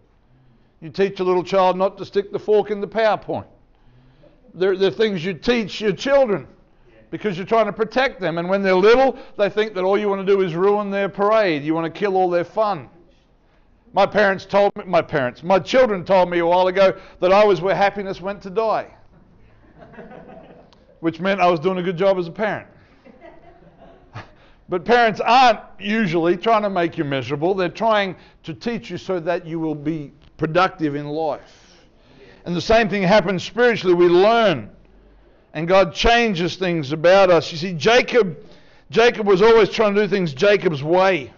You 0.82 0.90
teach 0.90 1.20
a 1.20 1.24
little 1.24 1.44
child 1.44 1.78
not 1.78 1.98
to 1.98 2.06
stick 2.06 2.32
the 2.32 2.40
fork 2.40 2.72
in 2.72 2.82
the 2.82 2.88
PowerPoint. 2.88 3.48
There 4.54 4.72
are 4.72 4.92
things 4.92 5.24
you 5.24 5.34
teach 5.34 5.82
your 5.82 5.94
children 5.94 6.48
because 7.12 7.38
you're 7.38 7.46
trying 7.46 7.66
to 7.66 7.74
protect 7.74 8.20
them. 8.20 8.38
And 8.38 8.50
when 8.50 8.62
they're 8.62 8.76
little, 8.76 9.18
they 9.38 9.50
think 9.50 9.74
that 9.74 9.84
all 9.84 9.98
you 9.98 10.10
want 10.10 10.26
to 10.26 10.34
do 10.34 10.42
is 10.42 10.56
ruin 10.56 10.92
their 10.92 11.10
parade. 11.10 11.64
You 11.64 11.74
want 11.74 11.94
to 11.94 12.00
kill 12.00 12.16
all 12.16 12.30
their 12.30 12.44
fun. 12.44 12.90
My 13.96 14.06
parents 14.06 14.46
told 14.46 14.76
me, 14.76 14.84
my 14.86 15.02
parents, 15.02 15.42
my 15.42 15.58
children 15.58 16.04
told 16.04 16.30
me 16.30 16.40
a 16.40 16.46
while 16.46 16.68
ago 16.68 17.00
that 17.22 17.32
I 17.32 17.46
was 17.46 17.62
where 17.62 17.74
happiness 17.74 18.20
went 18.20 18.42
to 18.42 18.50
die. 18.50 18.94
Which 21.00 21.22
meant 21.22 21.40
I 21.40 21.50
was 21.50 21.62
doing 21.62 21.78
a 21.78 21.82
good 21.82 21.96
job 21.96 22.18
as 22.18 22.28
a 22.28 22.32
parent. 22.32 22.68
But 24.68 24.84
parents 24.84 25.22
aren't 25.22 25.62
usually 25.80 26.36
trying 26.36 26.64
to 26.64 26.70
make 26.70 26.98
you 26.98 27.06
miserable. 27.06 27.54
They're 27.54 27.70
trying 27.70 28.18
to 28.44 28.54
teach 28.54 28.90
you 28.90 28.98
so 28.98 29.18
that 29.22 29.48
you 29.48 29.62
will 29.62 29.76
be 29.76 30.12
productive 30.36 30.96
in 30.96 31.06
life. 31.06 31.88
And 32.44 32.54
the 32.54 32.62
same 32.62 32.90
thing 32.90 33.02
happens 33.02 33.44
spiritually. 33.44 33.94
We 33.94 34.10
learn. 34.10 34.72
And 35.54 35.70
God 35.70 35.94
changes 35.94 36.58
things 36.58 36.92
about 36.92 37.30
us. 37.30 37.50
You 37.50 37.58
see, 37.58 37.72
Jacob, 37.72 38.36
Jacob 38.90 39.26
was 39.26 39.42
always 39.42 39.70
trying 39.70 39.96
to 39.96 40.02
do 40.02 40.08
things 40.10 40.34
Jacob's 40.34 40.84
way. 40.84 41.32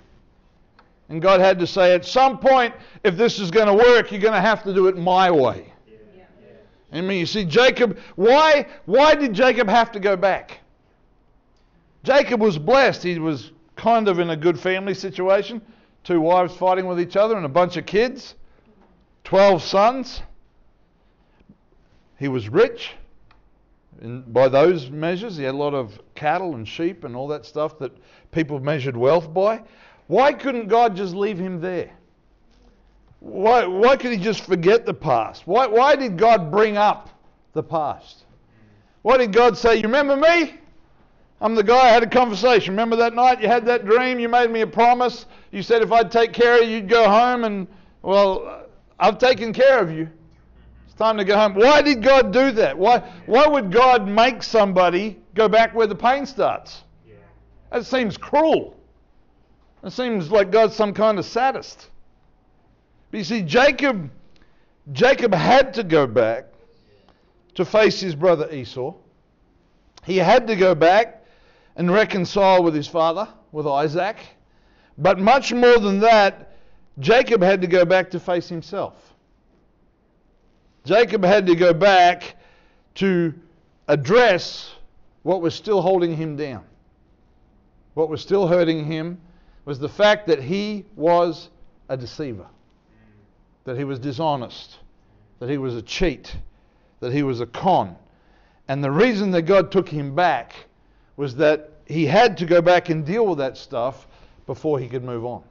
And 1.09 1.21
God 1.21 1.39
had 1.39 1.59
to 1.59 1.67
say, 1.67 1.93
at 1.93 2.05
some 2.05 2.37
point, 2.37 2.73
if 3.03 3.15
this 3.15 3.39
is 3.39 3.49
going 3.49 3.67
to 3.67 3.73
work, 3.73 4.11
you're 4.11 4.21
going 4.21 4.33
to 4.33 4.41
have 4.41 4.63
to 4.63 4.73
do 4.73 4.87
it 4.87 4.97
my 4.97 5.31
way. 5.31 5.73
I 6.91 7.01
mean, 7.01 7.19
you 7.19 7.25
see, 7.25 7.45
Jacob, 7.45 7.97
why, 8.15 8.67
why 8.85 9.15
did 9.15 9.33
Jacob 9.33 9.67
have 9.67 9.91
to 9.93 9.99
go 9.99 10.15
back? 10.15 10.59
Jacob 12.03 12.39
was 12.39 12.57
blessed. 12.57 13.03
He 13.03 13.19
was 13.19 13.51
kind 13.75 14.07
of 14.07 14.19
in 14.19 14.29
a 14.29 14.37
good 14.37 14.59
family 14.59 14.93
situation. 14.93 15.61
Two 16.03 16.21
wives 16.21 16.55
fighting 16.55 16.87
with 16.87 16.99
each 16.99 17.17
other 17.17 17.35
and 17.35 17.45
a 17.45 17.49
bunch 17.49 17.75
of 17.75 17.85
kids. 17.85 18.35
Twelve 19.25 19.61
sons. 19.61 20.21
He 22.17 22.29
was 22.29 22.47
rich. 22.47 22.91
And 24.01 24.31
by 24.33 24.47
those 24.47 24.89
measures, 24.89 25.37
he 25.37 25.43
had 25.43 25.55
a 25.55 25.57
lot 25.57 25.73
of 25.73 25.99
cattle 26.15 26.55
and 26.55 26.67
sheep 26.67 27.03
and 27.03 27.15
all 27.15 27.27
that 27.29 27.45
stuff 27.45 27.77
that 27.79 27.91
people 28.31 28.59
measured 28.59 28.95
wealth 28.95 29.33
by. 29.33 29.61
Why 30.07 30.33
couldn't 30.33 30.67
God 30.67 30.95
just 30.95 31.13
leave 31.13 31.37
him 31.37 31.59
there? 31.61 31.91
Why, 33.19 33.65
why 33.65 33.97
could 33.97 34.11
he 34.11 34.17
just 34.17 34.45
forget 34.45 34.85
the 34.85 34.93
past? 34.93 35.45
Why, 35.45 35.67
why 35.67 35.95
did 35.95 36.17
God 36.17 36.51
bring 36.51 36.77
up 36.77 37.09
the 37.53 37.63
past? 37.63 38.23
Why 39.01 39.17
did 39.17 39.33
God 39.33 39.57
say, 39.57 39.75
You 39.75 39.83
remember 39.83 40.15
me? 40.15 40.55
I'm 41.39 41.55
the 41.55 41.63
guy 41.63 41.87
I 41.87 41.89
had 41.89 42.03
a 42.03 42.09
conversation. 42.09 42.73
Remember 42.73 42.95
that 42.95 43.13
night 43.13 43.41
you 43.41 43.47
had 43.47 43.65
that 43.67 43.85
dream? 43.85 44.19
You 44.19 44.27
made 44.27 44.49
me 44.49 44.61
a 44.61 44.67
promise. 44.67 45.27
You 45.51 45.61
said 45.61 45.83
if 45.83 45.91
I'd 45.91 46.11
take 46.11 46.33
care 46.33 46.61
of 46.61 46.67
you, 46.67 46.77
you'd 46.77 46.89
go 46.89 47.07
home. 47.07 47.43
And, 47.43 47.67
well, 48.01 48.65
I've 48.99 49.19
taken 49.19 49.53
care 49.53 49.79
of 49.79 49.91
you. 49.91 50.09
It's 50.85 50.95
time 50.95 51.17
to 51.17 51.25
go 51.25 51.37
home. 51.37 51.53
Why 51.53 51.81
did 51.83 52.01
God 52.01 52.33
do 52.33 52.51
that? 52.53 52.75
Why, 52.77 52.99
why 53.27 53.45
would 53.45 53.71
God 53.71 54.07
make 54.07 54.41
somebody 54.41 55.19
go 55.35 55.47
back 55.47 55.75
where 55.75 55.85
the 55.85 55.95
pain 55.95 56.25
starts? 56.25 56.83
That 57.71 57.85
seems 57.85 58.17
cruel. 58.17 58.76
It 59.83 59.91
seems 59.91 60.31
like 60.31 60.51
God's 60.51 60.75
some 60.75 60.93
kind 60.93 61.19
of 61.19 61.25
sadist. 61.25 61.89
But 63.11 63.19
you 63.19 63.23
see, 63.23 63.41
Jacob, 63.41 64.09
Jacob 64.91 65.33
had 65.33 65.73
to 65.75 65.83
go 65.83 66.07
back 66.07 66.45
to 67.55 67.65
face 67.65 67.99
his 67.99 68.15
brother 68.15 68.51
Esau. 68.51 68.93
He 70.03 70.17
had 70.17 70.47
to 70.47 70.55
go 70.55 70.75
back 70.75 71.25
and 71.75 71.91
reconcile 71.91 72.63
with 72.63 72.73
his 72.73 72.87
father, 72.87 73.27
with 73.51 73.67
Isaac. 73.67 74.17
But 74.97 75.19
much 75.19 75.53
more 75.53 75.77
than 75.77 75.99
that, 75.99 76.55
Jacob 76.99 77.41
had 77.41 77.61
to 77.61 77.67
go 77.67 77.85
back 77.85 78.11
to 78.11 78.19
face 78.19 78.49
himself. 78.49 79.13
Jacob 80.85 81.23
had 81.23 81.45
to 81.47 81.55
go 81.55 81.73
back 81.73 82.35
to 82.95 83.33
address 83.87 84.73
what 85.23 85.41
was 85.41 85.53
still 85.53 85.81
holding 85.81 86.15
him 86.15 86.35
down, 86.35 86.63
what 87.93 88.09
was 88.09 88.21
still 88.21 88.47
hurting 88.47 88.85
him, 88.85 89.19
was 89.67 89.79
the 89.79 89.89
fact 89.89 90.27
that 90.27 90.41
he 90.41 90.85
was 90.95 91.49
a 91.89 91.97
deceiver, 91.97 92.47
that 93.65 93.77
he 93.77 93.83
was 93.83 93.99
dishonest, 93.99 94.77
that 95.39 95.49
he 95.49 95.57
was 95.57 95.75
a 95.75 95.81
cheat, 95.81 96.37
that 97.01 97.11
he 97.11 97.21
was 97.21 97.41
a 97.41 97.45
con. 97.45 97.93
And 98.69 98.81
the 98.81 98.89
reason 98.89 99.29
that 99.31 99.41
God 99.41 99.69
took 99.69 99.89
him 99.89 100.15
back 100.15 100.53
was 101.17 101.35
that 101.35 101.71
he 101.85 102.05
had 102.05 102.37
to 102.37 102.45
go 102.45 102.61
back 102.61 102.87
and 102.87 103.05
deal 103.05 103.27
with 103.27 103.39
that 103.39 103.57
stuff 103.57 104.07
before 104.45 104.79
he 104.79 104.87
could 104.87 105.03
move 105.03 105.25
on, 105.25 105.43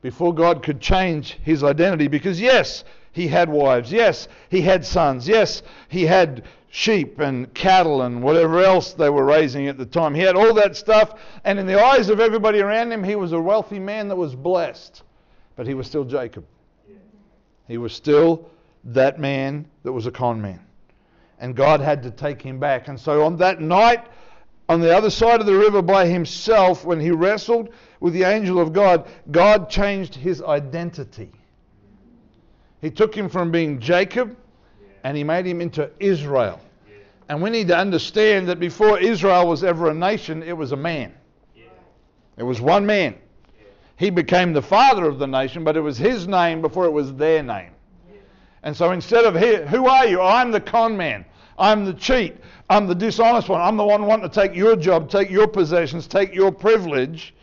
before 0.00 0.32
God 0.32 0.62
could 0.62 0.80
change 0.80 1.32
his 1.42 1.64
identity. 1.64 2.06
Because, 2.06 2.40
yes, 2.40 2.84
he 3.12 3.28
had 3.28 3.48
wives. 3.48 3.92
Yes, 3.92 4.28
he 4.48 4.60
had 4.60 4.84
sons. 4.84 5.26
Yes, 5.26 5.62
he 5.88 6.06
had 6.06 6.44
sheep 6.70 7.18
and 7.18 7.52
cattle 7.52 8.02
and 8.02 8.22
whatever 8.22 8.60
else 8.60 8.92
they 8.92 9.10
were 9.10 9.24
raising 9.24 9.66
at 9.66 9.76
the 9.76 9.86
time. 9.86 10.14
He 10.14 10.20
had 10.20 10.36
all 10.36 10.54
that 10.54 10.76
stuff, 10.76 11.18
and 11.44 11.58
in 11.58 11.66
the 11.66 11.82
eyes 11.82 12.08
of 12.08 12.20
everybody 12.20 12.60
around 12.60 12.92
him, 12.92 13.02
he 13.02 13.16
was 13.16 13.32
a 13.32 13.40
wealthy 13.40 13.80
man 13.80 14.08
that 14.08 14.16
was 14.16 14.34
blessed. 14.34 15.02
but 15.56 15.66
he 15.66 15.74
was 15.74 15.86
still 15.86 16.04
Jacob. 16.04 16.44
He 17.68 17.76
was 17.76 17.92
still 17.92 18.48
that 18.84 19.20
man 19.20 19.66
that 19.82 19.92
was 19.92 20.06
a 20.06 20.10
con 20.10 20.40
man. 20.40 20.60
And 21.38 21.54
God 21.54 21.80
had 21.80 22.02
to 22.04 22.10
take 22.10 22.40
him 22.40 22.58
back. 22.58 22.88
And 22.88 22.98
so 22.98 23.24
on 23.24 23.36
that 23.38 23.60
night, 23.60 24.06
on 24.68 24.80
the 24.80 24.96
other 24.96 25.10
side 25.10 25.40
of 25.40 25.46
the 25.46 25.56
river 25.56 25.82
by 25.82 26.06
himself, 26.06 26.84
when 26.84 27.00
he 27.00 27.10
wrestled 27.10 27.70
with 27.98 28.12
the 28.12 28.22
angel 28.22 28.58
of 28.58 28.72
God, 28.72 29.08
God 29.30 29.68
changed 29.68 30.14
his 30.14 30.40
identity. 30.42 31.32
He 32.80 32.90
took 32.90 33.14
him 33.14 33.28
from 33.28 33.50
being 33.50 33.78
Jacob 33.80 34.36
and 35.04 35.16
he 35.16 35.24
made 35.24 35.46
him 35.46 35.60
into 35.60 35.90
Israel. 35.98 36.60
And 37.28 37.40
we 37.40 37.50
need 37.50 37.68
to 37.68 37.76
understand 37.76 38.48
that 38.48 38.58
before 38.58 38.98
Israel 38.98 39.46
was 39.46 39.62
ever 39.62 39.90
a 39.90 39.94
nation, 39.94 40.42
it 40.42 40.56
was 40.56 40.72
a 40.72 40.76
man. 40.76 41.14
It 42.36 42.42
was 42.42 42.60
one 42.60 42.84
man. 42.86 43.16
He 43.96 44.08
became 44.10 44.52
the 44.52 44.62
father 44.62 45.04
of 45.04 45.18
the 45.18 45.26
nation, 45.26 45.62
but 45.62 45.76
it 45.76 45.80
was 45.80 45.98
his 45.98 46.26
name 46.26 46.62
before 46.62 46.86
it 46.86 46.90
was 46.90 47.14
their 47.14 47.42
name. 47.42 47.70
And 48.62 48.76
so 48.76 48.92
instead 48.92 49.24
of, 49.24 49.38
here, 49.38 49.66
who 49.66 49.86
are 49.86 50.06
you? 50.06 50.20
I'm 50.20 50.50
the 50.50 50.60
con 50.60 50.96
man. 50.96 51.24
I'm 51.58 51.84
the 51.84 51.92
cheat. 51.92 52.36
I'm 52.70 52.86
the 52.86 52.94
dishonest 52.94 53.48
one. 53.48 53.60
I'm 53.60 53.76
the 53.76 53.84
one 53.84 54.06
wanting 54.06 54.28
to 54.28 54.34
take 54.34 54.54
your 54.56 54.74
job, 54.74 55.10
take 55.10 55.30
your 55.30 55.46
possessions, 55.46 56.06
take 56.06 56.34
your 56.34 56.50
privilege. 56.50 57.34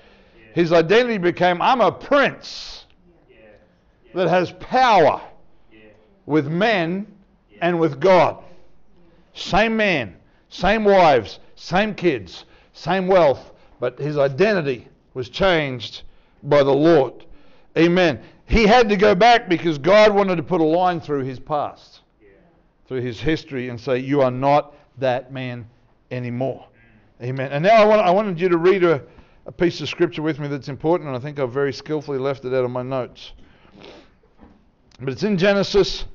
His 0.54 0.74
identity 0.74 1.20
became, 1.20 1.62
I'm 1.62 1.82
a 1.82 1.92
prince 1.92 2.77
that 4.14 4.28
has 4.28 4.52
power 4.54 5.22
with 6.26 6.48
men 6.48 7.08
and 7.62 7.80
with 7.80 8.00
God. 8.00 8.44
Same 9.34 9.78
man, 9.78 10.16
same 10.50 10.84
wives, 10.84 11.40
same 11.56 11.94
kids, 11.94 12.46
same 12.74 13.08
wealth, 13.08 13.52
but 13.80 13.98
his 14.00 14.18
identity 14.18 14.88
was 15.14 15.30
changed 15.30 16.04
by 16.44 16.64
the 16.64 16.74
Lord. 16.74 17.26
Amen. 17.78 18.22
He 18.46 18.66
had 18.66 18.90
to 18.90 18.98
go 18.98 19.14
back 19.14 19.50
because 19.50 19.78
God 19.78 20.14
wanted 20.14 20.38
to 20.38 20.44
put 20.44 20.62
a 20.62 20.66
line 20.66 21.02
through 21.02 21.24
his 21.24 21.40
past, 21.40 22.02
through 22.88 23.02
his 23.02 23.20
history, 23.20 23.70
and 23.70 23.80
say, 23.80 24.00
You 24.00 24.22
are 24.22 24.32
not 24.32 24.76
that 24.98 25.32
man 25.32 25.68
anymore. 26.12 26.66
Amen. 27.22 27.52
And 27.52 27.64
now 27.64 27.76
I, 27.76 27.86
want, 27.86 28.02
I 28.02 28.12
wanted 28.12 28.40
you 28.40 28.50
to 28.50 28.58
read 28.58 28.84
a, 28.84 29.02
a 29.46 29.52
piece 29.52 29.82
of 29.82 29.90
scripture 29.90 30.22
with 30.22 30.40
me 30.40 30.48
that's 30.48 30.70
important, 30.70 31.08
and 31.08 31.18
I 31.18 31.20
think 31.20 31.40
I've 31.40 31.52
very 31.52 31.74
skillfully 31.74 32.20
left 32.20 32.46
it 32.46 32.54
out 32.54 32.64
of 32.64 32.72
my 32.72 32.84
notes. 32.84 33.34
But 35.00 35.10
it's 35.10 35.24
in 35.24 35.38
Genesis. 35.38 36.06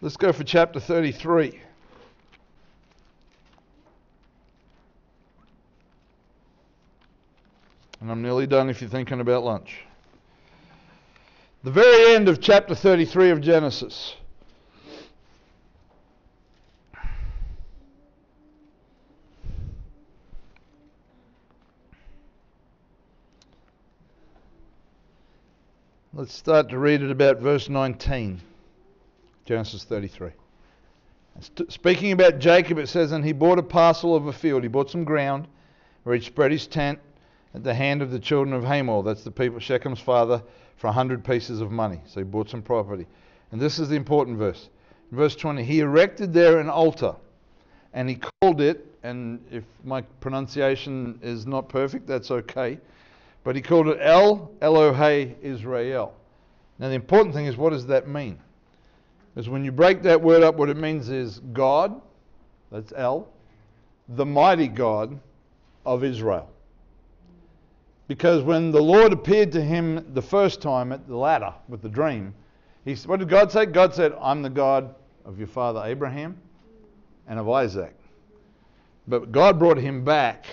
Let's 0.00 0.16
go 0.16 0.32
for 0.32 0.42
chapter 0.44 0.80
33. 0.80 1.60
And 8.00 8.10
I'm 8.10 8.20
nearly 8.20 8.46
done 8.46 8.68
if 8.68 8.80
you're 8.80 8.90
thinking 8.90 9.20
about 9.20 9.44
lunch. 9.44 9.84
The 11.62 11.70
very 11.70 12.14
end 12.14 12.28
of 12.28 12.40
chapter 12.40 12.74
33 12.74 13.30
of 13.30 13.40
Genesis. 13.40 14.16
Let's 26.16 26.32
start 26.32 26.68
to 26.68 26.78
read 26.78 27.02
it 27.02 27.10
about 27.10 27.40
verse 27.40 27.68
19. 27.68 28.40
Genesis 29.46 29.82
33. 29.82 30.30
Speaking 31.68 32.12
about 32.12 32.38
Jacob, 32.38 32.78
it 32.78 32.86
says, 32.88 33.10
And 33.10 33.24
he 33.24 33.32
bought 33.32 33.58
a 33.58 33.64
parcel 33.64 34.14
of 34.14 34.28
a 34.28 34.32
field. 34.32 34.62
He 34.62 34.68
bought 34.68 34.88
some 34.88 35.02
ground 35.02 35.48
where 36.04 36.14
he 36.14 36.20
spread 36.20 36.52
his 36.52 36.68
tent 36.68 37.00
at 37.52 37.64
the 37.64 37.74
hand 37.74 38.00
of 38.00 38.12
the 38.12 38.20
children 38.20 38.54
of 38.54 38.62
Hamor, 38.62 39.02
that's 39.02 39.24
the 39.24 39.32
people, 39.32 39.58
Shechem's 39.58 39.98
father, 39.98 40.40
for 40.76 40.86
a 40.86 40.92
hundred 40.92 41.24
pieces 41.24 41.60
of 41.60 41.72
money. 41.72 42.00
So 42.06 42.20
he 42.20 42.24
bought 42.24 42.48
some 42.48 42.62
property. 42.62 43.06
And 43.50 43.60
this 43.60 43.80
is 43.80 43.88
the 43.88 43.96
important 43.96 44.38
verse. 44.38 44.68
In 45.10 45.16
verse 45.16 45.34
20, 45.34 45.64
he 45.64 45.80
erected 45.80 46.32
there 46.32 46.60
an 46.60 46.70
altar, 46.70 47.16
and 47.92 48.08
he 48.08 48.20
called 48.40 48.60
it, 48.60 48.86
and 49.02 49.44
if 49.50 49.64
my 49.82 50.02
pronunciation 50.20 51.18
is 51.22 51.44
not 51.44 51.68
perfect, 51.68 52.06
that's 52.06 52.30
okay, 52.30 52.78
but 53.44 53.54
he 53.54 53.62
called 53.62 53.88
it 53.88 53.98
El 54.00 54.50
Elohe 54.60 55.34
Israel. 55.42 56.14
Now 56.78 56.88
the 56.88 56.94
important 56.94 57.34
thing 57.34 57.46
is, 57.46 57.56
what 57.56 57.70
does 57.70 57.86
that 57.86 58.08
mean? 58.08 58.38
Because 59.34 59.48
when 59.48 59.64
you 59.64 59.72
break 59.72 60.02
that 60.02 60.20
word 60.20 60.42
up, 60.42 60.56
what 60.56 60.68
it 60.68 60.76
means 60.76 61.08
is 61.10 61.40
God, 61.52 62.00
that's 62.72 62.92
El, 62.96 63.28
the 64.08 64.24
mighty 64.24 64.68
God 64.68 65.18
of 65.84 66.02
Israel. 66.02 66.50
Because 68.06 68.42
when 68.42 68.70
the 68.70 68.82
Lord 68.82 69.12
appeared 69.12 69.52
to 69.52 69.62
him 69.62 70.12
the 70.14 70.22
first 70.22 70.60
time 70.60 70.92
at 70.92 71.06
the 71.08 71.16
ladder 71.16 71.54
with 71.68 71.82
the 71.82 71.88
dream, 71.88 72.34
he, 72.84 72.94
what 73.06 73.18
did 73.18 73.28
God 73.28 73.50
say? 73.50 73.66
God 73.66 73.94
said, 73.94 74.12
I'm 74.20 74.42
the 74.42 74.50
God 74.50 74.94
of 75.24 75.38
your 75.38 75.48
father 75.48 75.82
Abraham 75.84 76.36
and 77.26 77.38
of 77.38 77.48
Isaac. 77.48 77.94
But 79.08 79.32
God 79.32 79.58
brought 79.58 79.78
him 79.78 80.04
back 80.04 80.46